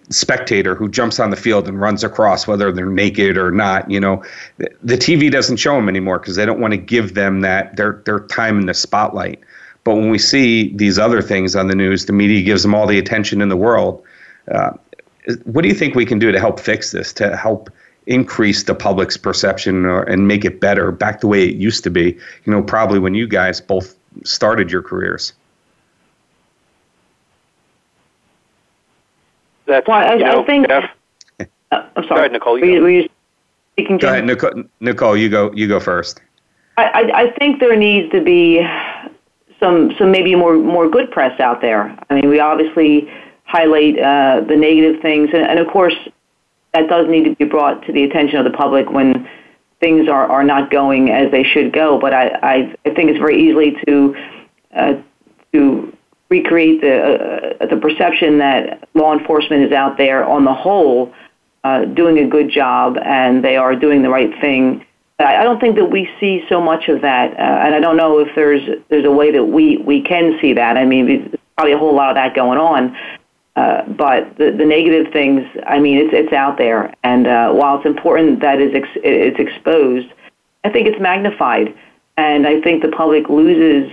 spectator 0.09 0.75
who 0.75 0.89
jumps 0.89 1.21
on 1.21 1.31
the 1.31 1.37
field 1.37 1.69
and 1.69 1.81
runs 1.81 2.03
across 2.03 2.47
whether 2.47 2.73
they're 2.73 2.87
naked 2.87 3.37
or 3.39 3.51
not 3.51 3.89
you 3.91 4.01
know 4.01 4.23
the 4.59 4.97
tv 4.97 5.31
doesn't 5.31 5.57
show 5.57 5.75
them 5.77 5.89
anymore 5.89 6.19
because 6.19 6.37
they 6.37 6.45
don't 6.45 6.61
want 6.61 6.73
to 6.73 6.77
give 6.77 7.15
them 7.15 7.43
that 7.43 7.77
their 7.77 8.03
their 8.05 8.21
time 8.21 8.61
in 8.61 8.67
the 8.67 8.75
spotlight 8.75 9.41
but 9.85 9.97
when 9.97 10.11
we 10.11 10.19
see 10.19 10.75
these 10.75 10.99
other 10.99 11.21
things 11.21 11.55
on 11.55 11.69
the 11.69 11.75
news, 11.75 12.07
the 12.07 12.13
media 12.13 12.43
gives 12.43 12.63
them 12.63 12.75
all 12.75 12.87
the 12.87 12.99
attention 12.99 13.43
in 13.43 13.51
the 13.51 13.57
world. 13.57 14.03
Uh, 14.51 14.73
what 15.45 15.63
do 15.63 15.69
you 15.69 15.75
think 15.75 15.95
we 15.95 16.07
can 16.07 16.19
do 16.19 16.33
to 16.33 16.41
help 16.41 16.59
fix 16.59 16.91
this, 16.91 17.13
to 17.15 17.37
help 17.37 17.71
increase 18.07 18.65
the 18.65 18.75
public's 18.75 19.17
perception 19.17 19.85
or, 19.85 20.03
and 20.03 20.27
make 20.27 20.45
it 20.45 20.61
better, 20.61 20.91
back 20.91 21.21
the 21.21 21.27
way 21.27 21.45
it 21.45 21.57
used 21.57 21.85
to 21.85 21.91
be? 21.91 22.19
You 22.45 22.53
know, 22.53 22.63
probably 22.63 22.99
when 22.99 23.15
you 23.15 23.29
guys 23.29 23.61
both 23.61 23.95
started 24.25 24.71
your 24.71 24.83
careers. 24.83 25.35
That's, 29.67 29.87
well, 29.87 29.99
I, 29.99 30.15
you 30.15 30.25
know, 30.25 30.43
I 30.43 30.47
think. 30.47 30.69
Jeff, 30.69 30.91
Uh, 31.41 31.45
I'm 31.97 32.05
sorry. 32.05 32.09
Go 32.09 32.15
ahead, 32.17 32.33
Nicole. 32.33 32.59
You 32.59 32.65
were, 32.65 32.71
you, 32.71 32.83
were 32.83 32.91
you 32.91 33.09
speaking? 33.73 33.99
Go 33.99 34.09
ahead, 34.09 34.27
Nicole. 34.27 34.65
Nicole, 34.81 35.17
you 35.17 35.29
go. 35.29 35.53
You 35.53 35.69
go 35.69 35.81
first. 35.81 36.21
I, 36.77 36.85
I, 36.85 37.21
I 37.23 37.31
think 37.39 37.61
there 37.61 37.77
needs 37.77 38.11
to 38.13 38.23
be 38.23 38.67
some 39.65 39.95
some 39.99 40.11
maybe 40.11 40.35
more 40.35 40.57
more 40.57 40.89
good 40.89 41.11
press 41.11 41.39
out 41.41 41.61
there. 41.61 41.97
I 42.11 42.15
mean, 42.15 42.29
we 42.29 42.41
obviously 42.41 43.09
highlight 43.45 43.99
uh, 43.99 44.43
the 44.47 44.57
negative 44.57 45.01
things, 45.01 45.31
and, 45.33 45.43
and 45.43 45.59
of 45.59 45.69
course, 45.69 45.95
that 46.75 46.89
does 46.89 47.09
need 47.09 47.25
to 47.25 47.35
be 47.37 47.45
brought 47.45 47.85
to 47.87 47.93
the 47.93 48.05
attention 48.05 48.39
of 48.39 48.45
the 48.45 48.57
public 48.57 48.91
when 48.91 49.29
things 49.81 50.09
are, 50.09 50.27
are 50.31 50.45
not 50.45 50.71
going 50.71 51.11
as 51.11 51.31
they 51.31 51.45
should 51.45 51.73
go. 51.73 51.99
But 51.99 52.15
I, 52.15 52.29
I, 52.29 52.55
I 52.87 52.95
think 52.95 53.11
it's 53.11 53.19
very 53.19 53.49
easily 53.49 53.77
to 53.87 54.17
uh, 54.77 54.95
to 55.53 55.97
recreate 56.29 56.81
the 56.81 57.57
uh, 57.61 57.67
the 57.67 57.77
perception 57.77 58.39
that 58.39 58.89
law 58.95 59.17
enforcement 59.17 59.65
is 59.65 59.73
out 59.73 59.97
there 59.97 60.25
on 60.25 60.45
the 60.45 60.55
whole 60.55 61.13
uh, 61.65 61.85
doing 61.87 62.19
a 62.19 62.29
good 62.29 62.51
job 62.51 62.97
and 63.03 63.43
they 63.43 63.57
are 63.57 63.75
doing 63.75 64.03
the 64.03 64.11
right 64.11 64.39
thing. 64.41 64.85
I, 65.19 65.45
don't 65.45 65.61
think 65.61 65.77
that 65.77 65.87
we 65.87 66.09
see 66.19 66.45
so 66.49 66.61
much 66.61 66.89
of 66.89 67.03
that, 67.03 67.33
uh, 67.33 67.37
and 67.37 67.75
I 67.75 67.81
don't 67.81 67.97
know 67.97 68.19
if 68.19 68.35
there's 68.35 68.63
there's 68.89 69.05
a 69.05 69.11
way 69.11 69.31
that 69.31 69.45
we 69.45 69.77
we 69.79 70.03
can 70.03 70.39
see 70.41 70.55
that. 70.55 70.77
I 70.77 70.85
mean, 70.85 71.07
there's 71.07 71.41
probably 71.57 71.73
a 71.73 71.79
whole 71.79 71.95
lot 71.95 72.11
of 72.11 72.17
that 72.17 72.35
going 72.35 72.59
on. 72.59 72.97
Uh, 73.57 73.85
but 73.87 74.37
the, 74.37 74.51
the 74.51 74.65
negative 74.65 75.13
things, 75.13 75.47
I 75.65 75.79
mean, 75.79 75.99
it's 75.99 76.13
it's 76.13 76.33
out 76.33 76.59
there, 76.59 76.93
and 77.05 77.29
uh, 77.29 77.53
while 77.53 77.77
it's 77.77 77.87
important 77.87 78.41
that 78.41 78.61
it's, 78.61 78.75
ex- 78.75 79.05
it's 79.05 79.39
exposed, 79.39 80.09
I 80.65 80.71
think 80.71 80.89
it's 80.89 81.01
magnified, 81.01 81.73
and 82.17 82.49
I 82.49 82.61
think 82.61 82.83
the 82.83 82.91
public 82.91 83.29
loses, 83.29 83.93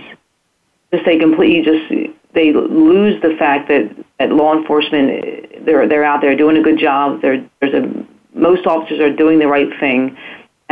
just 0.92 1.04
they 1.04 1.16
completely 1.16 1.62
just 1.62 2.12
they 2.34 2.52
lose 2.52 3.22
the 3.22 3.36
fact 3.38 3.68
that, 3.68 3.94
that 4.18 4.32
law 4.32 4.56
enforcement 4.56 5.64
they're 5.64 5.86
they're 5.86 6.04
out 6.04 6.20
there 6.20 6.36
doing 6.36 6.56
a 6.56 6.62
good 6.62 6.80
job. 6.80 7.22
They're, 7.22 7.48
there's 7.60 7.74
a 7.74 8.06
most 8.34 8.66
officers 8.66 8.98
are 8.98 9.14
doing 9.14 9.38
the 9.38 9.46
right 9.46 9.68
thing, 9.78 10.16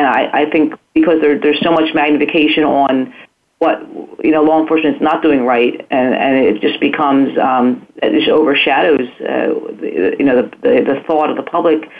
and 0.00 0.06
I, 0.06 0.42
I 0.42 0.50
think 0.50 0.74
because 0.94 1.20
there, 1.20 1.38
there's 1.38 1.60
so 1.62 1.72
much 1.72 1.94
magnification 1.94 2.64
on 2.64 3.12
what 3.58 3.80
you 4.24 4.30
know 4.30 4.42
law 4.42 4.60
enforcement 4.60 4.96
is 4.96 5.02
not 5.02 5.22
doing 5.22 5.44
right, 5.44 5.74
and, 5.90 6.14
and 6.14 6.36
it 6.36 6.62
just 6.62 6.80
becomes 6.80 7.36
um, 7.38 7.86
it 7.96 8.18
just 8.18 8.30
overshadows 8.30 9.08
uh, 9.20 9.48
you 9.82 10.24
know 10.24 10.42
the, 10.42 10.56
the 10.62 10.94
the 10.94 11.04
thought 11.06 11.28
of 11.28 11.36
the 11.36 11.42
public 11.42 11.90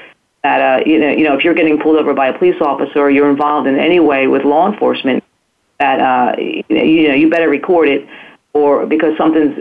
that 0.42 0.60
uh, 0.60 0.82
you 0.86 0.98
know 0.98 1.10
you 1.10 1.24
know 1.24 1.36
if 1.36 1.44
you're 1.44 1.54
getting 1.54 1.78
pulled 1.78 1.96
over 1.96 2.14
by 2.14 2.28
a 2.28 2.38
police 2.38 2.60
officer 2.62 3.00
or 3.00 3.10
you're 3.10 3.30
involved 3.30 3.68
in 3.68 3.78
any 3.78 4.00
way 4.00 4.26
with 4.26 4.44
law 4.44 4.70
enforcement, 4.72 5.22
that 5.78 6.00
uh, 6.00 6.40
you 6.40 6.64
know 6.70 6.82
you, 6.82 7.08
know, 7.08 7.14
you 7.14 7.28
better 7.28 7.50
record 7.50 7.88
it, 7.88 8.08
or 8.54 8.86
because 8.86 9.16
something's 9.18 9.58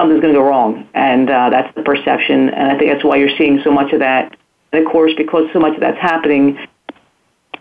something's 0.00 0.20
going 0.20 0.34
to 0.34 0.40
go 0.40 0.44
wrong, 0.44 0.88
and 0.94 1.30
uh, 1.30 1.50
that's 1.50 1.72
the 1.76 1.82
perception, 1.82 2.48
and 2.48 2.72
I 2.72 2.76
think 2.76 2.90
that's 2.90 3.04
why 3.04 3.16
you're 3.16 3.36
seeing 3.38 3.60
so 3.62 3.70
much 3.70 3.92
of 3.92 4.00
that. 4.00 4.36
And 4.72 4.84
of 4.84 4.90
course, 4.90 5.12
because 5.16 5.48
so 5.52 5.60
much 5.60 5.74
of 5.74 5.80
that's 5.80 5.98
happening, 5.98 6.58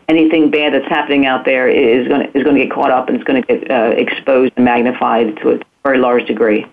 anything 0.09 0.49
bad 0.49 0.73
that's 0.73 0.87
happening 0.87 1.25
out 1.25 1.45
there 1.45 1.69
is 1.69 2.07
going 2.07 2.21
to 2.21 2.37
is 2.37 2.43
going 2.43 2.55
to 2.55 2.63
get 2.63 2.73
caught 2.73 2.91
up 2.91 3.07
and 3.07 3.15
it's 3.15 3.23
going 3.23 3.41
to 3.41 3.47
get 3.47 3.71
uh, 3.71 3.93
exposed 3.95 4.53
and 4.55 4.65
magnified 4.65 5.37
to 5.37 5.51
a 5.51 5.59
very 5.83 5.99
large 5.99 6.25
degree. 6.25 6.65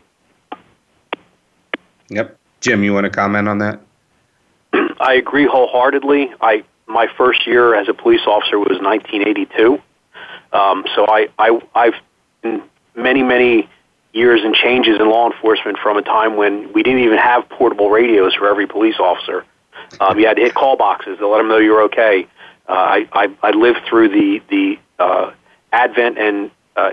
Yep, 2.08 2.38
Jim, 2.60 2.82
you 2.82 2.94
want 2.94 3.04
to 3.04 3.10
comment 3.10 3.48
on 3.48 3.58
that? 3.58 3.80
I 4.98 5.14
agree 5.14 5.46
wholeheartedly. 5.46 6.32
I 6.40 6.64
my 6.86 7.08
first 7.18 7.46
year 7.46 7.74
as 7.74 7.88
a 7.88 7.94
police 7.94 8.22
officer 8.26 8.58
was 8.58 8.78
1982, 8.80 9.80
um, 10.52 10.84
so 10.94 11.06
I, 11.06 11.28
I 11.38 11.60
I've 11.74 11.94
been 12.42 12.62
many 12.94 13.22
many 13.22 13.68
years 14.12 14.40
and 14.42 14.54
changes 14.54 14.98
in 14.98 15.10
law 15.10 15.30
enforcement 15.30 15.78
from 15.82 15.98
a 15.98 16.02
time 16.02 16.36
when 16.36 16.72
we 16.72 16.82
didn't 16.82 17.00
even 17.00 17.18
have 17.18 17.46
portable 17.50 17.90
radios 17.90 18.34
for 18.34 18.48
every 18.48 18.66
police 18.66 18.98
officer. 18.98 19.44
Um, 20.00 20.18
you 20.18 20.26
had 20.26 20.36
to 20.36 20.42
hit 20.42 20.54
call 20.54 20.76
boxes 20.76 21.18
to 21.18 21.28
let 21.28 21.38
them 21.38 21.48
know 21.48 21.58
you're 21.58 21.82
okay. 21.82 22.26
Uh, 22.68 22.72
I, 22.72 23.08
I, 23.12 23.36
I 23.42 23.50
lived 23.50 23.80
through 23.88 24.08
the, 24.08 24.42
the 24.50 24.78
uh, 24.98 25.32
advent 25.72 26.18
and 26.18 26.50
uh, 26.74 26.90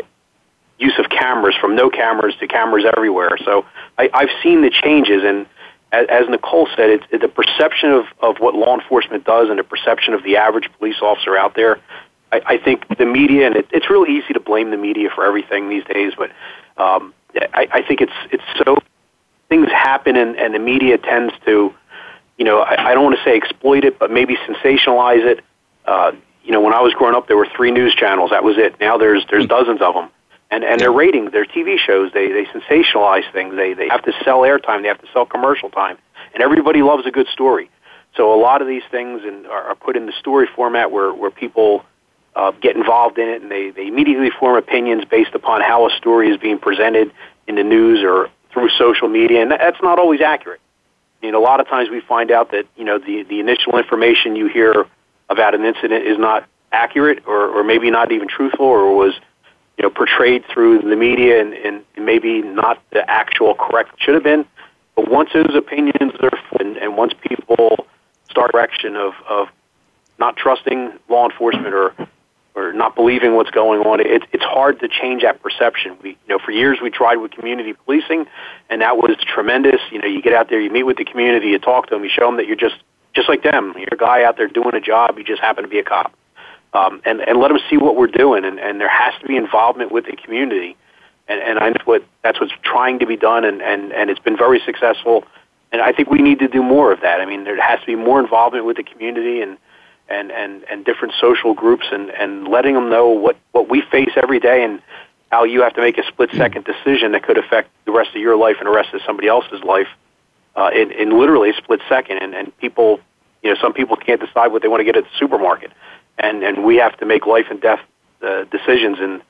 use 0.77 0.93
of 0.99 1.09
cameras 1.09 1.55
from 1.59 1.75
no 1.75 1.89
cameras 1.89 2.35
to 2.39 2.47
cameras 2.47 2.85
everywhere. 2.95 3.37
So 3.43 3.65
I, 3.97 4.09
I've 4.13 4.29
seen 4.41 4.61
the 4.61 4.69
changes, 4.69 5.23
and 5.23 5.47
as, 5.91 6.05
as 6.09 6.29
Nicole 6.29 6.67
said, 6.75 6.89
it's, 6.89 7.05
it, 7.11 7.21
the 7.21 7.27
perception 7.27 7.91
of, 7.91 8.05
of 8.21 8.37
what 8.37 8.53
law 8.55 8.75
enforcement 8.79 9.23
does 9.25 9.49
and 9.49 9.57
the 9.57 9.63
perception 9.63 10.13
of 10.13 10.23
the 10.23 10.37
average 10.37 10.69
police 10.77 10.97
officer 11.01 11.37
out 11.37 11.55
there. 11.55 11.79
I, 12.31 12.41
I 12.45 12.57
think 12.57 12.97
the 12.97 13.05
media, 13.05 13.47
and 13.47 13.55
it, 13.55 13.67
it's 13.71 13.89
really 13.89 14.17
easy 14.17 14.33
to 14.33 14.39
blame 14.39 14.71
the 14.71 14.77
media 14.77 15.09
for 15.13 15.25
everything 15.25 15.69
these 15.69 15.83
days, 15.85 16.13
but 16.17 16.31
um, 16.77 17.13
I, 17.35 17.67
I 17.71 17.81
think 17.81 18.01
it's 18.01 18.13
it's 18.31 18.43
so 18.65 18.77
things 19.49 19.69
happen, 19.69 20.15
and, 20.17 20.35
and 20.35 20.53
the 20.53 20.59
media 20.59 20.97
tends 20.97 21.33
to, 21.45 21.73
you 22.37 22.45
know, 22.45 22.59
I, 22.59 22.89
I 22.89 22.93
don't 22.93 23.03
want 23.03 23.17
to 23.17 23.23
say 23.23 23.35
exploit 23.35 23.83
it, 23.83 23.99
but 23.99 24.09
maybe 24.11 24.35
sensationalize 24.47 25.23
it 25.25 25.43
uh, 25.85 26.11
you 26.43 26.51
know, 26.51 26.61
when 26.61 26.73
I 26.73 26.81
was 26.81 26.93
growing 26.93 27.15
up, 27.15 27.27
there 27.27 27.37
were 27.37 27.47
three 27.55 27.71
news 27.71 27.95
channels. 27.95 28.31
That 28.31 28.43
was 28.43 28.57
it. 28.57 28.79
Now 28.79 28.97
there's 28.97 29.25
there's 29.29 29.45
dozens 29.45 29.81
of 29.81 29.93
them, 29.93 30.09
and 30.51 30.63
and 30.63 30.79
their 30.79 30.91
ratings, 30.91 31.31
their 31.31 31.45
TV 31.45 31.77
shows, 31.77 32.11
they 32.13 32.27
they 32.27 32.45
sensationalize 32.45 33.31
things. 33.31 33.55
They 33.55 33.73
they 33.73 33.87
have 33.89 34.03
to 34.03 34.13
sell 34.23 34.41
airtime. 34.41 34.81
They 34.81 34.89
have 34.89 35.01
to 35.01 35.07
sell 35.13 35.25
commercial 35.25 35.69
time, 35.69 35.97
and 36.33 36.43
everybody 36.43 36.81
loves 36.81 37.05
a 37.05 37.11
good 37.11 37.27
story. 37.27 37.69
So 38.15 38.33
a 38.33 38.39
lot 38.39 38.61
of 38.61 38.67
these 38.67 38.83
things 38.91 39.21
and 39.23 39.47
are, 39.47 39.69
are 39.69 39.75
put 39.75 39.95
in 39.95 40.05
the 40.05 40.13
story 40.19 40.47
format 40.55 40.91
where 40.91 41.13
where 41.13 41.31
people 41.31 41.85
uh, 42.35 42.51
get 42.61 42.75
involved 42.75 43.17
in 43.17 43.29
it, 43.29 43.41
and 43.41 43.49
they 43.49 43.71
they 43.71 43.87
immediately 43.87 44.29
form 44.29 44.57
opinions 44.57 45.05
based 45.05 45.33
upon 45.33 45.61
how 45.61 45.87
a 45.87 45.91
story 45.91 46.29
is 46.29 46.37
being 46.37 46.59
presented 46.59 47.11
in 47.47 47.55
the 47.55 47.63
news 47.63 48.03
or 48.03 48.29
through 48.51 48.69
social 48.69 49.07
media, 49.07 49.41
and 49.41 49.51
that's 49.51 49.81
not 49.81 49.97
always 49.97 50.21
accurate. 50.21 50.59
I 51.21 51.25
mean, 51.25 51.35
a 51.35 51.39
lot 51.39 51.59
of 51.59 51.67
times 51.67 51.89
we 51.89 52.01
find 52.01 52.31
out 52.31 52.51
that 52.51 52.65
you 52.75 52.83
know 52.83 52.99
the 52.99 53.23
the 53.23 53.39
initial 53.39 53.77
information 53.77 54.35
you 54.35 54.47
hear 54.47 54.85
about 55.29 55.55
an 55.55 55.65
incident 55.65 56.05
is 56.05 56.17
not 56.17 56.47
accurate 56.71 57.23
or, 57.27 57.47
or 57.47 57.63
maybe 57.63 57.91
not 57.91 58.11
even 58.11 58.27
truthful 58.27 58.65
or 58.65 58.95
was 58.95 59.13
you 59.77 59.83
know 59.83 59.89
portrayed 59.89 60.43
through 60.51 60.79
the 60.79 60.95
media 60.95 61.39
and, 61.41 61.53
and 61.53 61.83
maybe 61.97 62.41
not 62.41 62.81
the 62.91 63.09
actual 63.09 63.55
correct 63.55 63.91
should 63.99 64.13
have 64.13 64.23
been. 64.23 64.45
But 64.95 65.09
once 65.09 65.29
those 65.33 65.55
opinions 65.55 66.13
are 66.21 66.31
and, 66.59 66.77
and 66.77 66.97
once 66.97 67.13
people 67.27 67.87
start 68.29 68.51
direction 68.51 68.95
of, 68.95 69.13
of 69.29 69.47
not 70.19 70.35
trusting 70.35 70.93
law 71.09 71.29
enforcement 71.29 71.73
or 71.73 71.93
or 72.55 72.71
not 72.71 72.95
believing 72.95 73.35
what's 73.35 73.49
going 73.49 73.81
on, 73.81 73.99
it, 73.99 74.21
it's 74.31 74.43
hard 74.43 74.79
to 74.79 74.87
change 74.87 75.23
that 75.23 75.41
perception. 75.41 75.97
We, 76.03 76.09
you 76.09 76.17
know, 76.29 76.37
for 76.37 76.51
years 76.51 76.77
we 76.83 76.91
tried 76.91 77.15
with 77.15 77.31
community 77.31 77.73
policing, 77.73 78.27
and 78.69 78.81
that 78.81 78.95
was 78.97 79.17
tremendous. 79.25 79.81
You 79.91 79.99
know, 79.99 80.07
you 80.07 80.21
get 80.21 80.33
out 80.33 80.49
there, 80.49 80.61
you 80.61 80.69
meet 80.69 80.83
with 80.83 80.97
the 80.97 81.03
community, 81.03 81.47
you 81.47 81.57
talk 81.57 81.87
to 81.87 81.95
them, 81.95 82.03
you 82.03 82.11
show 82.13 82.27
them 82.27 82.37
that 82.37 82.45
you're 82.45 82.55
just 82.55 82.75
just 83.13 83.29
like 83.29 83.43
them. 83.43 83.73
You're 83.77 83.93
a 83.93 83.97
guy 83.97 84.23
out 84.23 84.37
there 84.37 84.47
doing 84.47 84.75
a 84.75 84.81
job. 84.81 85.17
You 85.17 85.23
just 85.23 85.41
happen 85.41 85.63
to 85.63 85.69
be 85.69 85.79
a 85.79 85.83
cop, 85.83 86.13
um, 86.73 87.01
and 87.05 87.21
and 87.21 87.39
let 87.39 87.49
them 87.49 87.59
see 87.69 87.77
what 87.77 87.95
we're 87.95 88.07
doing. 88.07 88.45
And, 88.45 88.59
and 88.59 88.79
there 88.79 88.89
has 88.89 89.13
to 89.21 89.27
be 89.27 89.35
involvement 89.35 89.91
with 89.91 90.05
the 90.05 90.15
community, 90.15 90.75
and 91.27 91.39
and 91.39 91.59
I 91.59 91.69
know 91.69 91.81
what 91.85 92.03
that's 92.23 92.39
what's 92.39 92.53
trying 92.63 92.99
to 92.99 93.05
be 93.05 93.17
done, 93.17 93.45
and 93.45 93.61
and 93.61 93.91
and 93.93 94.09
it's 94.09 94.19
been 94.19 94.37
very 94.37 94.61
successful. 94.65 95.25
And 95.71 95.81
I 95.81 95.91
think 95.91 96.11
we 96.11 96.19
need 96.19 96.39
to 96.39 96.47
do 96.47 96.61
more 96.61 96.91
of 96.91 97.01
that. 97.01 97.19
I 97.19 97.25
mean, 97.25 97.45
there 97.45 97.59
has 97.59 97.79
to 97.79 97.85
be 97.87 97.95
more 97.95 98.19
involvement 98.19 98.65
with 98.65 98.77
the 98.77 98.83
community 98.83 99.41
and 99.41 99.57
and 100.09 100.31
and 100.31 100.63
and 100.69 100.85
different 100.85 101.13
social 101.19 101.53
groups, 101.53 101.85
and 101.91 102.09
and 102.09 102.47
letting 102.47 102.73
them 102.73 102.89
know 102.89 103.09
what 103.09 103.37
what 103.51 103.69
we 103.69 103.81
face 103.81 104.11
every 104.21 104.39
day, 104.39 104.63
and 104.63 104.81
how 105.31 105.43
you 105.43 105.61
have 105.61 105.73
to 105.73 105.81
make 105.81 105.97
a 105.97 106.05
split 106.07 106.31
second 106.33 106.65
decision 106.65 107.11
that 107.11 107.23
could 107.23 107.37
affect 107.37 107.69
the 107.85 107.91
rest 107.91 108.09
of 108.15 108.21
your 108.21 108.35
life 108.35 108.57
and 108.59 108.67
the 108.67 108.71
rest 108.71 108.93
of 108.93 109.01
somebody 109.05 109.27
else's 109.27 109.63
life 109.63 109.87
uh, 110.55 110.69
in, 110.73 110.91
in 110.91 111.17
literally 111.17 111.49
a 111.49 111.53
split 111.53 111.81
second. 111.89 112.17
And, 112.17 112.33
and 112.33 112.57
people, 112.57 112.99
you 113.41 113.53
know, 113.53 113.59
some 113.61 113.73
people 113.73 113.95
can't 113.95 114.21
decide 114.21 114.51
what 114.51 114.61
they 114.61 114.67
want 114.67 114.81
to 114.81 114.85
get 114.85 114.95
at 114.95 115.03
the 115.03 115.09
supermarket, 115.17 115.71
and 116.17 116.43
and 116.43 116.63
we 116.63 116.77
have 116.77 116.97
to 116.97 117.05
make 117.05 117.25
life 117.25 117.47
and 117.49 117.61
death 117.61 117.81
uh, 118.21 118.45
decisions 118.45 118.99
in 118.99 119.21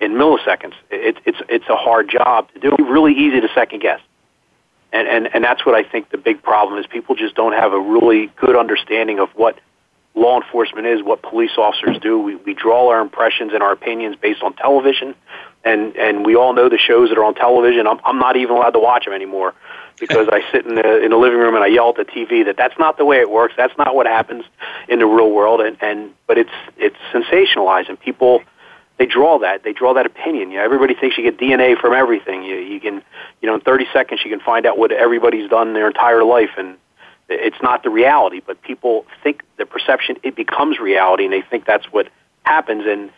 in 0.00 0.12
milliseconds. 0.12 0.74
It, 0.90 1.18
it's 1.24 1.38
it's 1.48 1.68
a 1.68 1.76
hard 1.76 2.10
job 2.10 2.52
to 2.52 2.60
do. 2.60 2.72
It's 2.72 2.90
really 2.90 3.12
easy 3.12 3.40
to 3.40 3.48
second 3.54 3.80
guess. 3.80 4.00
And, 4.92 5.08
and 5.08 5.28
and 5.34 5.42
that's 5.42 5.64
what 5.64 5.74
I 5.74 5.84
think 5.84 6.10
the 6.10 6.18
big 6.18 6.42
problem 6.42 6.78
is. 6.78 6.86
People 6.86 7.14
just 7.14 7.34
don't 7.34 7.54
have 7.54 7.72
a 7.72 7.80
really 7.80 8.30
good 8.36 8.56
understanding 8.56 9.20
of 9.20 9.30
what 9.30 9.58
law 10.14 10.38
enforcement 10.38 10.86
is, 10.86 11.02
what 11.02 11.22
police 11.22 11.52
officers 11.56 11.96
do. 11.98 12.18
We, 12.20 12.36
we 12.36 12.52
draw 12.52 12.90
our 12.90 13.00
impressions 13.00 13.54
and 13.54 13.62
our 13.62 13.72
opinions 13.72 14.16
based 14.16 14.42
on 14.42 14.52
television, 14.52 15.14
and 15.64 15.96
and 15.96 16.26
we 16.26 16.36
all 16.36 16.52
know 16.52 16.68
the 16.68 16.76
shows 16.76 17.08
that 17.08 17.16
are 17.16 17.24
on 17.24 17.34
television. 17.34 17.86
I'm, 17.86 18.00
I'm 18.04 18.18
not 18.18 18.36
even 18.36 18.56
allowed 18.56 18.72
to 18.72 18.80
watch 18.80 19.06
them 19.06 19.14
anymore 19.14 19.54
because 20.02 20.26
I 20.32 20.42
sit 20.50 20.66
in 20.66 20.74
the 20.74 21.00
in 21.00 21.10
the 21.10 21.16
living 21.16 21.38
room 21.38 21.54
and 21.54 21.62
I 21.62 21.68
yell 21.68 21.90
at 21.90 21.94
the 21.94 22.04
TV 22.04 22.44
that 22.46 22.56
that's 22.56 22.76
not 22.76 22.98
the 22.98 23.04
way 23.04 23.18
it 23.18 23.30
works. 23.30 23.54
That's 23.56 23.76
not 23.78 23.94
what 23.94 24.06
happens 24.06 24.44
in 24.88 24.98
the 24.98 25.06
real 25.06 25.30
world. 25.30 25.60
And 25.60 25.76
and 25.80 26.12
but 26.26 26.38
it's 26.38 26.50
it's 26.76 26.96
sensationalized 27.12 27.88
and 27.88 27.98
people 27.98 28.42
they 28.98 29.06
draw 29.06 29.38
that 29.38 29.62
they 29.62 29.72
draw 29.72 29.94
that 29.94 30.04
opinion. 30.04 30.50
You 30.50 30.58
know, 30.58 30.64
everybody 30.64 30.94
thinks 30.94 31.16
you 31.16 31.22
get 31.22 31.38
DNA 31.38 31.78
from 31.80 31.92
everything. 31.92 32.42
You 32.42 32.56
you 32.56 32.80
can 32.80 33.00
you 33.40 33.46
know 33.46 33.54
in 33.54 33.60
30 33.60 33.86
seconds 33.92 34.22
you 34.24 34.30
can 34.30 34.40
find 34.40 34.66
out 34.66 34.76
what 34.76 34.90
everybody's 34.90 35.48
done 35.48 35.72
their 35.72 35.86
entire 35.86 36.24
life 36.24 36.50
and 36.58 36.76
it's 37.28 37.62
not 37.62 37.84
the 37.84 37.90
reality. 37.90 38.40
But 38.44 38.60
people 38.60 39.06
think 39.22 39.44
the 39.56 39.66
perception 39.66 40.16
it 40.24 40.34
becomes 40.34 40.80
reality 40.80 41.26
and 41.26 41.32
they 41.32 41.42
think 41.42 41.64
that's 41.64 41.86
what 41.92 42.08
happens. 42.42 42.82
And 42.88 43.10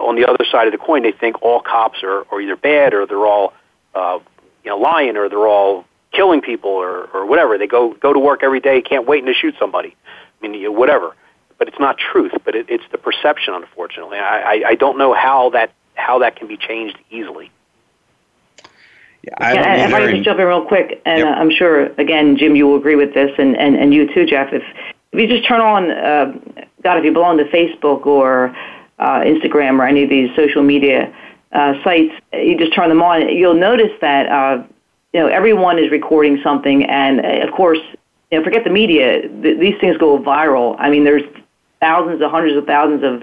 on 0.00 0.14
the 0.14 0.24
other 0.24 0.44
side 0.48 0.68
of 0.68 0.72
the 0.72 0.78
coin, 0.78 1.02
they 1.02 1.10
think 1.10 1.42
all 1.42 1.60
cops 1.60 2.04
are, 2.04 2.24
are 2.30 2.40
either 2.40 2.54
bad 2.54 2.94
or 2.94 3.06
they're 3.06 3.26
all 3.26 3.54
uh, 3.92 4.20
you 4.62 4.70
know 4.70 4.78
lying 4.78 5.16
or 5.16 5.28
they're 5.28 5.48
all 5.48 5.84
killing 6.18 6.40
people 6.40 6.70
or, 6.70 7.04
or 7.14 7.24
whatever. 7.26 7.56
They 7.58 7.68
go 7.68 7.94
go 7.94 8.12
to 8.12 8.18
work 8.18 8.42
every 8.42 8.60
day, 8.60 8.82
can't 8.82 9.06
wait 9.06 9.24
to 9.24 9.34
shoot 9.34 9.54
somebody. 9.58 9.94
I 10.06 10.42
mean, 10.42 10.54
you 10.54 10.64
know, 10.64 10.72
whatever. 10.72 11.14
But 11.58 11.68
it's 11.68 11.78
not 11.78 11.96
truth. 11.98 12.32
But 12.44 12.56
it, 12.56 12.66
it's 12.68 12.84
the 12.90 12.98
perception, 12.98 13.54
unfortunately. 13.54 14.18
I, 14.18 14.36
I, 14.40 14.62
I 14.70 14.74
don't 14.74 14.98
know 14.98 15.14
how 15.14 15.50
that 15.50 15.72
how 15.94 16.18
that 16.18 16.36
can 16.36 16.48
be 16.48 16.56
changed 16.56 16.98
easily. 17.10 17.50
Yeah, 19.22 19.34
I 19.38 19.54
don't 19.54 19.66
if 19.66 19.94
I 19.94 20.00
could 20.00 20.10
just 20.10 20.24
jump 20.24 20.40
in 20.40 20.46
real 20.46 20.64
quick, 20.64 21.02
and 21.04 21.20
yep. 21.20 21.28
uh, 21.28 21.40
I'm 21.40 21.50
sure 21.50 21.86
again, 21.98 22.36
Jim, 22.36 22.56
you 22.56 22.66
will 22.66 22.76
agree 22.76 22.96
with 22.96 23.14
this, 23.14 23.30
and, 23.38 23.56
and, 23.56 23.76
and 23.76 23.92
you 23.92 24.12
too, 24.12 24.26
Jeff. 24.26 24.52
If 24.52 24.62
if 25.12 25.20
you 25.20 25.26
just 25.26 25.46
turn 25.48 25.60
on, 25.60 25.90
uh, 25.90 26.32
God, 26.82 26.98
if 26.98 27.04
you 27.04 27.12
belong 27.12 27.38
to 27.38 27.44
Facebook 27.44 28.06
or 28.06 28.56
uh, 28.98 29.20
Instagram 29.20 29.78
or 29.80 29.86
any 29.86 30.02
of 30.04 30.10
these 30.10 30.30
social 30.36 30.62
media 30.62 31.12
uh, 31.52 31.74
sites, 31.82 32.14
you 32.32 32.58
just 32.58 32.74
turn 32.74 32.88
them 32.88 33.02
on, 33.02 33.28
you'll 33.28 33.54
notice 33.54 33.92
that 34.00 34.28
uh, 34.28 34.62
you 35.12 35.20
know 35.20 35.26
everyone 35.26 35.78
is 35.78 35.90
recording 35.90 36.40
something, 36.42 36.84
and 36.84 37.20
uh, 37.20 37.46
of 37.46 37.54
course, 37.54 37.78
you 38.30 38.38
know, 38.38 38.44
forget 38.44 38.64
the 38.64 38.70
media. 38.70 39.22
Th- 39.22 39.58
these 39.58 39.74
things 39.80 39.96
go 39.96 40.18
viral. 40.18 40.76
I 40.78 40.90
mean, 40.90 41.04
there's 41.04 41.22
thousands 41.80 42.22
of 42.22 42.30
hundreds 42.30 42.56
of 42.56 42.66
thousands 42.66 43.02
of 43.04 43.22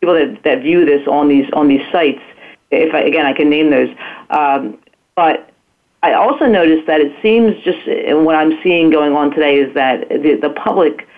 people 0.00 0.14
that, 0.14 0.42
that 0.44 0.62
view 0.62 0.84
this 0.84 1.06
on 1.06 1.28
these 1.28 1.46
on 1.52 1.68
these 1.68 1.82
sites. 1.92 2.20
If 2.70 2.94
I, 2.94 3.00
again, 3.00 3.26
I 3.26 3.32
can 3.32 3.50
name 3.50 3.70
those. 3.70 3.88
Um, 4.30 4.78
but 5.16 5.50
I 6.02 6.12
also 6.12 6.46
noticed 6.46 6.86
that 6.86 7.00
it 7.00 7.12
seems 7.22 7.56
just 7.64 7.86
and 7.86 8.24
what 8.24 8.36
I'm 8.36 8.58
seeing 8.62 8.90
going 8.90 9.14
on 9.14 9.30
today 9.30 9.56
is 9.56 9.74
that 9.74 10.08
the, 10.08 10.38
the 10.40 10.50
public 10.50 11.08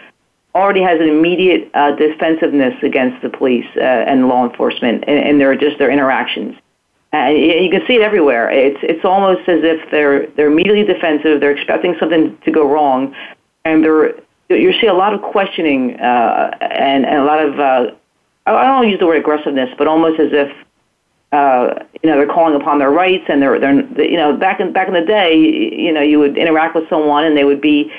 already 0.54 0.82
has 0.82 1.00
an 1.00 1.08
immediate 1.08 1.70
uh, 1.74 1.92
defensiveness 1.92 2.74
against 2.82 3.22
the 3.22 3.28
police 3.28 3.66
uh, 3.76 3.80
and 3.80 4.28
law 4.28 4.48
enforcement 4.48 5.04
and, 5.06 5.18
and 5.18 5.40
their 5.40 5.54
just 5.54 5.78
their 5.78 5.90
interactions. 5.90 6.56
And 7.12 7.36
you 7.36 7.70
can 7.70 7.82
see 7.86 7.94
it 7.94 8.02
everywhere. 8.02 8.50
It's 8.50 8.78
it's 8.82 9.04
almost 9.04 9.48
as 9.48 9.60
if 9.64 9.90
they're 9.90 10.28
they're 10.36 10.46
immediately 10.46 10.84
defensive. 10.84 11.40
They're 11.40 11.56
expecting 11.56 11.96
something 11.98 12.38
to 12.44 12.50
go 12.52 12.70
wrong, 12.70 13.14
and 13.64 13.82
they're 13.82 14.14
you 14.48 14.72
see 14.80 14.86
a 14.86 14.94
lot 14.94 15.12
of 15.12 15.22
questioning 15.22 15.98
uh, 15.98 16.56
and, 16.60 17.04
and 17.04 17.18
a 17.18 17.24
lot 17.24 17.44
of 17.44 17.58
uh, 17.58 17.90
I 18.46 18.64
don't 18.64 18.88
use 18.88 19.00
the 19.00 19.06
word 19.06 19.18
aggressiveness, 19.18 19.70
but 19.76 19.88
almost 19.88 20.20
as 20.20 20.30
if 20.32 20.52
uh, 21.32 21.74
you 22.02 22.10
know, 22.10 22.16
they're 22.16 22.26
calling 22.26 22.60
upon 22.60 22.78
their 22.78 22.90
rights, 22.90 23.24
and 23.28 23.40
they're 23.40 23.58
they're 23.58 23.80
you 24.02 24.16
know 24.16 24.36
back 24.36 24.60
in 24.60 24.72
back 24.72 24.88
in 24.88 24.94
the 24.94 25.04
day, 25.04 25.36
you 25.36 25.92
know, 25.92 26.00
you 26.00 26.18
would 26.18 26.36
interact 26.36 26.74
with 26.74 26.88
someone, 26.88 27.24
and 27.24 27.36
they 27.36 27.44
would 27.44 27.60
be 27.60 27.92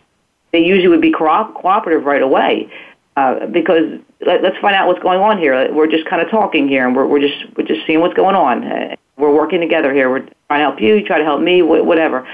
they 0.51 0.59
usually 0.59 0.89
would 0.89 1.01
be 1.01 1.11
co- 1.11 1.51
cooperative 1.55 2.03
right 2.03 2.21
away 2.21 2.69
uh, 3.15 3.45
because 3.47 3.99
let, 4.25 4.43
let's 4.43 4.57
find 4.57 4.75
out 4.75 4.87
what's 4.87 5.01
going 5.01 5.19
on 5.19 5.37
here. 5.37 5.73
We're 5.73 5.87
just 5.87 6.05
kind 6.05 6.21
of 6.21 6.29
talking 6.29 6.67
here, 6.67 6.85
and 6.85 6.95
we're 6.95 7.05
we're 7.05 7.21
just 7.21 7.45
we're 7.55 7.65
just 7.65 7.85
seeing 7.87 8.01
what's 8.01 8.15
going 8.15 8.35
on. 8.35 8.97
We're 9.21 9.33
working 9.33 9.61
together 9.61 9.93
here. 9.93 10.09
We're 10.09 10.27
trying 10.47 10.59
to 10.59 10.63
help 10.63 10.81
you, 10.81 10.95
you 10.95 11.05
try 11.05 11.19
to 11.19 11.23
help 11.23 11.41
me, 11.41 11.61
whatever. 11.61 12.27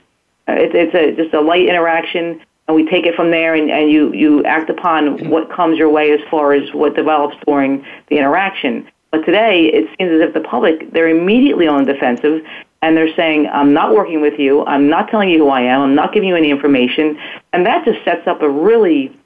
Uh, 0.47 0.53
it's 0.53 0.73
it's 0.73 0.95
a 0.95 1.21
just 1.21 1.33
a 1.33 1.41
light 1.41 1.67
interaction 1.67 2.41
and 2.67 2.75
we 2.75 2.85
take 2.89 3.05
it 3.05 3.15
from 3.15 3.31
there 3.31 3.55
and, 3.55 3.71
and 3.71 3.89
you, 3.91 4.13
you 4.13 4.43
act 4.43 4.69
upon 4.69 5.29
what 5.29 5.51
comes 5.51 5.77
your 5.77 5.89
way 5.89 6.11
as 6.11 6.19
far 6.29 6.53
as 6.53 6.73
what 6.73 6.95
develops 6.95 7.37
during 7.45 7.85
the 8.09 8.17
interaction. 8.17 8.87
But 9.11 9.25
today, 9.25 9.65
it 9.67 9.89
seems 9.97 10.11
as 10.11 10.27
if 10.27 10.33
the 10.33 10.41
public, 10.41 10.91
they're 10.91 11.07
immediately 11.07 11.67
on 11.67 11.85
defensive 11.85 12.43
and 12.81 12.95
they're 12.95 13.13
saying, 13.15 13.47
I'm 13.47 13.73
not 13.73 13.95
working 13.95 14.21
with 14.21 14.37
you, 14.37 14.65
I'm 14.65 14.89
not 14.89 15.09
telling 15.09 15.29
you 15.29 15.39
who 15.39 15.49
I 15.49 15.61
am, 15.61 15.81
I'm 15.81 15.95
not 15.95 16.13
giving 16.13 16.29
you 16.29 16.35
any 16.35 16.51
information. 16.51 17.17
And 17.53 17.65
that 17.65 17.85
just 17.85 18.03
sets 18.03 18.27
up 18.27 18.41
a 18.41 18.49
really 18.49 19.17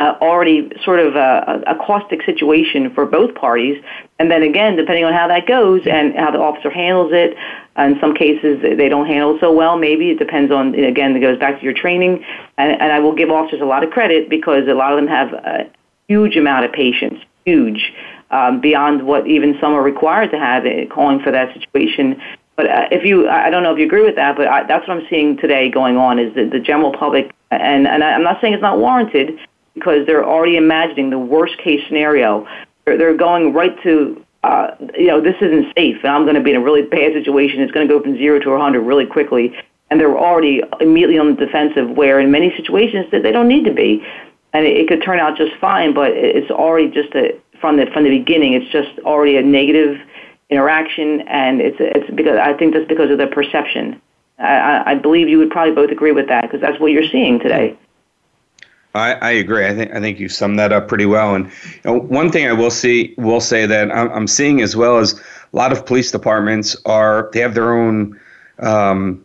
uh, 0.00 0.16
already 0.22 0.70
sort 0.82 0.98
of 0.98 1.14
a, 1.14 1.62
a 1.66 1.74
caustic 1.76 2.22
situation 2.24 2.92
for 2.94 3.04
both 3.04 3.34
parties. 3.34 3.82
And 4.18 4.30
then 4.30 4.42
again, 4.42 4.76
depending 4.76 5.04
on 5.04 5.12
how 5.12 5.28
that 5.28 5.46
goes 5.46 5.82
and 5.86 6.14
how 6.16 6.30
the 6.30 6.38
officer 6.38 6.70
handles 6.70 7.12
it, 7.12 7.36
in 7.76 7.98
some 8.00 8.14
cases 8.14 8.60
they 8.62 8.88
don't 8.88 9.06
handle 9.06 9.36
it 9.36 9.40
so 9.40 9.52
well. 9.52 9.78
Maybe 9.78 10.10
it 10.10 10.18
depends 10.18 10.50
on 10.52 10.74
again. 10.74 11.14
It 11.16 11.20
goes 11.20 11.38
back 11.38 11.58
to 11.58 11.64
your 11.64 11.74
training, 11.74 12.24
and, 12.58 12.72
and 12.80 12.92
I 12.92 12.98
will 12.98 13.14
give 13.14 13.30
officers 13.30 13.60
a 13.60 13.64
lot 13.64 13.84
of 13.84 13.90
credit 13.90 14.28
because 14.28 14.66
a 14.68 14.74
lot 14.74 14.92
of 14.92 14.98
them 14.98 15.08
have 15.08 15.32
a 15.32 15.70
huge 16.08 16.36
amount 16.36 16.64
of 16.64 16.72
patience, 16.72 17.20
huge 17.44 17.92
um, 18.30 18.60
beyond 18.60 19.06
what 19.06 19.26
even 19.26 19.56
some 19.60 19.72
are 19.72 19.82
required 19.82 20.30
to 20.32 20.38
have, 20.38 20.64
calling 20.90 21.20
for 21.20 21.30
that 21.30 21.54
situation. 21.54 22.20
But 22.56 22.66
uh, 22.66 22.88
if 22.90 23.04
you, 23.04 23.28
I 23.28 23.48
don't 23.48 23.62
know 23.62 23.72
if 23.72 23.78
you 23.78 23.86
agree 23.86 24.04
with 24.04 24.16
that, 24.16 24.36
but 24.36 24.46
I, 24.46 24.64
that's 24.66 24.86
what 24.86 24.98
I'm 24.98 25.06
seeing 25.08 25.36
today 25.38 25.70
going 25.70 25.96
on 25.96 26.18
is 26.18 26.34
that 26.34 26.50
the 26.50 26.60
general 26.60 26.92
public, 26.92 27.30
and, 27.50 27.86
and 27.86 28.04
I'm 28.04 28.22
not 28.22 28.40
saying 28.40 28.52
it's 28.52 28.62
not 28.62 28.78
warranted 28.78 29.38
because 29.74 30.06
they're 30.06 30.24
already 30.24 30.56
imagining 30.56 31.10
the 31.10 31.18
worst 31.18 31.56
case 31.58 31.80
scenario. 31.86 32.46
They're, 32.84 32.98
they're 32.98 33.16
going 33.16 33.52
right 33.52 33.80
to, 33.82 34.24
uh, 34.42 34.70
you 34.96 35.06
know, 35.06 35.20
this 35.20 35.36
isn't 35.40 35.74
safe, 35.76 35.96
and 36.02 36.12
I'm 36.12 36.24
going 36.24 36.34
to 36.34 36.42
be 36.42 36.50
in 36.50 36.56
a 36.56 36.62
really 36.62 36.82
bad 36.82 37.12
situation. 37.12 37.60
It's 37.60 37.72
going 37.72 37.86
to 37.86 37.92
go 37.92 38.02
from 38.02 38.16
zero 38.16 38.38
to 38.40 38.50
100 38.50 38.80
really 38.80 39.06
quickly. 39.06 39.54
And 39.90 39.98
they're 39.98 40.16
already 40.16 40.62
immediately 40.80 41.18
on 41.18 41.34
the 41.34 41.46
defensive, 41.46 41.90
where 41.90 42.20
in 42.20 42.30
many 42.30 42.54
situations 42.56 43.06
that 43.10 43.22
they 43.22 43.32
don't 43.32 43.48
need 43.48 43.64
to 43.64 43.72
be. 43.72 44.06
And 44.52 44.64
it, 44.64 44.76
it 44.76 44.88
could 44.88 45.02
turn 45.02 45.18
out 45.18 45.36
just 45.36 45.56
fine, 45.60 45.94
but 45.94 46.12
it's 46.12 46.50
already 46.50 46.90
just 46.90 47.14
a, 47.14 47.36
from 47.60 47.76
the 47.76 47.86
from 47.86 48.04
the 48.04 48.10
beginning. 48.10 48.54
It's 48.54 48.70
just 48.70 48.98
already 49.00 49.36
a 49.36 49.42
negative 49.42 50.00
interaction, 50.48 51.22
and 51.22 51.60
it's 51.60 51.76
it's 51.80 52.10
because 52.14 52.38
I 52.38 52.54
think 52.54 52.74
that's 52.74 52.88
because 52.88 53.10
of 53.10 53.18
the 53.18 53.26
perception. 53.26 54.00
I, 54.38 54.92
I 54.92 54.94
believe 54.94 55.28
you 55.28 55.38
would 55.38 55.50
probably 55.50 55.74
both 55.74 55.90
agree 55.90 56.12
with 56.12 56.28
that 56.28 56.42
because 56.42 56.60
that's 56.60 56.80
what 56.80 56.92
you're 56.92 57.08
seeing 57.10 57.38
today. 57.38 57.76
I, 58.94 59.12
I, 59.14 59.30
agree. 59.30 59.66
I 59.66 59.74
think 59.74 59.94
I 59.94 60.00
think 60.00 60.18
you 60.18 60.28
summed 60.28 60.58
that 60.58 60.72
up 60.72 60.88
pretty 60.88 61.06
well. 61.06 61.34
And 61.34 61.46
you 61.46 61.80
know, 61.84 61.98
one 62.00 62.30
thing 62.30 62.46
I 62.46 62.52
will 62.52 62.70
see 62.70 63.14
will 63.18 63.40
say 63.40 63.66
that 63.66 63.92
I'm, 63.92 64.10
I'm, 64.10 64.26
seeing 64.26 64.60
as 64.62 64.74
well 64.74 64.98
as 64.98 65.12
a 65.12 65.56
lot 65.56 65.70
of 65.70 65.86
police 65.86 66.10
departments 66.10 66.76
are 66.84 67.30
they 67.32 67.40
have 67.40 67.54
their 67.54 67.72
own 67.72 68.18
um, 68.58 69.24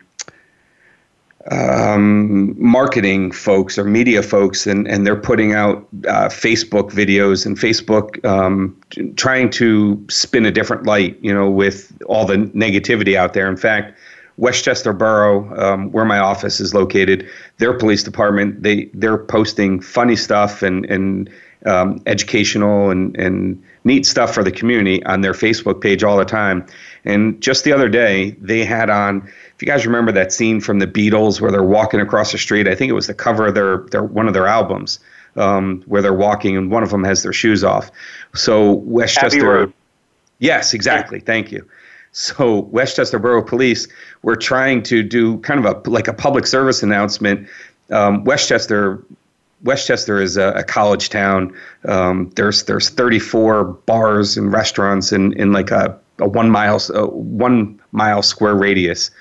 um, 1.51 2.55
marketing 2.61 3.31
folks 3.31 3.77
or 3.77 3.83
media 3.83 4.23
folks, 4.23 4.65
and, 4.65 4.87
and 4.87 5.05
they're 5.05 5.15
putting 5.15 5.53
out 5.53 5.87
uh, 6.07 6.27
Facebook 6.27 6.91
videos 6.91 7.45
and 7.45 7.57
Facebook 7.57 8.23
um, 8.25 8.79
trying 9.15 9.49
to 9.51 10.03
spin 10.09 10.45
a 10.45 10.51
different 10.51 10.85
light, 10.85 11.17
you 11.21 11.33
know, 11.33 11.49
with 11.49 11.95
all 12.07 12.25
the 12.25 12.37
negativity 12.37 13.15
out 13.15 13.33
there. 13.33 13.47
In 13.47 13.57
fact, 13.57 13.97
West 14.37 14.63
Chester 14.63 14.93
Borough, 14.93 15.49
um, 15.57 15.91
where 15.91 16.05
my 16.05 16.19
office 16.19 16.59
is 16.59 16.73
located, 16.73 17.29
their 17.57 17.73
police 17.73 18.03
department 18.03 18.63
they 18.63 18.85
they're 18.93 19.17
posting 19.17 19.79
funny 19.79 20.15
stuff 20.15 20.61
and 20.61 20.85
and 20.85 21.29
um, 21.65 22.01
educational 22.05 22.89
and 22.89 23.15
and 23.17 23.63
neat 23.85 24.05
stuff 24.05 24.33
for 24.33 24.43
the 24.43 24.51
community 24.51 25.03
on 25.05 25.21
their 25.21 25.33
Facebook 25.33 25.79
page 25.81 26.03
all 26.03 26.17
the 26.17 26.25
time. 26.25 26.65
And 27.05 27.39
just 27.41 27.63
the 27.63 27.71
other 27.71 27.87
day, 27.87 28.31
they 28.41 28.65
had 28.65 28.89
on 28.89 29.27
if 29.55 29.61
you 29.61 29.67
guys 29.67 29.85
remember 29.85 30.11
that 30.11 30.33
scene 30.33 30.59
from 30.59 30.79
the 30.79 30.87
Beatles 30.87 31.39
where 31.39 31.51
they're 31.51 31.63
walking 31.63 32.01
across 32.01 32.33
the 32.33 32.37
street, 32.37 32.67
I 32.67 32.75
think 32.75 32.89
it 32.89 32.93
was 32.93 33.07
the 33.07 33.13
cover 33.13 33.47
of 33.47 33.55
their, 33.55 33.77
their 33.91 34.03
one 34.03 34.27
of 34.27 34.33
their 34.33 34.47
albums 34.47 34.99
um, 35.37 35.81
where 35.85 36.01
they're 36.01 36.13
walking 36.13 36.57
and 36.57 36.69
one 36.69 36.83
of 36.83 36.89
them 36.89 37.05
has 37.05 37.23
their 37.23 37.31
shoes 37.31 37.63
off. 37.63 37.89
So 38.33 38.73
West 38.73 39.15
Chester. 39.15 39.71
Yes, 40.39 40.73
exactly. 40.73 41.21
Thank 41.21 41.53
you. 41.53 41.65
So 42.17 42.61
West 42.71 42.95
Chester 42.95 43.19
Borough 43.19 43.43
Police 43.43 43.89
were 44.21 44.37
trying 44.37 44.83
to 44.83 45.03
do 45.03 45.37
kind 45.39 45.63
of 45.63 45.65
a 45.65 45.89
like 45.89 46.07
a 46.07 46.13
public 46.13 46.47
service 46.47 46.81
announcement. 46.81 47.45
Um, 47.91 48.23
West 48.23 48.47
Chester 48.47 49.03
Westchester 49.63 50.21
is 50.21 50.37
a, 50.37 50.53
a 50.53 50.63
college 50.63 51.09
town. 51.09 51.53
Um, 51.83 52.31
there's 52.37 52.63
there's 52.63 52.87
34 52.87 53.65
bars 53.65 54.37
and 54.37 54.53
restaurants 54.53 55.11
in, 55.11 55.33
in 55.33 55.51
like 55.51 55.71
a, 55.71 55.99
a 56.19 56.27
one 56.27 56.49
mile 56.49 56.79
uh, 56.93 57.05
one 57.07 57.81
mile 57.91 58.21
square 58.21 58.55
radius 58.55 59.11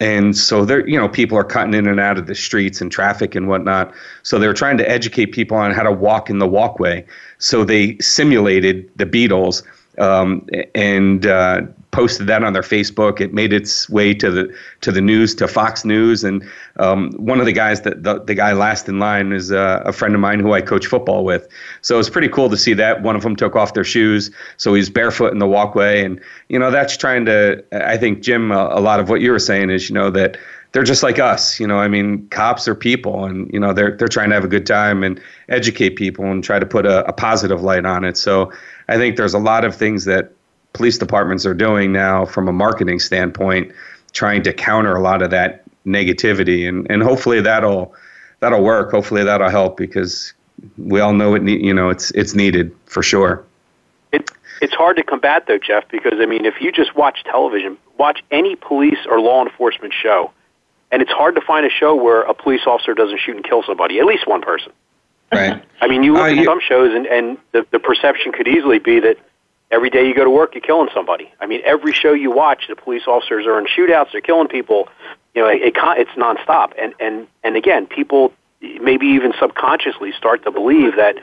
and 0.00 0.34
so 0.34 0.64
there 0.64 0.88
you 0.88 0.98
know 0.98 1.10
people 1.10 1.36
are 1.36 1.44
cutting 1.44 1.74
in 1.74 1.86
and 1.86 2.00
out 2.00 2.16
of 2.16 2.26
the 2.26 2.34
streets 2.34 2.80
and 2.80 2.90
traffic 2.90 3.34
and 3.34 3.46
whatnot 3.46 3.92
so 4.22 4.38
they're 4.38 4.54
trying 4.54 4.78
to 4.78 4.88
educate 4.88 5.26
people 5.26 5.56
on 5.56 5.70
how 5.70 5.82
to 5.82 5.92
walk 5.92 6.30
in 6.30 6.38
the 6.38 6.48
walkway 6.48 7.04
so 7.36 7.62
they 7.62 7.98
simulated 7.98 8.90
the 8.96 9.04
beatles 9.04 9.62
um, 9.98 10.48
and 10.74 11.26
uh, 11.26 11.60
posted 11.92 12.26
that 12.26 12.42
on 12.42 12.54
their 12.54 12.62
Facebook. 12.62 13.20
It 13.20 13.32
made 13.32 13.52
its 13.52 13.88
way 13.88 14.12
to 14.14 14.30
the 14.30 14.56
to 14.80 14.90
the 14.90 15.00
news, 15.00 15.34
to 15.36 15.46
Fox 15.46 15.84
News, 15.84 16.24
and 16.24 16.42
um, 16.78 17.12
one 17.12 17.38
of 17.38 17.46
the 17.46 17.52
guys 17.52 17.82
that 17.82 18.02
the, 18.02 18.22
the 18.24 18.34
guy 18.34 18.52
last 18.52 18.88
in 18.88 18.98
line 18.98 19.32
is 19.32 19.52
uh, 19.52 19.82
a 19.84 19.92
friend 19.92 20.14
of 20.14 20.20
mine 20.20 20.40
who 20.40 20.52
I 20.52 20.60
coach 20.60 20.86
football 20.86 21.24
with. 21.24 21.46
So 21.82 21.98
it's 22.00 22.10
pretty 22.10 22.28
cool 22.28 22.50
to 22.50 22.56
see 22.56 22.74
that 22.74 23.02
one 23.02 23.14
of 23.14 23.22
them 23.22 23.36
took 23.36 23.54
off 23.54 23.74
their 23.74 23.84
shoes, 23.84 24.30
so 24.56 24.74
he's 24.74 24.90
barefoot 24.90 25.32
in 25.32 25.38
the 25.38 25.46
walkway, 25.46 26.04
and 26.04 26.20
you 26.48 26.58
know 26.58 26.70
that's 26.70 26.96
trying 26.96 27.26
to. 27.26 27.62
I 27.72 27.96
think 27.96 28.22
Jim, 28.22 28.50
a, 28.50 28.70
a 28.72 28.80
lot 28.80 28.98
of 28.98 29.08
what 29.08 29.20
you 29.20 29.30
were 29.30 29.38
saying 29.38 29.70
is 29.70 29.88
you 29.88 29.94
know 29.94 30.10
that 30.10 30.36
they're 30.72 30.82
just 30.82 31.02
like 31.02 31.18
us. 31.18 31.60
You 31.60 31.66
know, 31.66 31.78
I 31.78 31.88
mean, 31.88 32.26
cops 32.28 32.66
are 32.66 32.74
people, 32.74 33.26
and 33.26 33.52
you 33.52 33.60
know 33.60 33.72
they're 33.72 33.96
they're 33.96 34.08
trying 34.08 34.30
to 34.30 34.34
have 34.34 34.44
a 34.44 34.48
good 34.48 34.66
time 34.66 35.04
and 35.04 35.20
educate 35.48 35.96
people 35.96 36.24
and 36.24 36.42
try 36.42 36.58
to 36.58 36.66
put 36.66 36.86
a, 36.86 37.06
a 37.06 37.12
positive 37.12 37.62
light 37.62 37.84
on 37.84 38.04
it. 38.04 38.16
So 38.16 38.50
I 38.88 38.96
think 38.96 39.16
there's 39.16 39.34
a 39.34 39.38
lot 39.38 39.66
of 39.66 39.76
things 39.76 40.06
that 40.06 40.32
police 40.72 40.98
departments 40.98 41.44
are 41.46 41.54
doing 41.54 41.92
now 41.92 42.24
from 42.24 42.48
a 42.48 42.52
marketing 42.52 42.98
standpoint, 42.98 43.72
trying 44.12 44.42
to 44.42 44.52
counter 44.52 44.94
a 44.94 45.00
lot 45.00 45.22
of 45.22 45.30
that 45.30 45.64
negativity, 45.86 46.68
and 46.68 46.86
and 46.90 47.02
hopefully 47.02 47.40
that'll 47.40 47.94
that'll 48.40 48.62
work. 48.62 48.90
Hopefully 48.90 49.24
that'll 49.24 49.50
help 49.50 49.76
because 49.76 50.32
we 50.78 51.00
all 51.00 51.12
know 51.12 51.34
it. 51.34 51.42
You 51.42 51.74
know, 51.74 51.90
it's 51.90 52.10
it's 52.12 52.34
needed 52.34 52.74
for 52.86 53.02
sure. 53.02 53.44
It 54.12 54.30
it's 54.60 54.74
hard 54.74 54.96
to 54.96 55.02
combat 55.02 55.46
though, 55.46 55.58
Jeff, 55.58 55.88
because 55.88 56.14
I 56.20 56.26
mean, 56.26 56.44
if 56.44 56.60
you 56.60 56.72
just 56.72 56.94
watch 56.94 57.24
television, 57.24 57.76
watch 57.98 58.22
any 58.30 58.56
police 58.56 58.98
or 59.08 59.20
law 59.20 59.42
enforcement 59.44 59.92
show, 59.92 60.30
and 60.90 61.02
it's 61.02 61.10
hard 61.10 61.34
to 61.34 61.40
find 61.40 61.66
a 61.66 61.70
show 61.70 61.94
where 61.94 62.22
a 62.22 62.34
police 62.34 62.62
officer 62.66 62.94
doesn't 62.94 63.18
shoot 63.18 63.36
and 63.36 63.44
kill 63.44 63.62
somebody, 63.62 63.98
at 63.98 64.04
least 64.06 64.26
one 64.26 64.40
person. 64.40 64.72
Right. 65.32 65.62
I 65.80 65.88
mean, 65.88 66.02
you 66.02 66.12
look 66.12 66.22
uh, 66.22 66.26
at 66.26 66.36
you, 66.36 66.44
some 66.44 66.60
shows, 66.60 66.94
and, 66.94 67.06
and 67.06 67.38
the, 67.52 67.66
the 67.70 67.78
perception 67.78 68.32
could 68.32 68.46
easily 68.46 68.78
be 68.78 69.00
that 69.00 69.16
every 69.72 69.90
day 69.90 70.06
you 70.06 70.14
go 70.14 70.22
to 70.22 70.30
work, 70.30 70.54
you're 70.54 70.60
killing 70.60 70.90
somebody. 70.94 71.32
I 71.40 71.46
mean, 71.46 71.62
every 71.64 71.92
show 71.92 72.12
you 72.12 72.30
watch, 72.30 72.66
the 72.68 72.76
police 72.76 73.04
officers 73.08 73.46
are 73.46 73.58
in 73.58 73.66
shootouts, 73.66 74.12
they're 74.12 74.20
killing 74.20 74.46
people. 74.46 74.88
You 75.34 75.42
know, 75.42 75.48
it, 75.48 75.62
it, 75.62 75.74
it's 75.76 76.10
nonstop. 76.10 76.72
And, 76.78 76.94
and, 77.00 77.26
and 77.42 77.56
again, 77.56 77.86
people 77.86 78.32
maybe 78.60 79.06
even 79.06 79.32
subconsciously 79.40 80.12
start 80.12 80.44
to 80.44 80.52
believe 80.52 80.96
that 80.96 81.16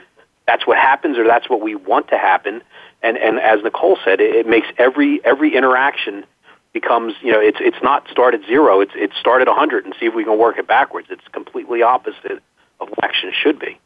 that's 0.46 0.66
what 0.66 0.76
happens 0.76 1.16
or 1.16 1.24
that's 1.24 1.48
what 1.48 1.60
we 1.60 1.76
want 1.76 2.08
to 2.08 2.18
happen. 2.18 2.60
And, 3.02 3.16
and 3.16 3.38
as 3.38 3.62
Nicole 3.62 3.96
said, 4.04 4.20
it, 4.20 4.34
it 4.34 4.46
makes 4.46 4.66
every, 4.76 5.24
every 5.24 5.56
interaction 5.56 6.26
becomes, 6.72 7.14
you 7.22 7.32
know, 7.32 7.40
it's, 7.40 7.58
it's 7.60 7.82
not 7.82 8.08
start 8.10 8.34
at 8.34 8.44
zero, 8.46 8.80
it's, 8.80 8.92
it's 8.94 9.16
start 9.16 9.42
at 9.42 9.48
100 9.48 9.84
and 9.84 9.94
see 9.98 10.06
if 10.06 10.14
we 10.14 10.24
can 10.24 10.38
work 10.38 10.58
it 10.58 10.66
backwards. 10.66 11.08
It's 11.10 11.26
completely 11.32 11.82
opposite 11.82 12.42
of 12.80 12.88
what 12.88 13.04
action 13.04 13.32
should 13.32 13.58
be. 13.58 13.78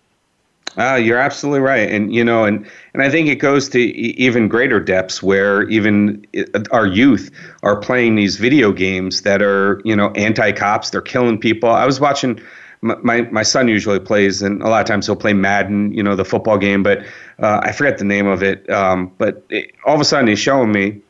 Uh, 0.76 0.96
you're 0.96 1.18
absolutely 1.18 1.60
right, 1.60 1.88
and 1.88 2.12
you 2.12 2.24
know, 2.24 2.44
and 2.44 2.66
and 2.94 3.02
I 3.02 3.10
think 3.10 3.28
it 3.28 3.36
goes 3.36 3.68
to 3.70 3.78
even 3.78 4.48
greater 4.48 4.80
depths 4.80 5.22
where 5.22 5.68
even 5.68 6.26
our 6.72 6.86
youth 6.86 7.30
are 7.62 7.76
playing 7.76 8.16
these 8.16 8.36
video 8.36 8.72
games 8.72 9.22
that 9.22 9.40
are 9.40 9.80
you 9.84 9.94
know 9.94 10.10
anti-cops. 10.10 10.90
They're 10.90 11.00
killing 11.00 11.38
people. 11.38 11.70
I 11.70 11.86
was 11.86 12.00
watching. 12.00 12.40
My, 12.82 13.22
my 13.22 13.44
son 13.44 13.66
usually 13.68 13.98
plays, 13.98 14.42
and 14.42 14.62
a 14.62 14.68
lot 14.68 14.82
of 14.82 14.86
times 14.86 15.06
he'll 15.06 15.16
play 15.16 15.32
Madden, 15.32 15.94
you 15.94 16.02
know, 16.02 16.14
the 16.14 16.24
football 16.24 16.58
game, 16.58 16.82
but 16.82 16.98
uh, 17.38 17.60
I 17.62 17.72
forget 17.72 17.96
the 17.96 18.04
name 18.04 18.26
of 18.26 18.42
it. 18.42 18.68
Um, 18.68 19.10
but 19.16 19.42
it, 19.48 19.70
all 19.86 19.94
of 19.94 20.02
a 20.02 20.04
sudden, 20.04 20.28
he's 20.28 20.38
showing 20.38 20.70
me 20.70 21.00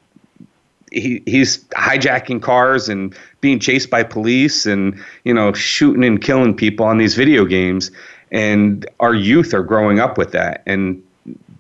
he 0.94 1.22
he's 1.26 1.64
hijacking 1.70 2.40
cars 2.40 2.88
and 2.88 3.14
being 3.40 3.58
chased 3.58 3.90
by 3.90 4.02
police 4.02 4.66
and 4.66 5.02
you 5.24 5.34
know 5.34 5.52
shooting 5.52 6.04
and 6.04 6.22
killing 6.22 6.54
people 6.54 6.86
on 6.86 6.98
these 6.98 7.14
video 7.14 7.44
games 7.44 7.90
and 8.34 8.84
our 8.98 9.14
youth 9.14 9.54
are 9.54 9.62
growing 9.62 10.00
up 10.00 10.18
with 10.18 10.32
that. 10.32 10.64
And 10.66 11.00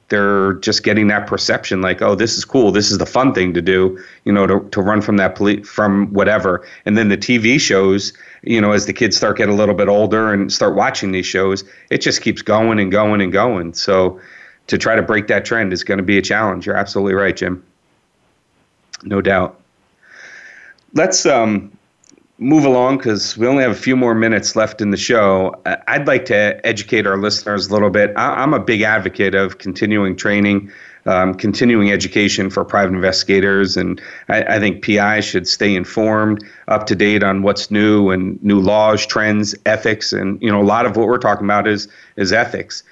they're 0.08 0.54
just 0.54 0.82
getting 0.82 1.06
that 1.06 1.26
perception 1.26 1.80
like 1.80 2.02
oh 2.02 2.14
this 2.14 2.36
is 2.36 2.44
cool. 2.44 2.70
This 2.70 2.90
is 2.90 2.98
the 2.98 3.06
fun 3.06 3.32
thing 3.32 3.54
to 3.54 3.62
do 3.62 3.98
you 4.24 4.32
know 4.32 4.46
to, 4.46 4.60
to 4.70 4.82
run 4.82 5.00
from 5.00 5.16
that 5.16 5.34
police 5.34 5.66
from 5.66 6.12
whatever. 6.12 6.66
And 6.84 6.98
then 6.98 7.08
the 7.08 7.16
tv 7.16 7.58
shows 7.58 8.12
you 8.42 8.60
know 8.60 8.72
as 8.72 8.84
the 8.84 8.92
kids 8.92 9.16
start 9.16 9.38
getting 9.38 9.54
a 9.54 9.56
little 9.56 9.74
bit 9.74 9.88
older 9.88 10.32
and 10.32 10.52
start 10.52 10.74
watching 10.74 11.12
these 11.12 11.24
shows 11.24 11.64
it 11.90 11.98
just 11.98 12.20
keeps 12.20 12.42
going 12.42 12.78
and 12.78 12.92
going 12.92 13.22
and 13.22 13.32
going. 13.32 13.72
So 13.72 14.20
to 14.66 14.76
try 14.76 14.94
to 14.94 15.02
break 15.02 15.26
that 15.28 15.46
trend 15.46 15.72
is 15.72 15.84
going 15.84 15.98
to 15.98 16.04
be 16.04 16.18
a 16.18 16.22
challenge. 16.22 16.66
You're 16.66 16.76
absolutely 16.76 17.14
right 17.14 17.34
jim. 17.34 17.64
No 19.04 19.22
doubt. 19.22 19.58
Let's 20.92 21.24
um, 21.24 21.73
move 22.38 22.64
along 22.64 22.96
because 22.96 23.36
we 23.36 23.46
only 23.46 23.62
have 23.62 23.72
a 23.72 23.76
few 23.76 23.96
more 23.96 24.14
minutes 24.14 24.56
left 24.56 24.80
in 24.80 24.90
the 24.90 24.96
show. 24.96 25.54
I'd 25.64 26.06
like 26.06 26.24
to 26.26 26.60
educate 26.66 27.06
our 27.06 27.16
listeners 27.16 27.68
a 27.68 27.72
little 27.72 27.90
bit. 27.90 28.12
I'm 28.16 28.52
a 28.52 28.58
big 28.58 28.82
advocate 28.82 29.34
of 29.34 29.58
continuing 29.58 30.16
training, 30.16 30.72
um, 31.06 31.34
continuing 31.34 31.92
education 31.92 32.50
for 32.50 32.64
private 32.64 32.94
investigators, 32.94 33.76
and 33.76 34.00
I, 34.28 34.42
I, 34.56 34.58
think 34.58 34.84
PI 34.84 35.20
should 35.20 35.46
stay 35.46 35.76
informed, 35.76 36.44
up 36.66 36.86
to 36.86 36.96
date 36.96 37.22
on 37.22 37.42
what's 37.42 37.70
new 37.70 38.10
and 38.10 38.42
new 38.42 38.60
laws, 38.60 39.06
trends, 39.06 39.54
ethics, 39.66 40.12
and 40.12 40.40
you 40.42 40.50
know 40.50 40.60
a 40.60 40.64
lot 40.64 40.86
of 40.86 40.96
what 40.96 41.06
we're 41.06 41.18
talking 41.18 41.44
about 41.44 41.68
is 41.68 41.88
is 42.16 42.32
ethics. 42.32 42.82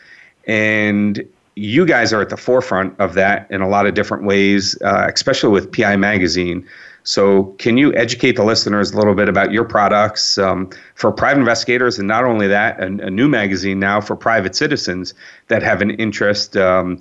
And 0.47 1.27
you 1.55 1.85
guys 1.85 2.13
are 2.13 2.21
at 2.21 2.29
the 2.29 2.37
forefront 2.37 2.99
of 3.01 3.15
that 3.15 3.51
in 3.51 3.61
a 3.61 3.69
lot 3.69 3.87
of 3.87 3.95
different 3.95 4.25
ways, 4.25 4.81
uh, 4.83 5.11
especially 5.13 5.51
with 5.51 5.73
PI 5.73 5.97
Magazine. 5.97 6.67
So, 7.05 7.45
can 7.59 7.77
you 7.77 7.95
educate 7.95 8.37
the 8.37 8.45
listeners 8.45 8.93
a 8.93 8.97
little 8.97 9.15
bit 9.15 9.29
about 9.29 9.53
your 9.53 9.65
products 9.65 10.39
um, 10.39 10.71
for 10.95 11.11
private 11.11 11.41
investigators, 11.41 11.99
and 11.99 12.07
not 12.07 12.25
only 12.25 12.47
that, 12.47 12.79
a, 12.81 12.87
a, 12.87 13.11
new 13.11 13.29
magazine 13.29 13.81
now 13.81 14.01
for 14.01 14.15
private 14.15 14.55
citizens 14.55 15.13
that 15.49 15.63
have 15.63 15.83
an 15.83 15.91
interest 15.91 16.57
um, 16.57 16.99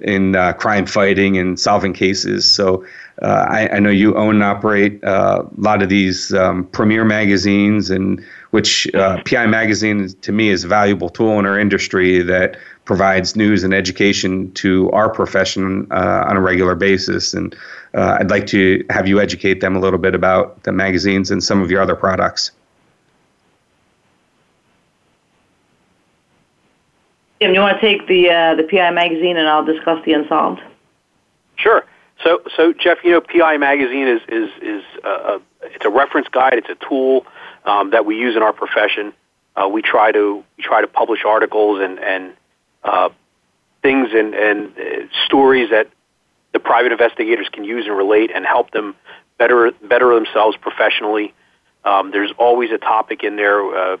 in 0.00 0.34
uh, 0.34 0.52
crime 0.54 0.86
fighting 0.86 1.38
and 1.38 1.60
solving 1.60 1.92
cases? 1.92 2.50
So, 2.50 2.84
uh, 3.22 3.46
I, 3.48 3.68
I, 3.76 3.78
know 3.78 3.90
you 3.90 4.16
own 4.16 4.36
and 4.36 4.44
operate 4.44 5.02
uh, 5.04 5.44
a 5.44 5.60
lot 5.60 5.82
of 5.82 5.88
these 5.88 6.34
um, 6.34 6.64
premier 6.64 7.04
magazines, 7.04 7.90
and 7.90 8.24
which 8.50 8.92
uh, 8.94 9.22
PI 9.24 9.46
Magazine 9.46 10.08
to 10.08 10.32
me 10.32 10.48
is 10.48 10.64
a 10.64 10.68
valuable 10.68 11.08
tool 11.08 11.38
in 11.38 11.46
our 11.46 11.58
industry 11.58 12.22
that 12.22 12.56
provides 12.84 13.36
news 13.36 13.62
and 13.62 13.72
education 13.72 14.52
to 14.52 14.90
our 14.90 15.08
profession 15.08 15.86
uh, 15.92 16.24
on 16.28 16.36
a 16.36 16.40
regular 16.40 16.74
basis. 16.74 17.34
And 17.34 17.54
uh, 17.94 18.18
I'd 18.20 18.30
like 18.30 18.46
to 18.48 18.84
have 18.90 19.06
you 19.06 19.20
educate 19.20 19.60
them 19.60 19.76
a 19.76 19.80
little 19.80 19.98
bit 19.98 20.14
about 20.14 20.62
the 20.64 20.72
magazines 20.72 21.30
and 21.30 21.42
some 21.42 21.62
of 21.62 21.70
your 21.70 21.80
other 21.80 21.94
products. 21.94 22.50
Jim, 27.40 27.54
you 27.54 27.60
want 27.60 27.80
to 27.80 27.80
take 27.80 28.06
the 28.08 28.30
uh, 28.30 28.54
the 28.54 28.62
PI 28.64 28.90
magazine, 28.90 29.36
and 29.36 29.48
I'll 29.48 29.64
discuss 29.64 30.04
the 30.04 30.12
unsolved. 30.14 30.60
Sure. 31.56 31.84
So, 32.22 32.42
so 32.56 32.72
Jeff, 32.72 32.98
you 33.04 33.10
know, 33.10 33.20
PI 33.20 33.58
magazine 33.58 34.08
is 34.08 34.22
is 34.28 34.50
is 34.62 34.84
a, 35.04 35.08
a 35.08 35.40
it's 35.62 35.84
a 35.84 35.90
reference 35.90 36.28
guide. 36.28 36.54
It's 36.54 36.68
a 36.68 36.88
tool 36.88 37.26
um, 37.64 37.90
that 37.90 38.06
we 38.06 38.16
use 38.16 38.36
in 38.36 38.42
our 38.42 38.52
profession. 38.52 39.12
Uh, 39.56 39.68
we 39.68 39.82
try 39.82 40.10
to 40.12 40.42
we 40.56 40.64
try 40.64 40.80
to 40.80 40.86
publish 40.86 41.24
articles 41.24 41.80
and 41.80 41.98
and 41.98 42.32
uh, 42.82 43.10
things 43.82 44.08
and, 44.12 44.34
and 44.34 44.72
uh, 44.78 45.06
stories 45.26 45.70
that 45.70 45.88
the 46.54 46.60
private 46.60 46.92
investigators 46.92 47.48
can 47.52 47.64
use 47.64 47.84
and 47.86 47.94
relate 47.94 48.30
and 48.34 48.46
help 48.46 48.70
them 48.70 48.94
better 49.36 49.72
better 49.82 50.14
themselves 50.14 50.56
professionally. 50.56 51.34
Um, 51.84 52.12
there's 52.12 52.32
always 52.38 52.70
a 52.70 52.78
topic 52.78 53.22
in 53.22 53.36
there 53.36 53.60
uh, 53.76 53.96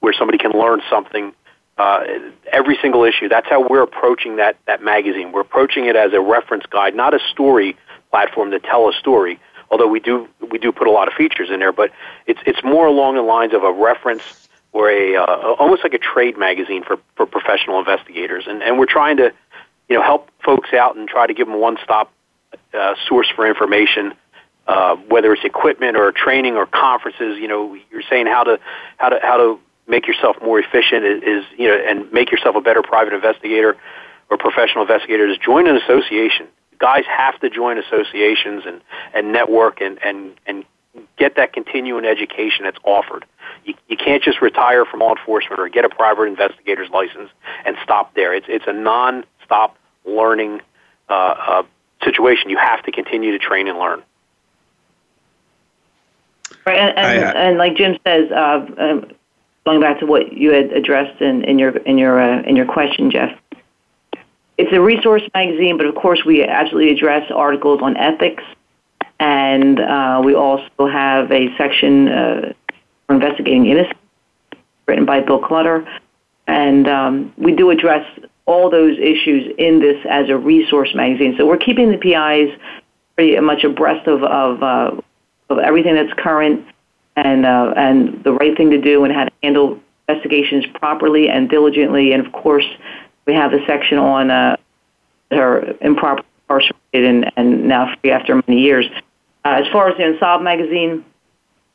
where 0.00 0.14
somebody 0.14 0.38
can 0.38 0.52
learn 0.52 0.80
something. 0.88 1.34
Uh, 1.76 2.04
every 2.50 2.78
single 2.80 3.04
issue. 3.04 3.28
That's 3.28 3.46
how 3.50 3.68
we're 3.68 3.82
approaching 3.82 4.36
that 4.36 4.56
that 4.66 4.82
magazine. 4.82 5.32
We're 5.32 5.42
approaching 5.42 5.84
it 5.84 5.96
as 5.96 6.14
a 6.14 6.20
reference 6.20 6.64
guide, 6.64 6.94
not 6.94 7.12
a 7.12 7.18
story 7.32 7.76
platform 8.10 8.50
to 8.52 8.58
tell 8.58 8.88
a 8.88 8.94
story. 8.94 9.38
Although 9.70 9.88
we 9.88 10.00
do 10.00 10.26
we 10.50 10.58
do 10.58 10.72
put 10.72 10.86
a 10.86 10.90
lot 10.90 11.06
of 11.08 11.12
features 11.12 11.50
in 11.50 11.58
there, 11.58 11.72
but 11.72 11.90
it's 12.26 12.40
it's 12.46 12.62
more 12.64 12.86
along 12.86 13.16
the 13.16 13.22
lines 13.22 13.52
of 13.52 13.62
a 13.62 13.72
reference 13.72 14.48
or 14.72 14.90
a 14.90 15.16
uh, 15.16 15.54
almost 15.58 15.82
like 15.82 15.92
a 15.92 15.98
trade 15.98 16.38
magazine 16.38 16.82
for 16.82 16.98
for 17.14 17.26
professional 17.26 17.78
investigators, 17.78 18.44
and 18.46 18.62
and 18.62 18.78
we're 18.78 18.86
trying 18.86 19.18
to 19.18 19.32
you 19.88 19.96
know 19.96 20.02
help 20.02 20.30
folks 20.44 20.72
out 20.72 20.96
and 20.96 21.08
try 21.08 21.26
to 21.26 21.34
give 21.34 21.46
them 21.46 21.56
a 21.56 21.58
one 21.58 21.76
stop 21.82 22.12
uh, 22.74 22.94
source 23.08 23.28
for 23.34 23.46
information. 23.46 24.14
Uh, 24.66 24.96
whether 25.08 25.32
it's 25.32 25.44
equipment 25.44 25.96
or 25.96 26.10
training 26.10 26.56
or 26.56 26.66
conferences, 26.66 27.38
you 27.38 27.46
know, 27.46 27.76
you're 27.90 28.02
saying 28.10 28.26
how 28.26 28.42
to 28.42 28.58
how 28.96 29.08
to 29.08 29.18
how 29.22 29.36
to 29.36 29.60
make 29.86 30.08
yourself 30.08 30.36
more 30.42 30.58
efficient 30.58 31.04
is, 31.04 31.22
is 31.22 31.44
you 31.56 31.68
know 31.68 31.76
and 31.76 32.12
make 32.12 32.32
yourself 32.32 32.56
a 32.56 32.60
better 32.60 32.82
private 32.82 33.12
investigator 33.12 33.76
or 34.30 34.36
professional 34.36 34.82
investigator 34.82 35.28
is 35.28 35.38
join 35.38 35.66
an 35.66 35.76
association. 35.76 36.48
Guys 36.78 37.04
have 37.06 37.38
to 37.40 37.50
join 37.50 37.78
associations 37.78 38.64
and, 38.66 38.80
and 39.14 39.32
network 39.32 39.80
and, 39.80 39.98
and, 40.04 40.32
and 40.46 40.64
get 41.16 41.36
that 41.36 41.52
continuing 41.52 42.04
education 42.04 42.64
that's 42.64 42.78
offered. 42.84 43.24
You, 43.64 43.74
you 43.88 43.96
can't 43.96 44.22
just 44.22 44.42
retire 44.42 44.84
from 44.84 45.00
law 45.00 45.14
enforcement 45.14 45.60
or 45.60 45.68
get 45.68 45.84
a 45.84 45.88
private 45.88 46.24
investigator's 46.24 46.90
license 46.90 47.30
and 47.64 47.76
stop 47.82 48.14
there. 48.14 48.34
It's, 48.34 48.46
it's 48.48 48.66
a 48.66 48.72
non-stop 49.48 49.76
learning 50.04 50.60
uh, 51.08 51.12
uh, 51.12 51.62
situation. 52.04 52.50
You 52.50 52.58
have 52.58 52.82
to 52.84 52.92
continue 52.92 53.32
to 53.32 53.38
train 53.38 53.68
and 53.68 53.78
learn. 53.78 54.02
Right, 56.66 56.78
and, 56.78 56.98
and, 56.98 57.24
I, 57.24 57.28
uh, 57.28 57.32
and 57.32 57.58
like 57.58 57.76
Jim 57.76 57.98
says, 58.04 58.30
uh, 58.30 58.66
um, 58.78 59.10
going 59.64 59.80
back 59.80 60.00
to 60.00 60.06
what 60.06 60.32
you 60.32 60.52
had 60.52 60.72
addressed 60.72 61.20
in, 61.20 61.44
in 61.44 61.58
your 61.58 61.76
in 61.76 61.98
your 61.98 62.20
uh, 62.20 62.42
in 62.42 62.56
your 62.56 62.66
question, 62.66 63.10
Jeff, 63.10 63.38
it's 64.58 64.72
a 64.72 64.80
resource 64.80 65.22
magazine, 65.34 65.76
but 65.76 65.86
of 65.86 65.94
course 65.94 66.24
we 66.24 66.42
absolutely 66.44 66.92
address 66.92 67.30
articles 67.30 67.80
on 67.82 67.96
ethics, 67.96 68.42
and 69.20 69.78
uh, 69.80 70.20
we 70.24 70.34
also 70.34 70.88
have 70.90 71.30
a 71.30 71.56
section 71.56 72.08
uh, 72.08 72.52
Investigating 73.08 73.66
Innocence, 73.66 73.98
written 74.86 75.04
by 75.04 75.20
Bill 75.20 75.38
Clutter. 75.38 75.86
And 76.48 76.88
um, 76.88 77.32
we 77.36 77.52
do 77.52 77.70
address 77.70 78.06
all 78.46 78.70
those 78.70 78.96
issues 78.98 79.52
in 79.58 79.80
this 79.80 79.96
as 80.08 80.28
a 80.28 80.36
resource 80.36 80.94
magazine. 80.94 81.34
So 81.38 81.46
we're 81.46 81.56
keeping 81.58 81.90
the 81.90 81.98
PIs 81.98 82.58
pretty 83.16 83.38
much 83.40 83.64
abreast 83.64 84.06
of, 84.06 84.22
of, 84.22 84.62
uh, 84.62 85.00
of 85.50 85.58
everything 85.58 85.94
that's 85.94 86.12
current 86.16 86.64
and, 87.16 87.44
uh, 87.44 87.74
and 87.76 88.22
the 88.24 88.32
right 88.32 88.56
thing 88.56 88.70
to 88.70 88.80
do 88.80 89.04
and 89.04 89.12
how 89.12 89.24
to 89.24 89.32
handle 89.42 89.80
investigations 90.08 90.64
properly 90.74 91.28
and 91.28 91.50
diligently. 91.50 92.12
And 92.12 92.24
of 92.24 92.32
course, 92.32 92.66
we 93.26 93.34
have 93.34 93.52
a 93.52 93.64
section 93.66 93.98
on 93.98 94.30
uh, 94.30 94.56
her 95.30 95.74
improper 95.80 96.22
incarcerated 96.48 96.76
and, 96.92 97.32
and 97.36 97.68
now 97.68 97.94
free 98.00 98.10
after 98.10 98.40
many 98.46 98.60
years. 98.60 98.86
Uh, 99.44 99.62
as 99.64 99.72
far 99.72 99.88
as 99.88 99.96
the 99.96 100.04
Unsolved 100.04 100.44
magazine, 100.44 101.04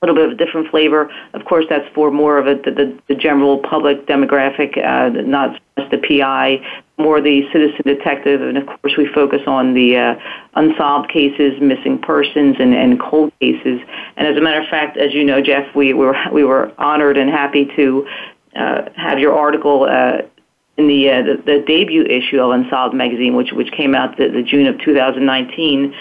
little 0.01 0.15
bit 0.15 0.25
of 0.25 0.31
a 0.31 0.43
different 0.43 0.67
flavor. 0.69 1.11
Of 1.35 1.45
course, 1.45 1.65
that's 1.69 1.87
for 1.93 2.09
more 2.09 2.39
of 2.39 2.47
a, 2.47 2.55
the, 2.55 2.97
the 3.07 3.13
general 3.13 3.59
public 3.59 4.07
demographic, 4.07 4.75
uh, 4.83 5.09
not 5.21 5.59
just 5.77 5.91
the 5.91 5.99
PI, 5.99 6.59
more 6.97 7.21
the 7.21 7.43
citizen 7.53 7.81
detective, 7.85 8.41
and 8.41 8.57
of 8.57 8.65
course, 8.65 8.97
we 8.97 9.07
focus 9.13 9.41
on 9.45 9.75
the 9.75 9.97
uh, 9.97 10.15
unsolved 10.55 11.11
cases, 11.11 11.53
missing 11.61 11.99
persons, 11.99 12.55
and, 12.59 12.73
and 12.73 12.99
cold 12.99 13.31
cases. 13.39 13.79
And 14.17 14.27
as 14.27 14.35
a 14.37 14.41
matter 14.41 14.61
of 14.61 14.67
fact, 14.69 14.97
as 14.97 15.13
you 15.13 15.23
know, 15.23 15.39
Jeff, 15.39 15.75
we 15.75 15.93
were 15.93 16.15
we 16.33 16.43
were 16.43 16.71
honored 16.79 17.17
and 17.17 17.29
happy 17.29 17.69
to 17.75 18.07
uh, 18.55 18.81
have 18.95 19.19
your 19.19 19.33
article. 19.37 19.83
Uh, 19.83 20.23
in 20.77 20.87
the, 20.87 21.09
uh, 21.11 21.21
the 21.21 21.43
the 21.45 21.63
debut 21.67 22.05
issue 22.05 22.39
of 22.39 22.51
Unsolved 22.51 22.95
magazine, 22.95 23.35
which 23.35 23.51
which 23.51 23.71
came 23.71 23.93
out 23.93 24.17
the, 24.17 24.29
the 24.29 24.41
June 24.41 24.65
of 24.65 24.79
2019, 24.79 25.93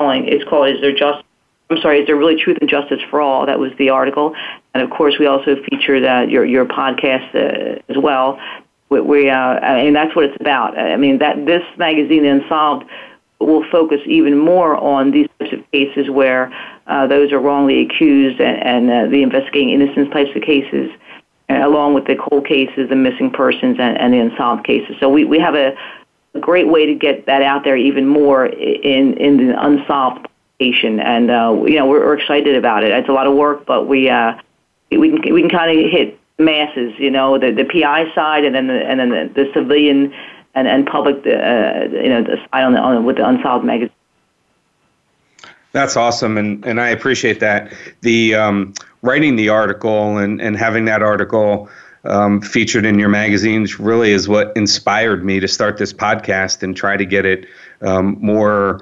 it's 0.00 0.44
called 0.50 0.68
"Is 0.68 0.80
There 0.82 0.94
Just 0.94 1.24
I'm 1.72 1.82
sorry, 1.82 2.00
is 2.00 2.06
there 2.06 2.16
really 2.16 2.40
truth 2.40 2.58
and 2.60 2.68
justice 2.68 3.00
for 3.10 3.20
all? 3.20 3.46
That 3.46 3.58
was 3.58 3.72
the 3.78 3.90
article, 3.90 4.34
and 4.74 4.82
of 4.82 4.90
course 4.90 5.14
we 5.18 5.26
also 5.26 5.56
featured 5.70 6.02
your 6.30 6.44
your 6.44 6.64
podcast 6.66 7.34
uh, 7.34 7.80
as 7.88 7.96
well. 7.96 8.38
We, 8.88 9.00
we 9.00 9.30
uh, 9.30 9.34
I 9.36 9.84
mean 9.84 9.94
that's 9.94 10.14
what 10.14 10.26
it's 10.26 10.36
about. 10.40 10.78
I 10.78 10.96
mean 10.96 11.18
that 11.18 11.46
this 11.46 11.62
magazine 11.78 12.24
Unsolved 12.24 12.84
will 13.40 13.64
focus 13.70 14.00
even 14.06 14.38
more 14.38 14.76
on 14.76 15.10
these 15.10 15.28
types 15.38 15.52
of 15.52 15.70
cases 15.72 16.08
where 16.10 16.52
uh, 16.86 17.06
those 17.06 17.32
are 17.32 17.40
wrongly 17.40 17.84
accused 17.84 18.40
and, 18.40 18.62
and 18.62 18.90
uh, 18.90 19.10
the 19.10 19.22
investigating 19.22 19.70
innocence 19.70 20.08
types 20.12 20.30
of 20.36 20.42
cases, 20.42 20.90
uh, 21.48 21.66
along 21.66 21.94
with 21.94 22.06
the 22.06 22.16
cold 22.16 22.46
cases, 22.46 22.88
the 22.88 22.96
missing 22.96 23.30
persons, 23.30 23.78
and, 23.80 23.98
and 23.98 24.14
the 24.14 24.18
unsolved 24.18 24.64
cases. 24.64 24.94
So 25.00 25.08
we, 25.08 25.24
we 25.24 25.38
have 25.40 25.54
a, 25.54 25.74
a 26.34 26.40
great 26.40 26.68
way 26.68 26.86
to 26.86 26.94
get 26.94 27.26
that 27.26 27.42
out 27.42 27.64
there 27.64 27.76
even 27.76 28.06
more 28.06 28.46
in 28.46 29.14
in 29.14 29.48
the 29.48 29.66
unsolved 29.66 30.28
and 31.00 31.30
uh, 31.30 31.62
you 31.66 31.76
know 31.76 31.86
we're, 31.86 32.04
we're 32.04 32.18
excited 32.18 32.54
about 32.54 32.84
it. 32.84 32.92
It's 32.92 33.08
a 33.08 33.12
lot 33.12 33.26
of 33.26 33.34
work, 33.34 33.66
but 33.66 33.86
we 33.86 34.08
uh, 34.08 34.34
we 34.90 35.10
can 35.18 35.34
we 35.34 35.40
can 35.40 35.50
kind 35.50 35.78
of 35.78 35.90
hit 35.90 36.18
masses, 36.38 36.92
you 36.98 37.10
know, 37.10 37.38
the 37.38 37.52
the 37.52 37.64
PI 37.64 38.12
side, 38.14 38.44
and 38.44 38.54
then 38.54 38.66
the, 38.66 38.74
and 38.74 39.00
then 39.00 39.10
the, 39.10 39.30
the 39.34 39.50
civilian 39.52 40.12
and 40.54 40.68
and 40.68 40.86
public, 40.86 41.16
uh, 41.26 41.88
you 41.90 42.08
know, 42.08 42.22
the 42.22 42.36
the 42.50 42.58
on, 42.58 43.04
with 43.04 43.16
the 43.16 43.26
unsolved 43.26 43.64
magazine. 43.64 43.94
That's 45.72 45.96
awesome, 45.96 46.36
and 46.36 46.64
and 46.64 46.80
I 46.80 46.88
appreciate 46.88 47.40
that. 47.40 47.72
The 48.02 48.34
um, 48.34 48.74
writing 49.02 49.36
the 49.36 49.48
article 49.48 50.18
and 50.18 50.40
and 50.40 50.56
having 50.56 50.84
that 50.86 51.02
article. 51.02 51.68
Um, 52.04 52.40
featured 52.40 52.84
in 52.84 52.98
your 52.98 53.08
magazines 53.08 53.78
really 53.78 54.10
is 54.10 54.26
what 54.26 54.52
inspired 54.56 55.24
me 55.24 55.38
to 55.38 55.46
start 55.46 55.78
this 55.78 55.92
podcast 55.92 56.64
and 56.64 56.76
try 56.76 56.96
to 56.96 57.04
get 57.06 57.24
it 57.24 57.46
um, 57.80 58.18
more 58.20 58.80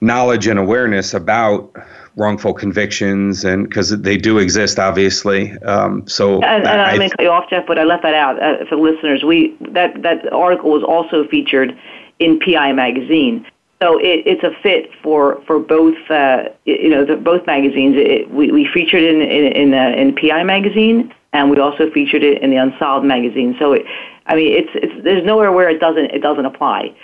knowledge 0.00 0.46
and 0.46 0.58
awareness 0.58 1.12
about 1.14 1.70
wrongful 2.16 2.52
convictions 2.52 3.44
and 3.44 3.68
because 3.68 3.90
they 4.00 4.16
do 4.16 4.38
exist 4.38 4.78
obviously. 4.78 5.52
Um, 5.58 6.06
so 6.06 6.42
and, 6.42 6.66
and 6.66 6.80
I, 6.80 6.92
I 6.92 6.98
may 6.98 7.08
cut 7.08 7.20
you 7.20 7.30
off 7.30 7.48
jeff 7.48 7.66
but 7.66 7.78
i 7.78 7.84
left 7.84 8.02
that 8.02 8.14
out 8.14 8.42
uh, 8.42 8.64
for 8.68 8.76
listeners. 8.76 9.22
We 9.22 9.56
that 9.72 10.02
that 10.02 10.32
article 10.32 10.70
was 10.70 10.82
also 10.82 11.26
featured 11.28 11.76
in 12.18 12.40
pi 12.40 12.72
magazine. 12.72 13.46
So 13.82 13.98
it, 13.98 14.22
it's 14.26 14.42
a 14.42 14.50
fit 14.62 14.90
for 15.02 15.42
for 15.46 15.58
both 15.58 15.96
uh, 16.10 16.44
you 16.64 16.88
know 16.88 17.04
the, 17.04 17.16
both 17.16 17.46
magazines. 17.46 17.94
It, 17.96 18.30
we, 18.30 18.50
we 18.50 18.68
featured 18.72 19.02
it 19.02 19.14
in 19.14 19.22
in 19.22 19.52
in, 19.52 19.74
uh, 19.74 19.90
in 19.96 20.14
pi 20.14 20.42
magazine 20.42 21.14
and 21.32 21.48
we 21.48 21.60
also 21.60 21.88
featured 21.92 22.24
it 22.24 22.42
in 22.42 22.50
the 22.50 22.56
unsolved 22.56 23.06
magazine. 23.06 23.54
So 23.58 23.72
it, 23.72 23.84
i 24.26 24.34
mean 24.34 24.52
it's 24.52 24.70
it's 24.74 25.04
there's 25.04 25.24
nowhere 25.24 25.52
where 25.52 25.68
it 25.68 25.80
doesn't 25.80 26.06
it 26.06 26.20
doesn't 26.20 26.46
apply 26.46 26.94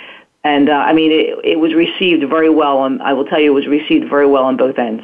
and 0.47 0.69
uh, 0.71 0.75
I 0.75 0.93
mean, 0.93 1.11
it, 1.11 1.45
it 1.45 1.57
was 1.59 1.75
received 1.75 2.29
very 2.29 2.49
well. 2.49 2.79
On, 2.79 3.01
I 3.01 3.13
will 3.13 3.25
tell 3.25 3.41
you, 3.41 3.51
it 3.51 3.55
was 3.55 3.67
received 3.67 4.09
very 4.09 4.29
well 4.29 4.45
on 4.45 4.57
both 4.57 4.79
ends. 4.79 5.03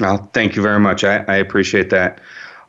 Well, 0.00 0.30
thank 0.32 0.56
you 0.56 0.62
very 0.62 0.80
much. 0.80 1.04
I, 1.04 1.18
I 1.28 1.36
appreciate 1.36 1.90
that. 1.90 2.20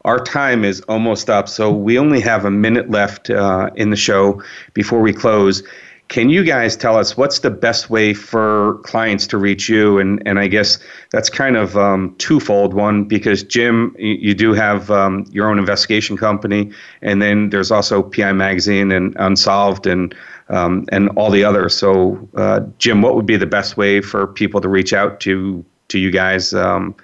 Our 0.04 0.20
time 0.20 0.66
is 0.66 0.82
almost 0.82 1.30
up, 1.30 1.48
so 1.48 1.72
we 1.72 1.98
only 1.98 2.20
have 2.20 2.44
a 2.44 2.52
minute 2.52 2.90
left 2.90 3.30
uh, 3.30 3.70
in 3.76 3.92
the 3.92 3.96
show 3.96 4.44
before 4.74 5.00
we 5.00 5.14
close. 5.14 5.64
Can 6.10 6.30
you 6.30 6.44
guys 6.44 6.76
tell 6.76 6.98
us 6.98 7.16
what's 7.16 7.40
the 7.40 7.52
best 7.52 7.90
way 7.90 8.14
for 8.14 8.80
clients 8.80 9.28
to 9.28 9.38
reach 9.38 9.70
you? 9.70 10.00
And 10.00 10.22
and 10.26 10.40
I 10.40 10.48
guess 10.48 10.80
that's 11.12 11.30
kind 11.30 11.56
of 11.56 11.78
um, 11.78 12.16
twofold. 12.18 12.74
One, 12.74 13.06
because 13.06 13.44
Jim, 13.44 13.96
you, 14.00 14.16
you 14.16 14.34
do 14.34 14.54
have 14.54 14.90
um, 14.90 15.26
your 15.32 15.50
own 15.50 15.60
investigation 15.60 16.18
company, 16.18 16.72
and 17.02 17.22
then 17.22 17.52
there's 17.52 17.72
also 17.72 18.02
PI 18.02 18.34
Magazine 18.34 18.92
and 18.92 19.16
Unsolved 19.18 19.86
and 19.86 20.16
um, 20.50 20.86
and 20.92 21.10
all 21.10 21.30
the 21.30 21.44
others. 21.44 21.76
So, 21.76 22.28
uh, 22.36 22.62
Jim, 22.78 23.02
what 23.02 23.16
would 23.16 23.26
be 23.26 23.38
the 23.38 23.46
best 23.46 23.78
way 23.78 24.02
for 24.02 24.28
people 24.28 24.62
to 24.62 24.70
reach 24.70 24.94
out 24.94 25.20
to 25.22 25.64
to 25.90 26.00
you 26.00 26.12
guys 26.12 26.54
um, 26.54 26.96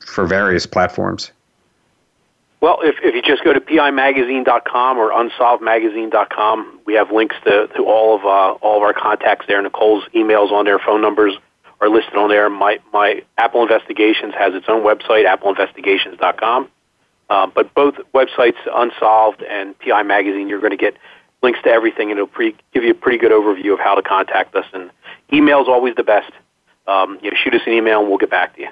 for 0.00 0.26
various 0.26 0.66
platforms? 0.66 1.32
Well, 2.60 2.80
if, 2.82 2.96
if 3.02 3.14
you 3.14 3.22
just 3.22 3.44
go 3.44 3.52
to 3.52 3.60
pimagazine.com 3.60 4.98
or 4.98 5.10
unsolvedmagazine.com, 5.10 6.80
we 6.86 6.94
have 6.94 7.12
links 7.12 7.36
to, 7.44 7.68
to 7.68 7.84
all 7.84 8.16
of 8.16 8.24
uh, 8.24 8.58
all 8.60 8.78
of 8.78 8.82
our 8.82 8.92
contacts 8.92 9.46
there. 9.46 9.62
Nicole's 9.62 10.04
emails 10.14 10.50
on 10.50 10.64
there, 10.64 10.78
phone 10.78 11.00
numbers 11.00 11.36
are 11.80 11.88
listed 11.88 12.16
on 12.16 12.28
there. 12.28 12.50
My 12.50 12.80
my 12.92 13.22
Apple 13.36 13.62
Investigations 13.62 14.34
has 14.34 14.54
its 14.54 14.66
own 14.68 14.82
website, 14.82 15.24
appleinvestigations.com. 15.26 16.68
Uh, 17.30 17.46
but 17.46 17.72
both 17.74 17.94
websites, 18.14 18.56
Unsolved 18.74 19.42
and 19.42 19.78
PI 19.80 20.02
Magazine, 20.02 20.48
you're 20.48 20.60
going 20.60 20.70
to 20.70 20.78
get 20.78 20.96
links 21.42 21.60
to 21.62 21.70
everything, 21.70 22.10
and 22.10 22.18
it'll 22.18 22.26
pre- 22.26 22.56
give 22.72 22.84
you 22.84 22.90
a 22.90 22.94
pretty 22.94 23.18
good 23.18 23.32
overview 23.32 23.72
of 23.72 23.78
how 23.78 23.94
to 23.94 24.02
contact 24.02 24.54
us. 24.54 24.66
And 24.72 24.90
email 25.32 25.62
is 25.62 25.68
always 25.68 25.94
the 25.94 26.04
best. 26.04 26.32
Um, 26.86 27.18
you 27.22 27.30
know, 27.30 27.36
shoot 27.42 27.54
us 27.54 27.60
an 27.66 27.72
email, 27.72 28.00
and 28.00 28.08
we'll 28.08 28.18
get 28.18 28.30
back 28.30 28.54
to 28.56 28.62
you. 28.62 28.68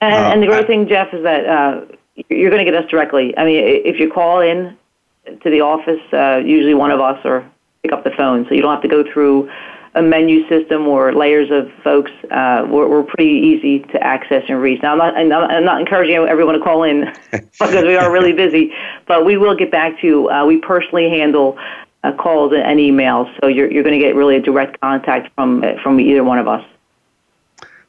And, 0.00 0.14
uh, 0.14 0.30
and 0.32 0.42
the 0.42 0.46
great 0.46 0.66
thing, 0.66 0.88
Jeff, 0.88 1.12
is 1.12 1.22
that 1.22 1.46
uh, 1.46 1.84
you're 2.28 2.50
going 2.50 2.64
to 2.64 2.70
get 2.70 2.82
us 2.82 2.88
directly. 2.90 3.36
I 3.36 3.44
mean, 3.44 3.62
if 3.84 3.98
you 3.98 4.10
call 4.10 4.40
in 4.40 4.76
to 5.26 5.50
the 5.50 5.60
office, 5.60 6.00
uh, 6.12 6.42
usually 6.44 6.74
one 6.74 6.90
of 6.90 7.00
us 7.00 7.20
or 7.24 7.48
pick 7.82 7.92
up 7.92 8.04
the 8.04 8.10
phone, 8.10 8.46
so 8.48 8.54
you 8.54 8.62
don't 8.62 8.72
have 8.72 8.82
to 8.82 8.88
go 8.88 9.04
through 9.12 9.50
a 9.94 10.02
menu 10.02 10.48
system 10.48 10.86
or 10.88 11.12
layers 11.12 11.50
of 11.50 11.70
folks. 11.82 12.10
Uh, 12.30 12.66
we're, 12.68 12.88
we're 12.88 13.02
pretty 13.02 13.30
easy 13.30 13.80
to 13.80 14.02
access 14.02 14.42
and 14.48 14.60
reach. 14.60 14.82
Now, 14.82 14.98
I'm 14.98 15.28
not, 15.28 15.50
I'm 15.50 15.64
not 15.64 15.80
encouraging 15.80 16.16
everyone 16.16 16.54
to 16.54 16.60
call 16.60 16.82
in 16.82 17.12
because 17.30 17.84
we 17.84 17.96
are 17.96 18.10
really 18.10 18.32
busy, 18.32 18.72
but 19.06 19.24
we 19.24 19.36
will 19.36 19.54
get 19.54 19.70
back 19.70 20.00
to 20.00 20.06
you. 20.06 20.30
Uh, 20.30 20.46
we 20.46 20.58
personally 20.58 21.10
handle 21.10 21.58
uh, 22.04 22.12
calls 22.12 22.52
and 22.52 22.78
emails, 22.78 23.32
so 23.40 23.48
you're, 23.48 23.70
you're 23.70 23.84
going 23.84 23.98
to 23.98 24.04
get 24.04 24.14
really 24.14 24.36
a 24.36 24.40
direct 24.40 24.80
contact 24.80 25.32
from 25.34 25.62
from 25.82 26.00
either 26.00 26.24
one 26.24 26.38
of 26.38 26.48
us 26.48 26.64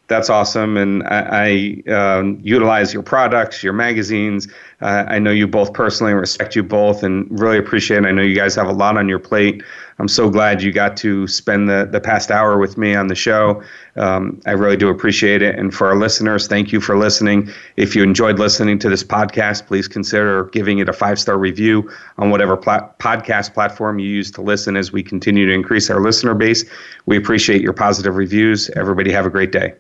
that's 0.07 0.29
awesome. 0.29 0.77
And 0.77 1.03
I, 1.03 1.83
I 1.87 1.91
um, 1.91 2.39
utilize 2.43 2.93
your 2.93 3.03
products, 3.03 3.63
your 3.63 3.73
magazines. 3.73 4.47
Uh, 4.81 5.05
I 5.07 5.19
know 5.19 5.31
you 5.31 5.47
both 5.47 5.73
personally 5.73 6.13
respect 6.13 6.55
you 6.55 6.63
both 6.63 7.03
and 7.03 7.27
really 7.39 7.57
appreciate 7.57 8.03
it. 8.03 8.05
I 8.05 8.11
know 8.11 8.21
you 8.21 8.35
guys 8.35 8.55
have 8.55 8.67
a 8.67 8.73
lot 8.73 8.97
on 8.97 9.07
your 9.07 9.19
plate. 9.19 9.63
I'm 9.99 10.07
so 10.07 10.29
glad 10.29 10.61
you 10.61 10.71
got 10.71 10.97
to 10.97 11.27
spend 11.27 11.69
the, 11.69 11.87
the 11.91 12.01
past 12.01 12.31
hour 12.31 12.57
with 12.57 12.77
me 12.77 12.95
on 12.95 13.07
the 13.07 13.15
show. 13.15 13.61
Um, 13.95 14.41
I 14.45 14.51
really 14.51 14.77
do 14.77 14.89
appreciate 14.89 15.41
it. 15.41 15.57
And 15.57 15.73
for 15.73 15.87
our 15.87 15.95
listeners, 15.95 16.47
thank 16.47 16.71
you 16.71 16.81
for 16.81 16.97
listening. 16.97 17.49
If 17.77 17.95
you 17.95 18.03
enjoyed 18.03 18.39
listening 18.39 18.79
to 18.79 18.89
this 18.89 19.03
podcast, 19.03 19.67
please 19.67 19.87
consider 19.87 20.45
giving 20.45 20.79
it 20.79 20.89
a 20.89 20.93
five 20.93 21.19
star 21.19 21.37
review 21.37 21.91
on 22.17 22.29
whatever 22.31 22.57
podcast 22.57 23.53
platform 23.53 23.99
you 23.99 24.09
use 24.09 24.31
to 24.31 24.41
listen 24.41 24.75
as 24.75 24.91
we 24.91 25.03
continue 25.03 25.45
to 25.45 25.53
increase 25.53 25.89
our 25.89 26.01
listener 26.01 26.33
base. 26.33 26.65
We 27.05 27.17
appreciate 27.17 27.61
your 27.61 27.73
positive 27.73 28.15
reviews. 28.15 28.69
Everybody 28.71 29.11
have 29.11 29.25
a 29.25 29.29
great 29.29 29.51
day. 29.51 29.73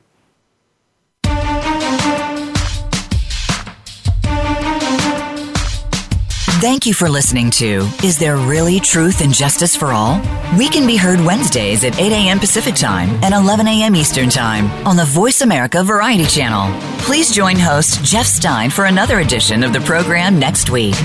Thank 6.63 6.85
you 6.85 6.93
for 6.93 7.09
listening 7.09 7.51
to 7.59 7.89
Is 8.05 8.17
There 8.17 8.37
Really 8.37 8.79
Truth 8.79 9.19
and 9.19 9.33
Justice 9.33 9.75
for 9.75 9.91
All? 9.91 10.21
We 10.57 10.69
can 10.69 10.87
be 10.87 10.95
heard 10.95 11.19
Wednesdays 11.19 11.83
at 11.83 11.99
8 11.99 12.13
a.m. 12.13 12.39
Pacific 12.39 12.75
Time 12.75 13.09
and 13.21 13.33
11 13.33 13.67
a.m. 13.67 13.97
Eastern 13.97 14.29
Time 14.29 14.71
on 14.87 14.95
the 14.95 15.03
Voice 15.03 15.41
America 15.41 15.83
Variety 15.83 16.25
Channel. 16.25 16.73
Please 16.99 17.33
join 17.35 17.57
host 17.57 18.01
Jeff 18.05 18.25
Stein 18.25 18.69
for 18.69 18.85
another 18.85 19.19
edition 19.19 19.61
of 19.61 19.73
the 19.73 19.81
program 19.81 20.39
next 20.39 20.69
week. 20.69 20.95